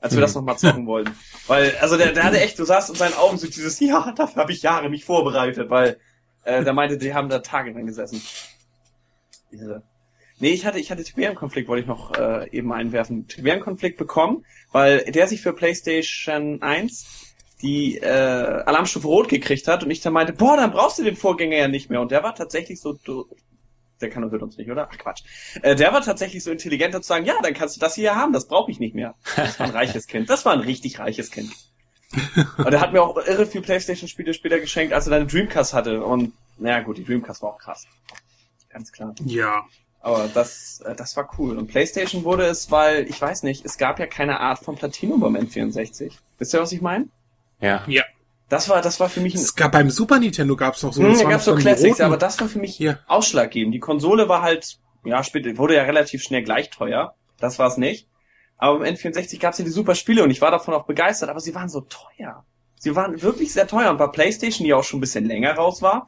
[0.00, 0.22] Als wir Hm.
[0.22, 1.10] das nochmal zocken wollten.
[1.48, 4.42] Weil, also der, der hatte echt, du sahst in seinen Augen so dieses, ja, dafür
[4.42, 5.98] habe ich Jahre mich vorbereitet, weil
[6.44, 8.22] äh, der meinte, die haben da Tage dran gesessen.
[9.50, 9.82] Irre.
[10.38, 13.26] Nee, ich hatte, ich hatte Tiberium-Konflikt, wollte ich noch äh, eben einwerfen.
[13.26, 17.23] Tiberium-Konflikt bekommen, weil der sich für PlayStation 1
[17.62, 21.16] die äh, Alarmstufe Rot gekriegt hat und ich dann meinte, boah, dann brauchst du den
[21.16, 22.00] Vorgänger ja nicht mehr.
[22.00, 23.26] Und der war tatsächlich so, du,
[24.00, 24.88] der kann und hört uns nicht, oder?
[24.92, 25.22] Ach Quatsch.
[25.62, 28.32] Äh, der war tatsächlich so intelligent zu sagen, ja, dann kannst du das hier haben,
[28.32, 29.14] das brauche ich nicht mehr.
[29.36, 30.28] Das war ein reiches Kind.
[30.28, 31.52] Das war ein richtig reiches Kind.
[32.58, 35.72] Und er hat mir auch irre viel Playstation-Spiele später geschenkt, als er dann eine Dreamcast
[35.72, 36.04] hatte.
[36.04, 37.86] Und naja gut, die Dreamcast war auch krass.
[38.68, 39.14] Ganz klar.
[39.24, 39.64] Ja.
[40.00, 41.56] Aber das, äh, das war cool.
[41.56, 45.20] Und PlayStation wurde es, weil, ich weiß nicht, es gab ja keine Art von Platinum
[45.20, 46.12] beim N64.
[46.38, 47.08] Wisst ihr, was ich meine?
[47.64, 47.82] Ja.
[47.86, 48.02] Ja.
[48.48, 51.02] Das war, das war für mich ein Es gab beim Super Nintendo gab's noch so.
[51.02, 52.98] Hm, da waren gab's so Classics, aber das war für mich Ja.
[53.06, 53.74] ausschlaggebend.
[53.74, 57.14] Die Konsole war halt, ja, später, wurde ja relativ schnell gleich teuer.
[57.40, 58.06] Das war's nicht.
[58.58, 61.40] Aber im N64 gab's ja die super Spiele und ich war davon auch begeistert, aber
[61.40, 62.44] sie waren so teuer.
[62.78, 65.80] Sie waren wirklich sehr teuer und bei PlayStation, die auch schon ein bisschen länger raus
[65.82, 66.06] war,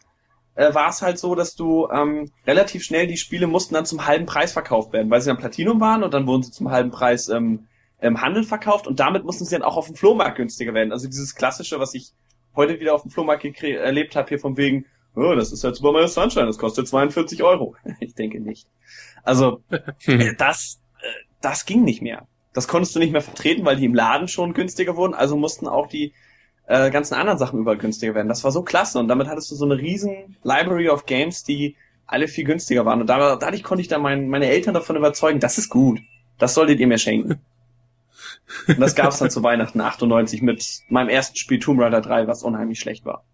[0.55, 4.07] äh, war es halt so, dass du ähm, relativ schnell die Spiele mussten dann zum
[4.07, 6.91] halben Preis verkauft werden, weil sie dann Platinum waren und dann wurden sie zum halben
[6.91, 7.66] Preis ähm,
[8.01, 10.93] im Handel verkauft und damit mussten sie dann auch auf dem Flohmarkt günstiger werden.
[10.93, 12.12] Also dieses klassische, was ich
[12.55, 15.93] heute wieder auf dem Flohmarkt erlebt habe, hier von wegen, oh, das ist halt Super
[15.93, 17.74] Mario Sunshine, das kostet 42 Euro.
[18.01, 18.66] Ich denke nicht.
[19.23, 21.06] Also äh, das, äh,
[21.40, 22.27] das ging nicht mehr.
[22.52, 25.66] Das konntest du nicht mehr vertreten, weil die im Laden schon günstiger wurden, also mussten
[25.68, 26.12] auch die
[26.66, 28.28] äh, ganzen anderen Sachen überall günstiger werden.
[28.28, 31.77] Das war so klasse und damit hattest du so eine riesen Library of Games, die
[32.06, 33.01] alle viel günstiger waren.
[33.01, 36.01] Und da- dadurch konnte ich dann mein, meine Eltern davon überzeugen, das ist gut.
[36.39, 37.40] Das solltet ihr mir schenken.
[38.69, 42.43] Und das gab's dann zu Weihnachten 98 mit meinem ersten Spiel Tomb Raider 3, was
[42.43, 43.25] unheimlich schlecht war.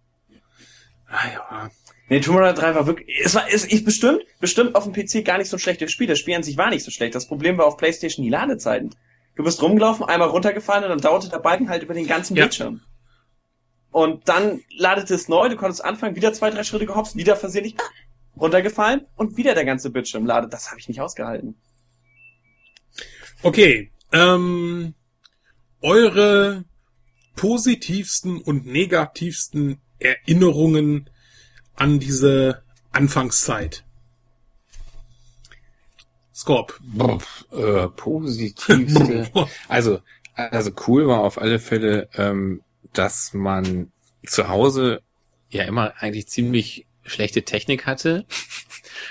[1.07, 1.70] Ah, ja.
[2.09, 5.24] Nee, Tomb Raider 3 war wirklich, es war, es, ich bestimmt, bestimmt auf dem PC
[5.24, 6.07] gar nicht so ein schlechtes Spiel.
[6.07, 7.15] Das Spiel an sich war nicht so schlecht.
[7.15, 8.95] Das Problem war auf PlayStation die Ladezeiten.
[9.35, 12.45] Du bist rumgelaufen, einmal runtergefallen und dann dauerte der Balken halt über den ganzen Ja.
[12.45, 12.83] Bildschirm.
[13.91, 17.77] Und dann ladete es neu, du konntest anfangen, wieder zwei, drei Schritte gehopst, wieder versehentlich
[18.37, 20.53] runtergefallen und wieder der ganze Bildschirm ladet.
[20.53, 21.57] Das habe ich nicht ausgehalten.
[23.43, 23.91] Okay.
[24.12, 24.94] Ähm,
[25.80, 26.64] eure
[27.36, 31.09] positivsten und negativsten Erinnerungen
[31.74, 32.62] an diese
[32.93, 33.84] Anfangszeit.
[36.34, 36.78] Scorp.
[37.52, 39.30] äh, positivste.
[39.68, 40.01] Also,
[40.34, 42.62] also cool war auf alle Fälle, ähm,
[42.93, 43.93] dass man
[44.26, 45.02] zu Hause
[45.51, 48.26] ja immer eigentlich ziemlich schlechte Technik hatte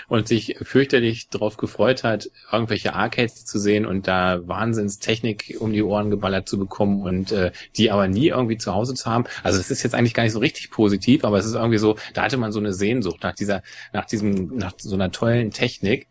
[0.07, 5.83] und sich fürchterlich darauf gefreut hat, irgendwelche Arcades zu sehen und da Wahnsinnstechnik um die
[5.83, 9.25] Ohren geballert zu bekommen und äh, die aber nie irgendwie zu Hause zu haben.
[9.43, 11.95] Also es ist jetzt eigentlich gar nicht so richtig positiv, aber es ist irgendwie so,
[12.13, 13.63] da hatte man so eine Sehnsucht nach dieser,
[13.93, 16.07] nach diesem, nach so einer tollen Technik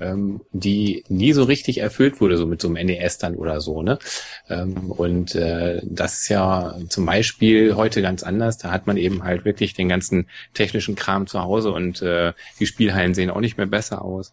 [0.00, 3.82] ähm, die nie so richtig erfüllt wurde, so mit so einem NES dann oder so,
[3.82, 3.98] ne?
[4.48, 8.58] Ähm, und äh, das ist ja zum Beispiel heute ganz anders.
[8.58, 12.66] Da hat man eben halt wirklich den ganzen technischen Kram zu Hause und äh, die
[12.66, 14.32] Spielhallen sehen auch nicht mehr besser aus.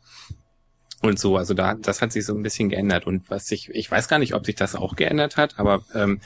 [1.04, 3.06] Und so, also da, das hat sich so ein bisschen geändert.
[3.06, 6.22] Und was sich, ich weiß gar nicht, ob sich das auch geändert hat, aber ähm,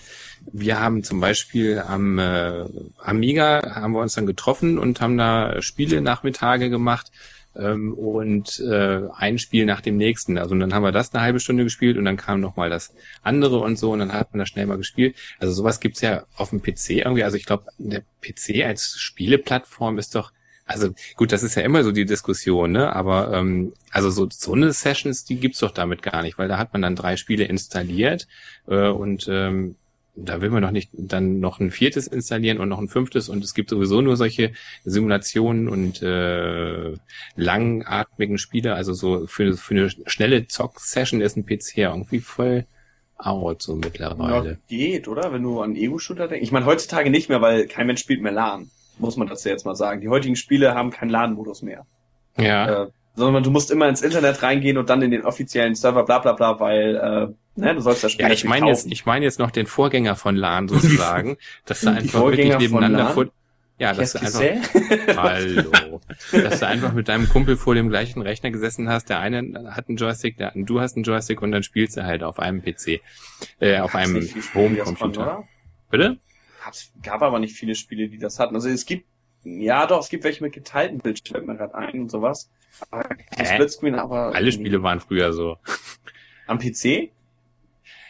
[0.51, 2.65] wir haben zum Beispiel am äh,
[3.03, 7.11] Amiga haben wir uns dann getroffen und haben da Spiele Nachmittage gemacht
[7.57, 10.37] ähm, und äh, ein Spiel nach dem nächsten.
[10.37, 12.93] Also dann haben wir das eine halbe Stunde gespielt und dann kam noch mal das
[13.23, 15.15] andere und so und dann hat man das schnell mal gespielt.
[15.39, 17.23] Also sowas gibt's ja auf dem PC irgendwie.
[17.23, 20.31] Also ich glaube, der PC als Spieleplattform ist doch
[20.67, 22.93] also gut, das ist ja immer so die Diskussion, ne?
[22.93, 26.57] Aber ähm, also so so eine Sessions, die gibt's doch damit gar nicht, weil da
[26.57, 28.27] hat man dann drei Spiele installiert
[28.67, 29.75] äh, und ähm,
[30.17, 33.43] da will man doch nicht dann noch ein viertes installieren und noch ein fünftes und
[33.43, 34.51] es gibt sowieso nur solche
[34.83, 36.93] Simulationen und äh,
[37.35, 38.73] langatmigen Spiele.
[38.73, 42.65] Also so für, für eine schnelle Zock-Session ist ein PC ja irgendwie voll
[43.17, 44.49] out so mittlerweile.
[44.49, 45.31] Ja, geht, oder?
[45.31, 46.43] Wenn du an Ego-Shooter denkst.
[46.43, 48.69] Ich meine, heutzutage nicht mehr, weil kein Mensch spielt mehr LAN.
[48.99, 50.01] Muss man dazu jetzt mal sagen.
[50.01, 51.85] Die heutigen Spiele haben keinen LAN-Modus mehr.
[52.37, 52.83] Ja.
[52.83, 52.87] Äh,
[53.17, 56.33] sondern du musst immer ins Internet reingehen und dann in den offiziellen Server, bla bla
[56.33, 59.39] bla, weil äh, ne, du sollst das Spiel Ja, ich meine jetzt, ich meine jetzt
[59.39, 63.25] noch den Vorgänger von LAN sozusagen, dass du Die einfach Vorgänger wirklich nebeneinander vor,
[63.79, 64.41] ja, dass du einfach,
[65.17, 69.73] hallo, dass du einfach mit deinem Kumpel vor dem gleichen Rechner gesessen hast, der eine
[69.75, 72.61] hat einen Joystick, der, du hast einen Joystick und dann spielst du halt auf einem
[72.61, 73.01] PC,
[73.59, 75.43] äh, auf einem Homecomputer.
[75.89, 76.17] Bitte?
[76.63, 78.53] Gab's, gab aber nicht viele Spiele, die das hatten.
[78.53, 79.07] Also es gibt,
[79.59, 82.49] ja doch, es gibt welche mit geteilten Bildschirmen mir gerade ein und sowas.
[82.91, 83.45] Aber Hä?
[83.45, 85.57] Splitscreen, aber Alle Spiele waren früher so.
[86.47, 87.09] am PC?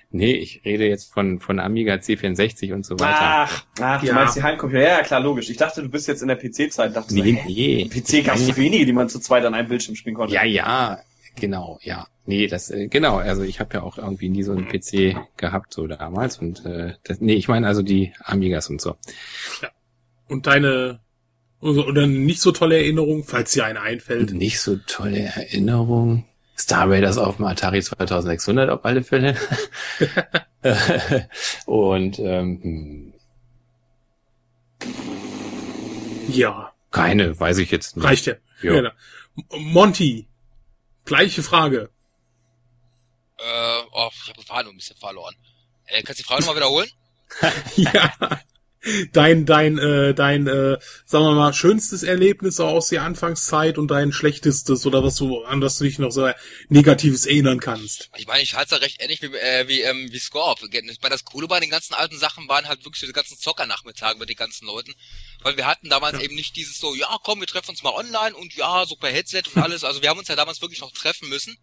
[0.09, 3.17] Nee, ich rede jetzt von, von Amiga C64 und so weiter.
[3.19, 4.13] Ach, ach, du Ja.
[4.13, 4.81] meinst die Heimcomputer.
[4.81, 5.49] Ja, ja, klar, logisch.
[5.49, 6.95] Ich dachte, du bist jetzt in der PC-Zeit.
[6.95, 7.89] Dachte so, nee, nee.
[7.89, 10.33] PC gab es so wenige, die man zu zweit an einem Bildschirm spielen konnte.
[10.33, 10.99] Ja, ja,
[11.35, 12.07] genau, ja.
[12.25, 15.73] Nee, das, äh, genau, also ich habe ja auch irgendwie nie so einen PC gehabt,
[15.73, 16.37] so damals.
[16.37, 18.95] Und äh, das, nee, ich meine also die Amigas und so.
[20.29, 20.99] Und deine
[21.61, 24.31] also, oder nicht so tolle Erinnerung, falls dir eine einfällt.
[24.33, 26.25] Nicht so tolle Erinnerung.
[26.57, 29.35] Star Raiders auf dem Atari 2600 auf alle Fälle.
[31.65, 33.13] und ähm, hm,
[36.29, 38.05] Ja, keine, weiß ich jetzt nicht.
[38.05, 38.33] reicht ja.
[38.61, 38.73] Ja.
[38.73, 38.89] Genau.
[39.51, 40.27] Monty,
[41.05, 41.89] gleiche Frage.
[43.37, 45.35] Äh, oh, ich habe die Frage nur ein bisschen verloren.
[45.85, 46.89] Äh, kannst du die Frage nochmal wiederholen?
[47.75, 48.13] ja.
[49.11, 54.11] Dein, dein, äh, dein, äh, sagen wir mal, schönstes Erlebnis aus der Anfangszeit und dein
[54.11, 56.29] schlechtestes oder was du, an das du dich noch so
[56.69, 58.09] Negatives erinnern kannst.
[58.17, 60.59] Ich meine, ich halte es ja recht ähnlich wie, äh, wie, ähm, wie Scorp.
[60.63, 64.19] Ich meine, das Coole bei den ganzen alten Sachen waren halt wirklich diese ganzen Zockernachmittage
[64.19, 64.93] mit den ganzen Leuten.
[65.41, 66.23] Weil wir hatten damals ja.
[66.23, 69.11] eben nicht dieses so, ja komm, wir treffen uns mal online und ja, so per
[69.11, 69.83] Headset und alles.
[69.83, 71.57] Also wir haben uns ja damals wirklich noch treffen müssen.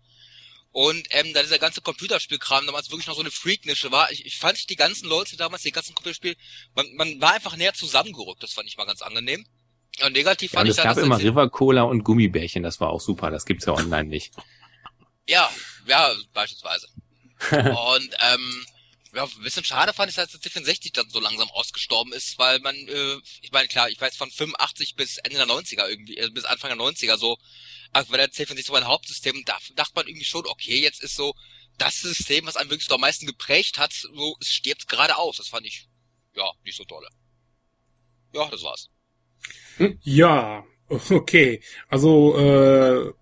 [0.75, 4.11] Und ähm, da dieser ganze Computerspielkram damals wirklich noch so eine Freaknische war.
[4.11, 6.35] Ich, ich fand die ganzen Leute damals, die ganzen Computerspiel,
[6.75, 8.43] man, man war einfach näher zusammengerückt.
[8.43, 9.47] Das fand ich mal ganz angenehm.
[10.05, 12.65] Und negativ ja, fand und ich es gab immer River Cola und Gummibärchen.
[12.65, 13.31] Das war auch super.
[13.31, 14.35] Das gibt's ja online nicht.
[15.29, 15.49] Ja,
[15.87, 16.89] ja, beispielsweise.
[17.53, 18.67] und ähm,
[19.15, 22.59] ja, ein bisschen schade fand ich, dass der C64 dann so langsam ausgestorben ist, weil
[22.61, 26.31] man, äh, ich meine, klar, ich weiß von 85 bis Ende der 90er irgendwie, äh,
[26.31, 27.36] bis Anfang der 90er so,
[27.93, 31.15] also war der C64 so ein Hauptsystem, da dachte man irgendwie schon, okay, jetzt ist
[31.15, 31.35] so
[31.78, 35.36] das System, was einen wirklich so am meisten geprägt hat, so, es stirbt gerade aus.
[35.36, 35.89] Das fand ich,
[36.35, 37.09] ja, nicht so tolle.
[38.32, 38.91] Ja, das war's.
[40.03, 41.62] Ja, okay.
[41.89, 43.12] Also, äh,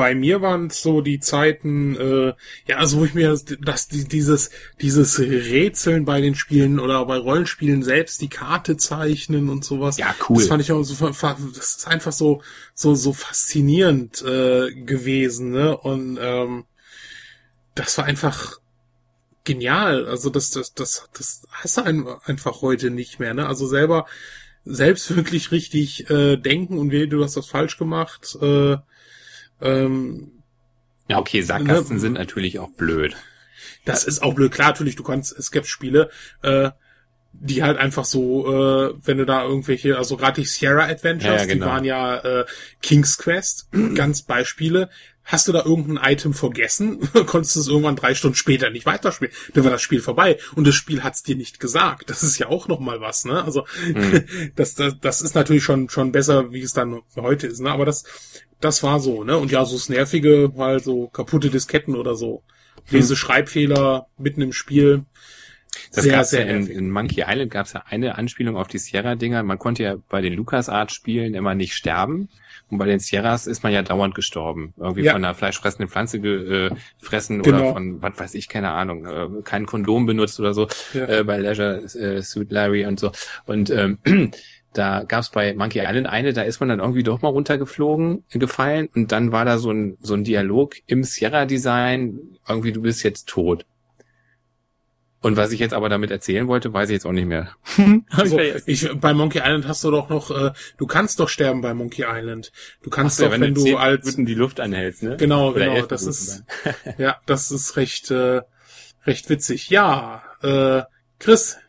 [0.00, 2.32] bei mir waren es so die Zeiten, äh,
[2.66, 4.48] ja, also wo ich mir das, dieses
[4.80, 9.98] dieses Rätseln bei den Spielen oder bei Rollenspielen selbst die Karte zeichnen und sowas.
[9.98, 10.38] Ja, cool.
[10.38, 12.40] Das fand ich auch so, das ist einfach so
[12.72, 15.76] so so faszinierend äh, gewesen, ne?
[15.76, 16.64] Und ähm,
[17.74, 18.58] das war einfach
[19.44, 20.06] genial.
[20.06, 21.82] Also das das das das hast du
[22.24, 23.46] einfach heute nicht mehr, ne?
[23.46, 24.06] Also selber
[24.64, 28.38] selbst wirklich richtig äh, denken und wie du hast das falsch gemacht.
[28.40, 28.78] Äh,
[29.60, 30.32] ähm,
[31.08, 33.16] ja, okay, Sackgassen ne, sind natürlich auch blöd.
[33.84, 34.52] Das ist auch blöd.
[34.52, 36.10] Klar, natürlich, du kannst, es gibt Spiele,
[36.42, 36.70] äh,
[37.32, 41.40] die halt einfach so, äh, wenn du da irgendwelche, also gerade die Sierra Adventures, ja,
[41.40, 41.66] ja, genau.
[41.66, 42.44] die waren ja äh,
[42.82, 44.90] King's Quest, ganz Beispiele.
[45.24, 49.32] Hast du da irgendein Item vergessen, konntest du es irgendwann drei Stunden später nicht weiterspielen.
[49.54, 52.10] Dann war das Spiel vorbei und das Spiel hat's dir nicht gesagt.
[52.10, 53.44] Das ist ja auch noch mal was, ne?
[53.44, 53.64] Also
[53.94, 54.24] mhm.
[54.56, 57.70] das, das, das ist natürlich schon schon besser, wie es dann heute ist, ne?
[57.70, 58.04] Aber das
[58.60, 59.36] das war so, ne?
[59.36, 62.42] Und ja, so das Nervige, mal so kaputte Disketten oder so.
[62.90, 65.04] Lese Schreibfehler mitten im Spiel.
[65.92, 68.78] Das sehr, sehr ja in, in, Monkey Island gab es ja eine Anspielung auf die
[68.78, 69.42] Sierra-Dinger.
[69.42, 72.28] Man konnte ja bei den LucasArts-Spielen immer nicht sterben.
[72.70, 74.74] Und bei den Sierras ist man ja dauernd gestorben.
[74.78, 75.12] Irgendwie ja.
[75.12, 77.58] von einer fleischfressenden Pflanze gefressen genau.
[77.58, 81.06] oder von, was weiß ich, keine Ahnung, äh, kein Kondom benutzt oder so ja.
[81.06, 83.10] äh, bei Leisure äh, Suit Larry und so.
[83.46, 83.98] Und ähm,
[84.72, 88.24] da gab es bei Monkey Island eine, da ist man dann irgendwie doch mal runtergeflogen,
[88.30, 92.18] gefallen und dann war da so ein, so ein Dialog im Sierra-Design,
[92.48, 93.66] irgendwie du bist jetzt tot.
[95.22, 97.50] Und was ich jetzt aber damit erzählen wollte, weiß ich jetzt auch nicht mehr.
[98.10, 101.74] also, ich, bei Monkey Island hast du doch noch, äh, du kannst doch sterben bei
[101.74, 102.52] Monkey Island.
[102.82, 105.16] Du kannst so, doch, wenn, wenn du, als Minuten die Luft anhältst, ne?
[105.18, 105.86] Genau, Oder genau.
[105.86, 106.44] Das ist,
[106.98, 108.40] ja, das ist recht, äh,
[109.04, 109.68] recht witzig.
[109.68, 110.82] Ja, äh,
[111.18, 111.60] Chris, ja,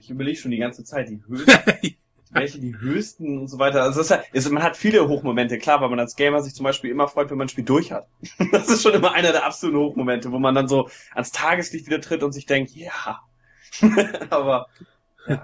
[0.00, 1.96] ich überlege schon die ganze Zeit, die höchsten,
[2.30, 3.82] welche die höchsten und so weiter.
[3.82, 6.90] Also das ist, man hat viele Hochmomente, klar, weil man als Gamer sich zum Beispiel
[6.90, 8.06] immer freut, wenn man ein Spiel durch hat.
[8.52, 12.00] Das ist schon immer einer der absoluten Hochmomente, wo man dann so ans Tageslicht wieder
[12.00, 13.20] tritt und sich denkt, ja.
[14.30, 14.66] Aber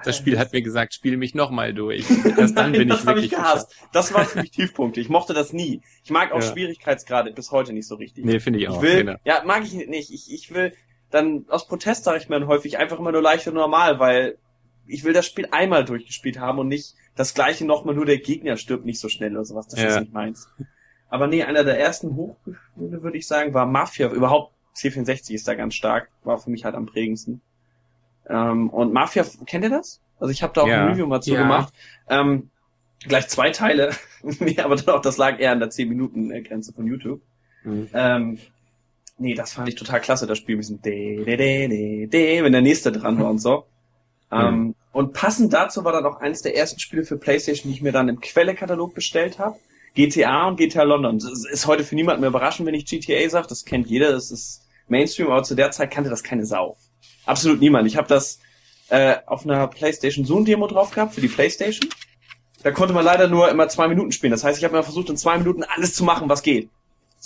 [0.05, 2.07] das Spiel hat mir gesagt, spiele mich nochmal durch.
[2.37, 3.74] Erst dann bin das ich wirklich ich gehasst.
[3.93, 5.01] Das war für mich Tiefpunkte.
[5.01, 5.83] Ich mochte das nie.
[6.03, 6.51] Ich mag auch ja.
[6.51, 8.24] Schwierigkeitsgrade bis heute nicht so richtig.
[8.24, 8.77] Nee, finde ich auch.
[8.77, 9.19] Ich will, genau.
[9.24, 10.11] ja, mag ich nicht.
[10.11, 10.73] Ich, ich will,
[11.11, 14.39] dann aus Protest sage ich mir dann häufig einfach immer nur leicht und normal, weil
[14.86, 18.56] ich will das Spiel einmal durchgespielt haben und nicht das gleiche nochmal, nur der Gegner
[18.56, 19.68] stirbt nicht so schnell oder sowas.
[19.68, 19.88] Das ja.
[19.88, 20.48] ist nicht meins.
[21.08, 24.10] Aber nee, einer der ersten Hochgefühle, würde ich sagen, war Mafia.
[24.10, 26.10] Überhaupt C64 ist da ganz stark.
[26.24, 27.40] War für mich halt am prägendsten.
[28.28, 30.00] Ähm, und Mafia, kennt ihr das?
[30.18, 30.82] Also ich habe da auch ja.
[30.82, 31.42] ein Review mal zu ja.
[31.42, 31.72] gemacht.
[32.08, 32.50] Ähm,
[33.00, 33.92] gleich zwei Teile.
[34.40, 37.22] nee, aber dann auch, das lag eher an der 10-Minuten-Grenze von YouTube.
[37.64, 37.88] Mhm.
[37.94, 38.38] Ähm,
[39.18, 42.44] Nee, das fand ich total klasse, das Spiel mit diesem de, de, de, de, de,
[42.44, 43.64] wenn der nächste dran war und so.
[44.31, 44.39] Mhm.
[44.39, 47.82] Ähm, und passend dazu war dann auch eines der ersten Spiele für PlayStation, die ich
[47.82, 49.57] mir dann im Quellekatalog bestellt habe.
[49.94, 51.19] GTA und GTA London.
[51.19, 53.47] Das ist heute für niemanden mehr überraschend, wenn ich GTA sage.
[53.48, 56.77] Das kennt jeder, das ist Mainstream, aber zu der Zeit kannte das keine Sau.
[57.24, 57.86] Absolut niemand.
[57.86, 58.40] Ich habe das
[58.89, 61.89] äh, auf einer PlayStation Zoom Demo drauf gehabt für die PlayStation.
[62.62, 64.32] Da konnte man leider nur immer zwei Minuten spielen.
[64.32, 66.69] Das heißt, ich habe mir versucht, in zwei Minuten alles zu machen, was geht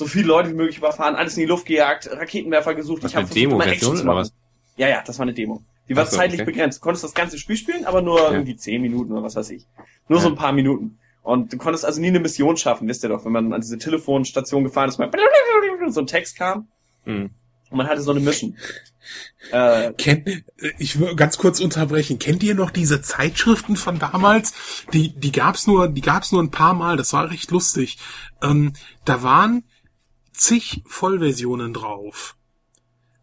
[0.01, 3.03] so viele Leute wie möglich überfahren, alles in die Luft gejagt, Raketenwerfer gesucht.
[3.03, 4.33] Was ich habe Demo-Version oder was?
[4.77, 5.63] Ja, ja, das war eine Demo.
[5.91, 6.53] Die war so, zeitlich okay.
[6.53, 6.79] begrenzt.
[6.79, 8.31] Du konntest das ganze Spiel spielen, aber nur ja.
[8.31, 9.67] irgendwie zehn Minuten oder was weiß ich.
[10.09, 10.23] Nur ja.
[10.23, 10.99] so ein paar Minuten.
[11.23, 13.77] Und du konntest also nie eine Mission schaffen, wisst ihr doch, wenn man an diese
[13.77, 15.11] Telefonstation gefahren ist, mal
[15.89, 16.69] so ein Text kam.
[17.05, 17.31] Mhm.
[17.71, 18.57] Und man hatte so eine Mission.
[19.51, 20.45] Äh, Kennt,
[20.79, 22.21] ich will ganz kurz unterbrechen.
[22.21, 24.53] Kennt ihr noch diese Zeitschriften von damals?
[24.93, 26.97] Die, die gab's nur, die gab's nur ein paar Mal.
[26.97, 27.99] Das war recht lustig.
[28.41, 29.65] Ähm, da waren
[30.33, 32.37] zig Vollversionen drauf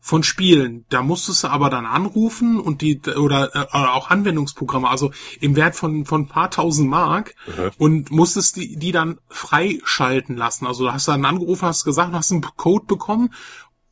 [0.07, 0.85] von Spielen.
[0.89, 5.11] Da musstest du aber dann anrufen und die oder, äh, auch Anwendungsprogramme, also
[5.41, 7.71] im Wert von von ein paar tausend Mark Mhm.
[7.77, 10.65] und musstest die die dann freischalten lassen.
[10.65, 13.33] Also du hast dann angerufen, hast gesagt, hast einen Code bekommen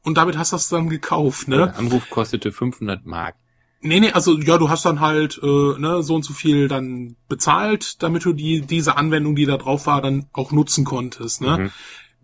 [0.03, 1.57] und damit hast du das dann gekauft, ne?
[1.57, 3.35] Der Anruf kostete 500 Mark.
[3.81, 5.45] Nee, nee, also ja, du hast dann halt äh,
[5.79, 9.85] ne, so und so viel dann bezahlt, damit du die diese Anwendung, die da drauf
[9.85, 11.57] war, dann auch nutzen konntest, ne?
[11.57, 11.71] Mhm.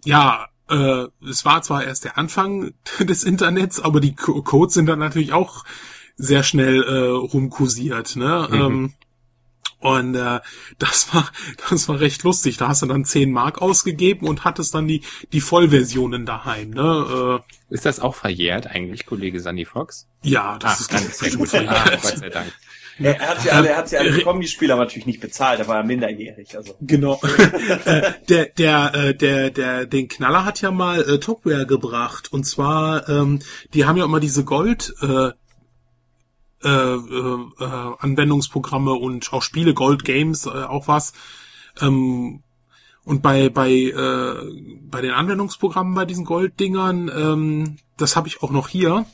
[0.06, 4.88] Ja, äh, es war zwar erst der Anfang des Internets, aber die Co Codes sind
[4.88, 5.64] dann natürlich auch
[6.18, 8.48] sehr schnell äh, rumkursiert, ne?
[8.50, 8.56] Mhm.
[8.62, 8.94] Ähm,
[9.80, 10.40] und äh,
[10.78, 11.32] das war
[11.70, 12.58] das war recht lustig.
[12.58, 15.02] Da hast du dann 10 Mark ausgegeben und hattest dann die
[15.34, 17.42] die Vollversionen daheim, ne?
[17.70, 20.08] Äh, Ist das auch verjährt eigentlich, Kollege Sandy Fox?
[20.24, 21.54] ja, das Ach, ist ganz ja gut.
[21.68, 22.54] Ah, Gott sei Dank.
[23.00, 25.22] Er hat sie alle, er hat sie alle Äh, bekommen, die Spieler aber natürlich nicht
[25.22, 26.76] bezahlt, da war er minderjährig, also.
[26.82, 27.20] Genau.
[27.86, 32.32] Äh, der, der, äh, der, der, den Knaller hat ja mal äh, Topware gebracht.
[32.32, 33.40] Und zwar, ähm,
[33.74, 35.32] die haben ja immer diese Gold, äh,
[36.64, 41.14] äh, äh, äh, Anwendungsprogramme und auch Spiele, Gold Games, äh, auch was.
[41.82, 42.44] Ähm,
[43.04, 44.36] und bei, bei, äh,
[44.84, 49.06] bei den Anwendungsprogrammen bei diesen Golddingern, ähm, das habe ich auch noch hier.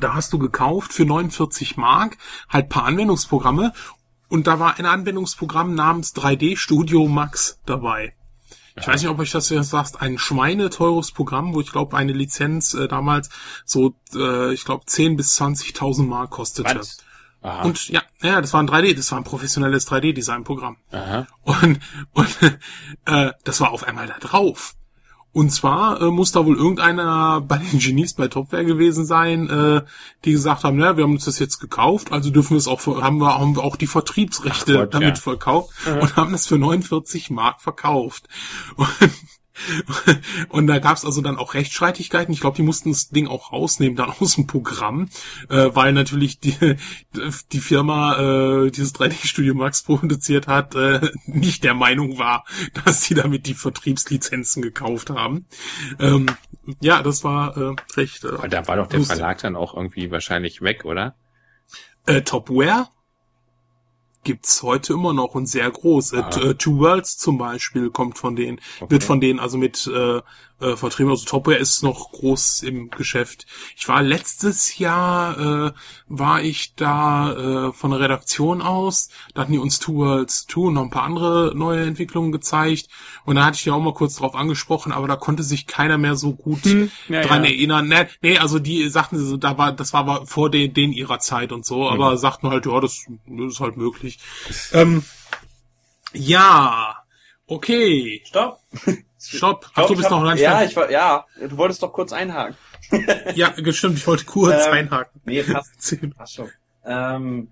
[0.00, 2.16] Da hast du gekauft für 49 Mark
[2.48, 3.72] halt paar Anwendungsprogramme
[4.28, 8.14] und da war ein Anwendungsprogramm namens 3D Studio Max dabei.
[8.76, 12.12] Ich weiß nicht, ob euch das jetzt sagt, ein schweineteures Programm, wo ich glaube, eine
[12.12, 13.28] Lizenz äh, damals
[13.64, 16.80] so, äh, ich glaube, 10 bis 20.000 Mark kostete.
[17.62, 20.76] Und ja, ja, das war ein 3D, das war ein professionelles 3D-Design-Programm.
[20.92, 21.26] Aha.
[21.42, 21.80] Und,
[22.12, 22.28] und
[23.06, 24.74] äh, das war auf einmal da drauf.
[25.38, 29.82] Und zwar äh, muss da wohl irgendeiner bei den Genies bei Topware gewesen sein, äh,
[30.24, 32.80] die gesagt haben, ja, wir haben uns das jetzt gekauft, also dürfen wir es auch,
[32.80, 35.22] ver- haben wir, haben wir auch die Vertriebsrechte Gott, damit ja.
[35.22, 38.26] verkauft und haben das für 49 Mark verkauft.
[38.74, 38.88] Und,
[40.48, 42.32] und da gab's also dann auch Rechtsstreitigkeiten.
[42.32, 45.08] Ich glaube, die mussten das Ding auch rausnehmen dann aus dem Programm,
[45.48, 46.76] äh, weil natürlich die,
[47.52, 52.44] die Firma, äh, dieses 3D-Studio Max produziert hat, äh, nicht der Meinung war,
[52.84, 55.46] dass sie damit die Vertriebslizenzen gekauft haben.
[55.98, 56.26] Ähm,
[56.80, 58.24] ja, das war äh, recht.
[58.24, 59.16] Äh, da war doch der lustig.
[59.16, 61.14] Verlag dann auch irgendwie wahrscheinlich weg, oder?
[62.06, 62.88] Äh, Topware
[64.24, 66.14] gibt's heute immer noch und sehr groß.
[66.14, 66.28] Ah.
[66.40, 68.90] äh, Two Worlds zum Beispiel kommt von denen, Okay.
[68.90, 70.20] wird von denen also mit äh,
[70.60, 71.10] äh, vertrieben.
[71.10, 73.46] Also Topware ist noch groß im Geschäft.
[73.76, 75.72] Ich war letztes Jahr, äh,
[76.08, 80.60] war ich da äh, von der Redaktion aus, da hatten die uns Two Worlds 2
[80.60, 82.88] und noch ein paar andere neue Entwicklungen gezeigt.
[83.24, 85.98] Und da hatte ich ja auch mal kurz drauf angesprochen, aber da konnte sich keiner
[85.98, 86.64] mehr so gut
[87.08, 87.50] ja, dran ja.
[87.50, 87.88] erinnern.
[87.88, 91.18] Nee, nee, also die sagten, so, da war, das war aber vor den, den ihrer
[91.18, 94.18] Zeit und so, aber sagten halt, ja, das, das ist halt möglich.
[94.72, 95.04] Ähm,
[96.12, 96.96] ja,
[97.46, 98.22] okay.
[98.24, 98.60] Stopp.
[99.18, 99.70] Stopp.
[99.74, 102.56] Ach, du bist noch nicht Ja, ich war, ja, du wolltest doch kurz einhaken.
[103.34, 105.20] Ja, stimmt, ich wollte kurz Ähm, einhaken.
[105.24, 105.96] Nee, passt.
[106.18, 106.48] Ach schon.
[106.84, 107.48] Ähm,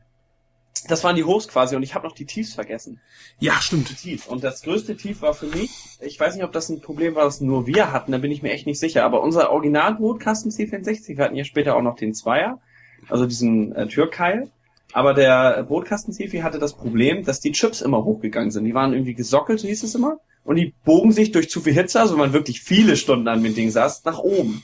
[0.88, 3.00] das waren die Hochs quasi und ich habe noch die Tiefs vergessen.
[3.38, 3.96] Ja, stimmt.
[3.98, 4.26] Tief.
[4.28, 5.70] Und das größte Tief war für mich,
[6.00, 8.42] ich weiß nicht, ob das ein Problem war, das nur wir hatten, da bin ich
[8.42, 12.14] mir echt nicht sicher, aber unser Original-Brotkasten C64, wir hatten ja später auch noch den
[12.14, 12.60] Zweier,
[13.08, 14.50] also diesen äh, Türkeil,
[14.92, 18.64] aber der Brotkasten C4 hatte das Problem, dass die Chips immer hochgegangen sind.
[18.64, 21.74] Die waren irgendwie gesockelt, so hieß es immer, und die bogen sich durch zu viel
[21.74, 24.62] Hitze, also wenn man wirklich viele Stunden an dem Ding saß, nach oben.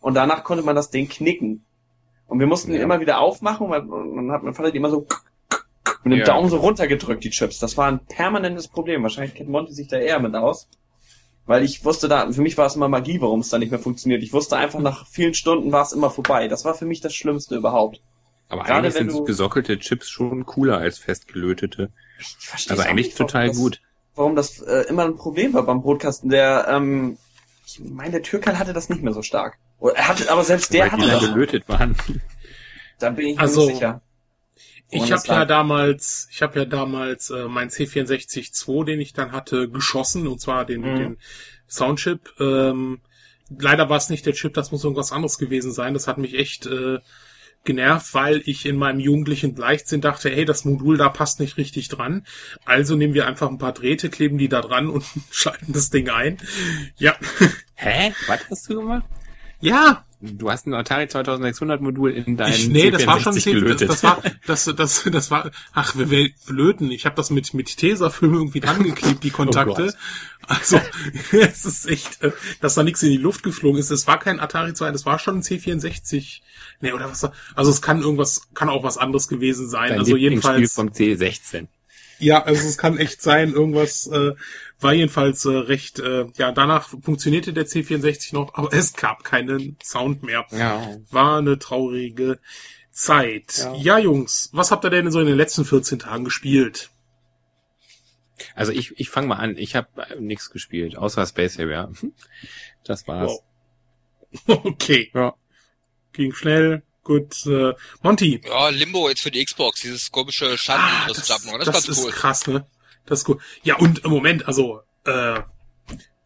[0.00, 1.64] Und danach konnte man das Ding knicken.
[2.26, 2.78] Und wir mussten Ja.
[2.78, 5.06] die immer wieder aufmachen, weil und dann hat mein Vater die immer so
[6.02, 6.24] mit dem Ja.
[6.24, 7.58] Daumen so runtergedrückt, die Chips.
[7.60, 9.02] Das war ein permanentes Problem.
[9.04, 10.68] Wahrscheinlich kennt Monty sich da eher mit aus.
[11.46, 13.80] Weil ich wusste da, für mich war es immer Magie, warum es da nicht mehr
[13.80, 14.22] funktioniert.
[14.22, 16.48] Ich wusste einfach, nach vielen Stunden war es immer vorbei.
[16.48, 18.00] Das war für mich das Schlimmste überhaupt.
[18.48, 21.90] Aber Gerade eigentlich sind gesockelte Chips schon cooler als festgelötete.
[22.18, 23.80] Ich verstehe auch eigentlich total gut.
[24.14, 26.28] Warum das äh, immer ein Problem war beim Brotkasten.
[26.30, 27.16] Der, ähm,
[27.66, 29.58] ich meine, der Türkal hatte das nicht mehr so stark.
[29.78, 31.32] Oder Er hatte, aber selbst der weil die hatte dann das.
[31.32, 31.96] gelötet waren.
[32.98, 34.00] Da bin ich mir Also, nicht sicher.
[34.94, 39.68] Ich habe ja damals, ich habe ja damals äh, mein C64-2, den ich dann hatte,
[39.70, 40.96] geschossen, und zwar den, Mhm.
[40.98, 41.18] den
[41.66, 42.34] Soundchip.
[42.38, 43.00] Ähm,
[43.48, 45.94] leider war es nicht der Chip, das muss irgendwas anderes gewesen sein.
[45.94, 46.98] Das hat mich echt äh,
[47.64, 51.88] genervt, weil ich in meinem jugendlichen Leichtsinn dachte, hey, das Modul da passt nicht richtig
[51.88, 52.24] dran.
[52.64, 56.08] Also nehmen wir einfach ein paar Drähte, kleben die da dran und schalten das Ding
[56.08, 56.38] ein.
[56.96, 57.16] Ja,
[57.74, 58.12] Hä?
[58.26, 59.04] Was hast du gemacht?
[59.60, 63.40] ja, Du hast ein Atari 2600 Modul in deinem Ich, nee, das war schon C64
[63.42, 63.88] C- das, gelötet.
[63.90, 66.92] das war das das das war ach wir wir löten.
[66.92, 69.86] Ich habe das mit mit Tesafilm irgendwie dran geklebt die Kontakte.
[69.86, 69.96] Gott.
[70.46, 70.80] also
[71.32, 72.30] es ist echt, äh,
[72.60, 73.90] dass da nichts in die Luft geflogen ist.
[73.90, 76.40] Es war kein Atari 2, das war schon ein C64.
[76.80, 77.28] Nee, oder was?
[77.56, 79.90] Also es kann irgendwas kann auch was anderes gewesen sein.
[79.90, 81.66] Dein also jedenfalls vom C16.
[82.20, 84.32] ja, also es kann echt sein, irgendwas, äh,
[84.82, 89.76] war jedenfalls äh, recht, äh, ja, danach funktionierte der C64 noch, aber es gab keinen
[89.82, 90.46] Sound mehr.
[90.50, 90.96] Ja.
[91.10, 92.38] War eine traurige
[92.90, 93.58] Zeit.
[93.58, 93.74] Ja.
[93.74, 93.98] Ja.
[93.98, 96.90] Jungs, was habt ihr denn so in den letzten 14 Tagen gespielt?
[98.54, 99.56] Also ich, ich fange mal an.
[99.56, 99.88] Ich habe
[100.18, 101.92] nichts gespielt, außer Space Harrier.
[102.84, 103.30] Das war's.
[104.46, 104.64] Wow.
[104.64, 105.34] Okay, Ja.
[106.12, 106.82] ging schnell.
[107.04, 108.40] Gut, äh, Monty.
[108.44, 112.04] Ja, Limbo jetzt für die Xbox, dieses komische Ah, das, das, das ist ganz ist
[112.04, 112.10] cool.
[112.12, 112.66] krass, ne?
[113.06, 113.40] Das ist cool.
[113.62, 115.40] Ja, und im Moment, also, äh,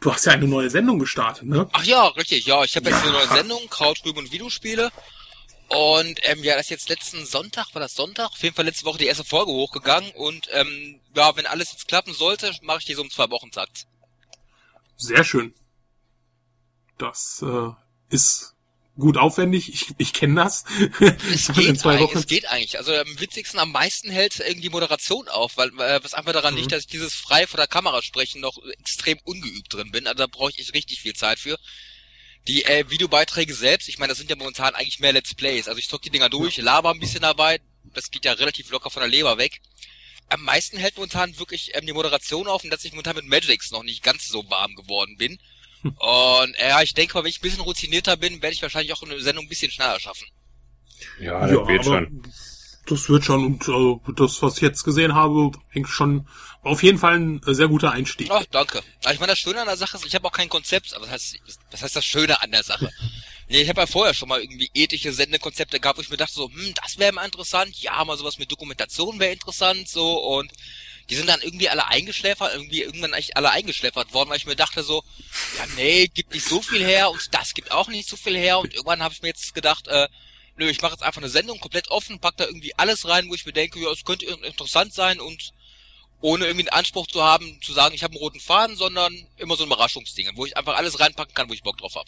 [0.00, 1.68] du hast ja eine neue Sendung gestartet, ne?
[1.72, 2.62] Ach ja, richtig, ja.
[2.64, 3.34] Ich habe jetzt eine neue Ja.
[3.36, 4.90] Sendung, Krautrüben und Videospiele.
[5.68, 8.30] Und ähm, ja, das ist jetzt letzten Sonntag, war das Sonntag?
[8.30, 10.10] Auf jeden Fall letzte Woche die erste Folge hochgegangen.
[10.12, 13.50] Und ähm, ja, wenn alles jetzt klappen sollte, mache ich die so um zwei Wochen
[13.50, 13.86] Takt.
[14.96, 15.54] Sehr schön.
[16.98, 17.70] Das äh,
[18.10, 18.54] ist
[18.98, 19.72] gut aufwendig.
[19.72, 20.64] Ich, ich kenne das.
[21.32, 22.18] Es In geht, zwei eigentlich, Wochen.
[22.18, 22.78] es geht eigentlich.
[22.78, 26.60] Also am witzigsten, am meisten hält irgendwie Moderation auf, weil äh, was einfach daran Mhm.
[26.60, 30.06] liegt, dass ich dieses frei vor der Kamera sprechen noch extrem ungeübt drin bin.
[30.06, 31.58] Also da brauche ich richtig viel Zeit für.
[32.48, 35.66] Die äh, Videobeiträge selbst, ich meine, das sind ja momentan eigentlich mehr Let's Plays.
[35.68, 37.60] Also ich zock die Dinger durch, laber ein bisschen dabei.
[37.94, 39.60] Das geht ja relativ locker von der Leber weg.
[40.28, 43.70] Am meisten hält momentan wirklich ähm, die Moderation auf und dass ich momentan mit Magix
[43.70, 45.38] noch nicht ganz so warm geworden bin.
[45.90, 48.92] Und äh, ja, ich denke mal, wenn ich ein bisschen routinierter bin, werde ich wahrscheinlich
[48.92, 50.26] auch eine Sendung ein bisschen schneller schaffen.
[51.20, 52.22] Ja, das wird aber schon.
[52.88, 56.28] Das wird schon und äh, das, was ich jetzt gesehen habe, eigentlich schon
[56.62, 58.30] auf jeden Fall ein sehr guter Einstieg.
[58.30, 58.80] Ach, danke.
[59.02, 60.94] Aber ich meine, das Schöne an der Sache ist, ich habe auch kein Konzept.
[60.94, 61.36] Aber was heißt,
[61.72, 62.90] was heißt das Schöne an der Sache?
[63.48, 66.34] Nee, ich habe ja vorher schon mal irgendwie ethische Sendekonzepte gehabt, wo ich mir dachte
[66.34, 67.80] so, hm, das wäre mal interessant.
[67.80, 70.18] Ja, mal sowas mit Dokumentation wäre interessant, so.
[70.18, 70.50] Und
[71.08, 74.56] die sind dann irgendwie alle eingeschläfert, irgendwie irgendwann eigentlich alle eingeschläfert worden, weil ich mir
[74.56, 75.04] dachte so,
[75.56, 78.58] ja, nee, gibt nicht so viel her und das gibt auch nicht so viel her.
[78.58, 80.08] Und irgendwann habe ich mir jetzt gedacht, äh,
[80.56, 83.34] nö, ich mache jetzt einfach eine Sendung komplett offen, pack da irgendwie alles rein, wo
[83.34, 85.52] ich mir denke, ja, es könnte interessant sein und
[86.20, 89.56] ohne irgendwie den Anspruch zu haben, zu sagen, ich habe einen roten Faden, sondern immer
[89.56, 92.06] so ein Überraschungsding, wo ich einfach alles reinpacken kann, wo ich Bock drauf hab.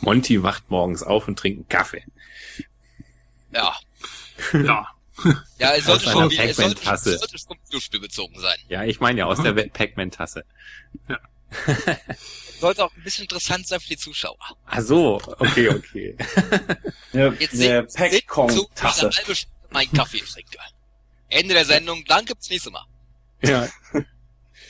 [0.00, 2.04] Monty wacht morgens auf und trinkt einen Kaffee.
[3.52, 3.76] Ja.
[4.52, 4.88] Ja.
[5.58, 7.14] Ja, es sollte schon, es sollte, Pac-Man-Tasse.
[7.14, 8.56] es sollte schon Videospiel bezogen sein.
[8.68, 10.44] Ja, ich meine ja aus der Pac-Man-Tasse.
[12.60, 14.36] Sollte auch ein bisschen interessant sein für die Zuschauer.
[14.66, 16.16] Ach so, okay, okay.
[17.12, 18.20] Eine, Jetzt halbe
[19.34, 20.58] Stunde meinen Kaffee trinke.
[21.28, 22.84] Ende der Sendung, dann gibt's nächste Mal.
[23.42, 23.68] ja.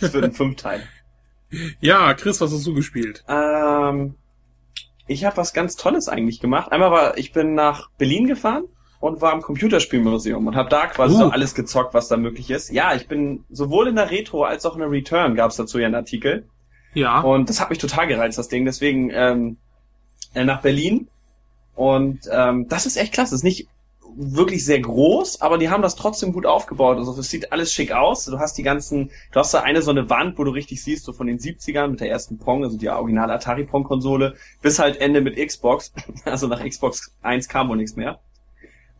[0.00, 0.86] Das wird ein Fünfteil.
[1.80, 3.24] ja, Chris, was hast du gespielt?
[3.26, 4.14] Ähm,
[5.08, 6.70] ich habe was ganz Tolles eigentlich gemacht.
[6.70, 8.68] Einmal war, ich bin nach Berlin gefahren
[9.00, 11.18] und war im Computerspielmuseum und habe da quasi Uh.
[11.18, 12.70] so alles gezockt, was da möglich ist.
[12.70, 15.86] Ja, ich bin sowohl in der Retro als auch in der Return gab's dazu ja
[15.86, 16.48] einen Artikel.
[16.94, 17.20] Ja.
[17.20, 18.64] Und das hat mich total gereizt, das Ding.
[18.64, 19.58] Deswegen ähm,
[20.34, 21.08] äh, nach Berlin.
[21.74, 23.30] Und ähm, das ist echt klasse.
[23.30, 23.68] Das ist nicht
[24.16, 26.96] wirklich sehr groß, aber die haben das trotzdem gut aufgebaut.
[26.98, 28.24] Also es sieht alles schick aus.
[28.24, 31.04] Du hast die ganzen, du hast da eine so eine Wand, wo du richtig siehst,
[31.04, 34.80] so von den 70ern mit der ersten Pong, also die originale Atari Pong Konsole, bis
[34.80, 35.92] halt Ende mit Xbox.
[36.24, 38.18] Also nach Xbox 1 kam wohl nichts mehr.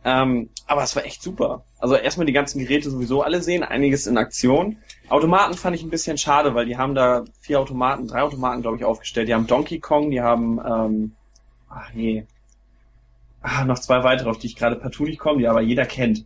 [0.05, 1.63] Ähm, aber es war echt super.
[1.77, 4.77] Also erstmal die ganzen Geräte sowieso alle sehen, einiges in Aktion.
[5.09, 8.77] Automaten fand ich ein bisschen schade, weil die haben da vier Automaten, drei Automaten, glaube
[8.77, 9.27] ich, aufgestellt.
[9.27, 11.15] Die haben Donkey Kong, die haben, ähm,
[11.69, 12.25] ach nee,
[13.41, 16.25] ah, noch zwei weitere, auf die ich gerade partout nicht komme, die aber jeder kennt.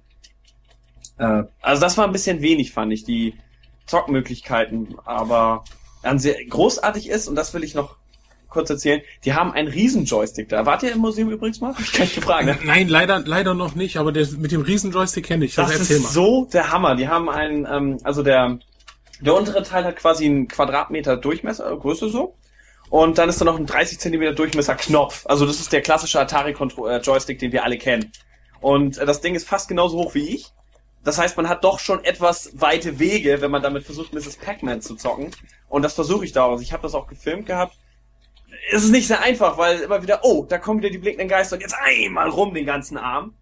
[1.17, 3.35] Äh, also das war ein bisschen wenig, fand ich, die
[3.85, 5.63] Zockmöglichkeiten, aber
[6.01, 7.97] dann sehr großartig ist, und das will ich noch
[8.53, 10.65] kurz erzählen, die haben einen riesen Joystick da.
[10.65, 11.73] Wart ihr im Museum übrigens mal?
[11.73, 12.57] Hab ich gar nicht gefragt, ne?
[12.63, 15.55] Nein, leider, leider noch nicht, aber der, mit dem riesen Joystick kenne ich.
[15.55, 16.09] Das, Das erzähl ist mal.
[16.11, 16.95] so der Hammer.
[16.95, 18.59] Die haben einen, ähm, also der,
[19.19, 22.35] der untere Teil hat quasi einen Quadratmeter Durchmesser, äh, Größe so.
[22.89, 25.25] Und dann ist da noch ein 30 Zentimeter Durchmesser Knopf.
[25.25, 28.11] Also das ist der klassische Atari-Joystick, den wir alle kennen.
[28.61, 30.51] Und äh, das Ding ist fast genauso hoch wie ich.
[31.03, 34.37] Das heißt, man hat doch schon etwas weite Wege, wenn man damit versucht, Mrs.
[34.37, 35.31] Pac-Man zu zocken.
[35.67, 36.61] Und das versuche ich daraus.
[36.61, 37.75] Ich habe das auch gefilmt gehabt.
[38.71, 41.55] Es ist nicht sehr einfach, weil immer wieder, oh, da kommen wieder die blinkenden Geister
[41.55, 43.33] und jetzt einmal rum den ganzen Arm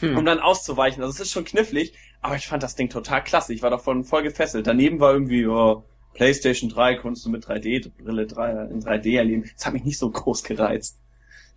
[0.00, 1.02] um dann auszuweichen.
[1.02, 3.52] Also es ist schon knifflig, aber ich fand das Ding total klasse.
[3.52, 4.66] Ich war davon voll gefesselt.
[4.66, 5.82] Daneben war irgendwie, oh,
[6.14, 9.50] PlayStation 3 konntest du mit 3D-Brille 3, in 3D erleben.
[9.56, 10.98] Das hat mich nicht so groß gereizt.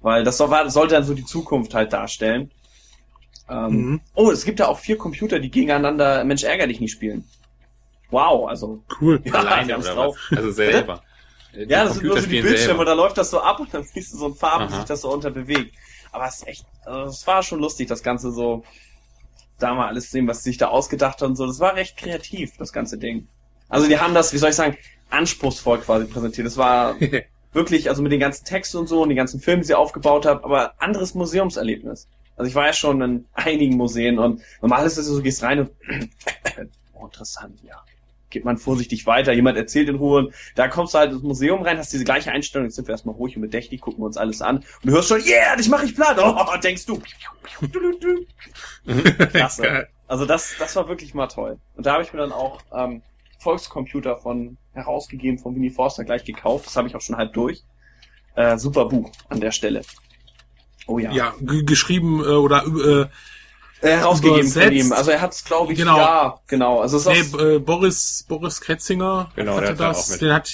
[0.01, 2.49] Weil das sollte dann so die Zukunft halt darstellen.
[3.49, 4.01] Ähm, Mhm.
[4.15, 7.25] Oh, es gibt ja auch vier Computer, die gegeneinander Mensch ärger dich nicht spielen.
[8.09, 8.83] Wow, also.
[8.99, 9.21] Cool.
[9.25, 10.17] Ja, Alleine oder drauf.
[10.29, 10.37] was?
[10.37, 11.03] Also selber.
[11.53, 13.83] Die Ja, das sind nur so die Bildschirme da läuft das so ab und dann
[13.83, 14.79] siehst du so ein Farben, wie Aha.
[14.79, 15.73] sich das so unterbewegt.
[16.11, 18.63] Aber es ist echt, also es war schon lustig, das Ganze so,
[19.59, 21.47] da mal alles sehen, was sie sich da ausgedacht haben und so.
[21.47, 23.27] Das war recht kreativ, das ganze Ding.
[23.69, 24.77] Also die haben das, wie soll ich sagen,
[25.09, 26.47] anspruchsvoll quasi präsentiert.
[26.47, 26.95] Das war
[27.53, 30.25] wirklich, also mit den ganzen Texten und so und den ganzen Filmen, die sie aufgebaut
[30.25, 32.07] haben, aber anderes Museumserlebnis.
[32.35, 35.43] Also ich war ja schon in einigen Museen und normal ist es so, du gehst
[35.43, 35.71] rein und
[36.93, 37.83] oh, interessant, ja.
[38.31, 40.19] Geht man vorsichtig weiter, jemand erzählt in Ruhe.
[40.19, 42.93] Und da kommst du halt ins Museum rein, hast diese gleiche Einstellung, jetzt sind wir
[42.93, 44.57] erstmal ruhig und bedächtig, gucken wir uns alles an.
[44.57, 46.17] Und du hörst schon, yeah, dich mach ich platt.
[46.19, 47.01] Oh, denkst du.
[49.31, 49.87] Klasse.
[50.11, 51.57] Also das, das war wirklich mal toll.
[51.77, 53.01] Und da habe ich mir dann auch ähm,
[53.39, 56.65] Volkscomputer von herausgegeben, von Winnie Forster gleich gekauft.
[56.65, 57.63] Das habe ich auch schon halb durch.
[58.35, 59.83] Äh, super Buch an der Stelle.
[60.85, 61.11] Oh ja.
[61.11, 63.05] Ja, geschrieben äh, oder äh,
[63.89, 64.65] herausgegeben übersetzt.
[64.65, 64.93] von ihm.
[64.93, 65.97] Also er hat es, glaube ich, genau.
[65.97, 66.79] ja, genau.
[66.79, 70.17] Also es ist nee, äh, Boris Boris Kretzinger genau, hatte der das.
[70.19, 70.51] Der hat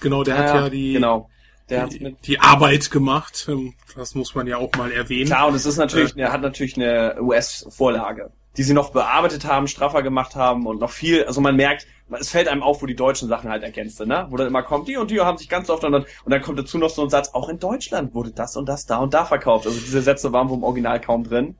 [0.00, 1.28] genau, der ja, hat ja die genau.
[1.68, 3.46] Der die, mit die Arbeit gemacht.
[3.48, 5.26] Ähm, das muss man ja auch mal erwähnen.
[5.26, 9.44] Klar, und es ist natürlich, äh, er hat natürlich eine US-Vorlage, die sie noch bearbeitet
[9.44, 11.24] haben, straffer gemacht haben und noch viel.
[11.24, 11.86] Also man merkt,
[12.20, 14.26] es fällt einem auf, wo die deutschen Sachen halt ergänzt sind, ne?
[14.30, 16.40] Wo dann immer kommt, die und die haben sich ganz oft und dann, und dann
[16.40, 19.12] kommt dazu noch so ein Satz, auch in Deutschland wurde das und das da und
[19.12, 19.66] da verkauft.
[19.66, 21.56] Also diese Sätze waren wohl im Original kaum drin.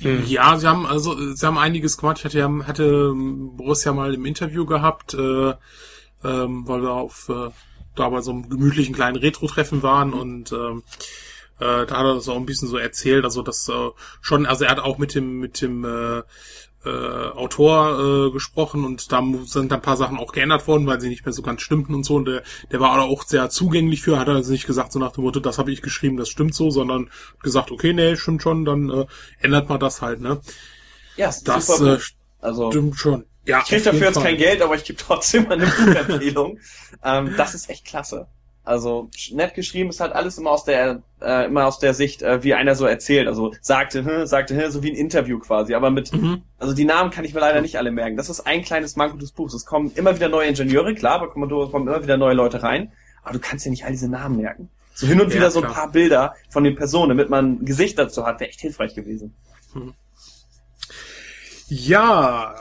[0.00, 0.24] Hm.
[0.26, 2.18] Ja, sie haben also sie haben einiges gemacht.
[2.18, 5.54] Ich hatte ja hatte Borussia mal im Interview gehabt, äh,
[6.24, 7.50] ähm, weil wir auf äh,
[7.94, 10.82] da bei so einem gemütlichen kleinen Retro-Treffen waren und ähm,
[11.58, 13.90] äh, da hat er das auch ein bisschen so erzählt, also das äh,
[14.20, 16.22] schon, also er hat auch mit dem mit dem äh,
[16.84, 21.08] äh, Autor äh, gesprochen und da sind ein paar Sachen auch geändert worden, weil sie
[21.08, 22.16] nicht mehr so ganz stimmten und so.
[22.16, 25.12] Und der, der war auch sehr zugänglich für, hat er also nicht gesagt so nach
[25.12, 27.10] dem Motto, das habe ich geschrieben, das stimmt so, sondern
[27.42, 29.06] gesagt, okay, nee, stimmt schon, dann äh,
[29.40, 30.40] ändert man das halt, ne?
[31.16, 31.98] Ja, das äh,
[32.40, 33.24] also, stimmt schon.
[33.46, 36.58] Ja, ich krieg dafür jetzt kein Geld, aber ich gebe trotzdem eine Buchempfehlung.
[37.04, 38.28] ähm, das ist echt klasse.
[38.70, 42.44] Also nett geschrieben ist halt alles immer aus der äh, immer aus der Sicht, äh,
[42.44, 43.26] wie einer so erzählt.
[43.26, 45.74] Also sagte, hm, sagte, hm, so wie ein Interview quasi.
[45.74, 46.42] Aber mit, mhm.
[46.56, 48.16] also die Namen kann ich mir leider nicht alle merken.
[48.16, 49.54] Das ist ein kleines Manko des Buchs.
[49.54, 52.92] Es kommen immer wieder neue Ingenieure, klar, bei Commodore kommen immer wieder neue Leute rein.
[53.24, 54.68] Aber du kannst ja nicht all diese Namen merken.
[54.94, 57.64] So hin und ja, wieder so ein paar Bilder von den Personen, damit man ein
[57.64, 59.34] Gesicht dazu hat, wäre echt hilfreich gewesen.
[59.72, 59.94] Hm.
[61.66, 62.54] Ja,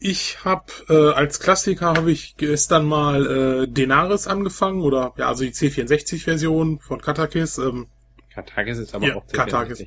[0.00, 5.44] ich habe äh, als Klassiker habe ich gestern mal äh, Denaris angefangen oder ja also
[5.44, 7.58] die C64-Version von Katakis.
[7.58, 7.88] Ähm,
[8.32, 9.32] Katakis ist aber ja, auch C64.
[9.32, 9.84] Katakis.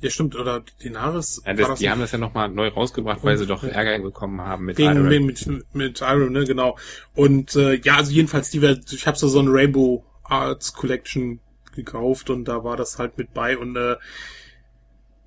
[0.00, 1.42] Ja, stimmt, oder Denaris.
[1.46, 1.90] Ja, das, die nicht?
[1.92, 5.26] haben das ja nochmal neu rausgebracht, weil sie doch Ärger bekommen haben mit Wegen, Iron.
[5.26, 6.76] Mit, mit Iron, ne, genau.
[7.14, 8.58] Und äh, ja, also jedenfalls, die
[8.90, 11.38] ich habe so, so eine Rainbow Arts Collection
[11.72, 13.96] gekauft und da war das halt mit bei und äh,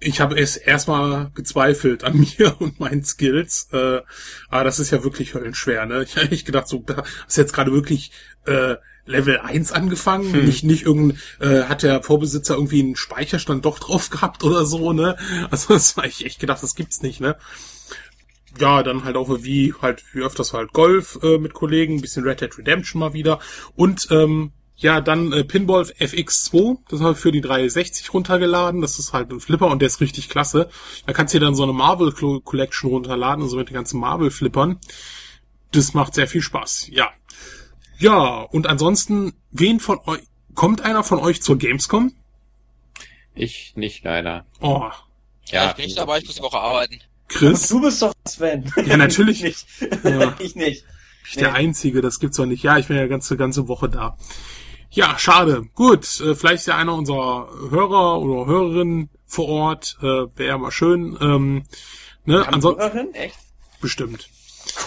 [0.05, 3.69] ich habe es erstmal gezweifelt an mir und meinen Skills.
[3.71, 4.01] Äh,
[4.49, 6.03] aber das ist ja wirklich höllenschwer, ne?
[6.03, 8.11] Ich habe echt gedacht, so, da hast jetzt gerade wirklich
[8.45, 8.75] äh,
[9.05, 10.31] Level 1 angefangen.
[10.31, 10.45] Hm.
[10.45, 14.93] Nicht, nicht irgendein, äh, hat der Vorbesitzer irgendwie einen Speicherstand doch drauf gehabt oder so,
[14.93, 15.17] ne?
[15.49, 17.35] Also das war ich echt gedacht, das gibt's nicht, ne?
[18.59, 22.39] Ja, dann halt auch wie halt, wie öfters halt Golf äh, mit Kollegen, bisschen Red
[22.39, 23.39] Dead Redemption mal wieder.
[23.75, 28.81] Und ähm, ja, dann äh, Pinball FX2, das habe ich für die 360 runtergeladen.
[28.81, 30.69] Das ist halt ein Flipper und der ist richtig klasse.
[31.05, 32.11] Da kannst du dir dann so eine Marvel
[32.41, 34.79] Collection runterladen, also mit den ganzen Marvel Flippern.
[35.71, 37.09] Das macht sehr viel Spaß, ja.
[37.97, 40.21] Ja, und ansonsten, wen von euch,
[40.53, 42.13] kommt einer von euch zur Gamescom?
[43.33, 44.45] Ich nicht, leider.
[44.59, 44.89] Oh.
[45.47, 46.99] Ja, ja ich bin nicht dabei, ich muss die Woche arbeiten.
[47.27, 47.71] Chris?
[47.71, 48.71] Aber du bist doch Sven.
[48.85, 49.43] Ja, natürlich.
[49.43, 50.03] ich nicht.
[50.03, 50.35] Ja.
[50.39, 50.85] ich nicht.
[51.27, 51.41] Ich nee.
[51.41, 52.63] der Einzige, das gibt's doch nicht.
[52.63, 54.17] Ja, ich bin ja ganze ganze Woche da.
[54.95, 55.63] Ja, schade.
[55.75, 59.97] Gut, äh, vielleicht ist ja einer unserer Hörer oder Hörerinnen vor Ort.
[59.99, 61.17] Äh, Wäre ja mal schön.
[61.19, 61.65] Ähm,
[62.23, 62.47] ne?
[62.47, 63.13] Ansonsten Hörerin?
[63.13, 63.37] Echt?
[63.81, 64.29] Bestimmt.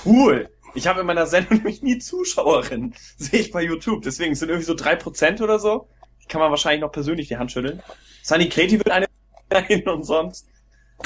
[0.06, 0.48] Cool.
[0.74, 2.94] Ich habe in meiner Sendung nämlich nie Zuschauerinnen.
[3.18, 4.00] Sehe ich bei YouTube.
[4.02, 5.88] Deswegen sind irgendwie so drei Prozent oder so.
[6.26, 7.82] Kann man wahrscheinlich noch persönlich die Hand schütteln.
[8.22, 9.06] Sunny Katie wird eine
[9.66, 10.48] hin und sonst.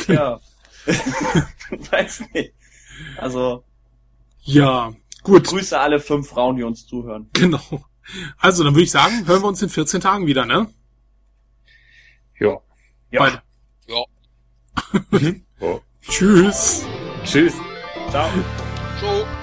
[0.07, 0.41] Ja.
[1.91, 2.55] Weiß nicht.
[3.16, 3.65] Also.
[4.43, 4.93] Ja,
[5.24, 5.49] gut.
[5.49, 7.29] Grüße alle fünf Frauen, die uns zuhören.
[7.33, 7.85] Genau.
[8.39, 10.69] Also, dann würde ich sagen, hören wir uns in 14 Tagen wieder, ne?
[12.39, 12.59] Ja.
[13.11, 13.20] Ja.
[13.20, 13.43] Beide.
[13.87, 14.05] Ja.
[15.61, 15.81] oh.
[16.03, 16.85] Tschüss.
[17.24, 17.55] Tschüss.
[18.11, 18.29] Ciao.
[18.99, 19.41] Ciao.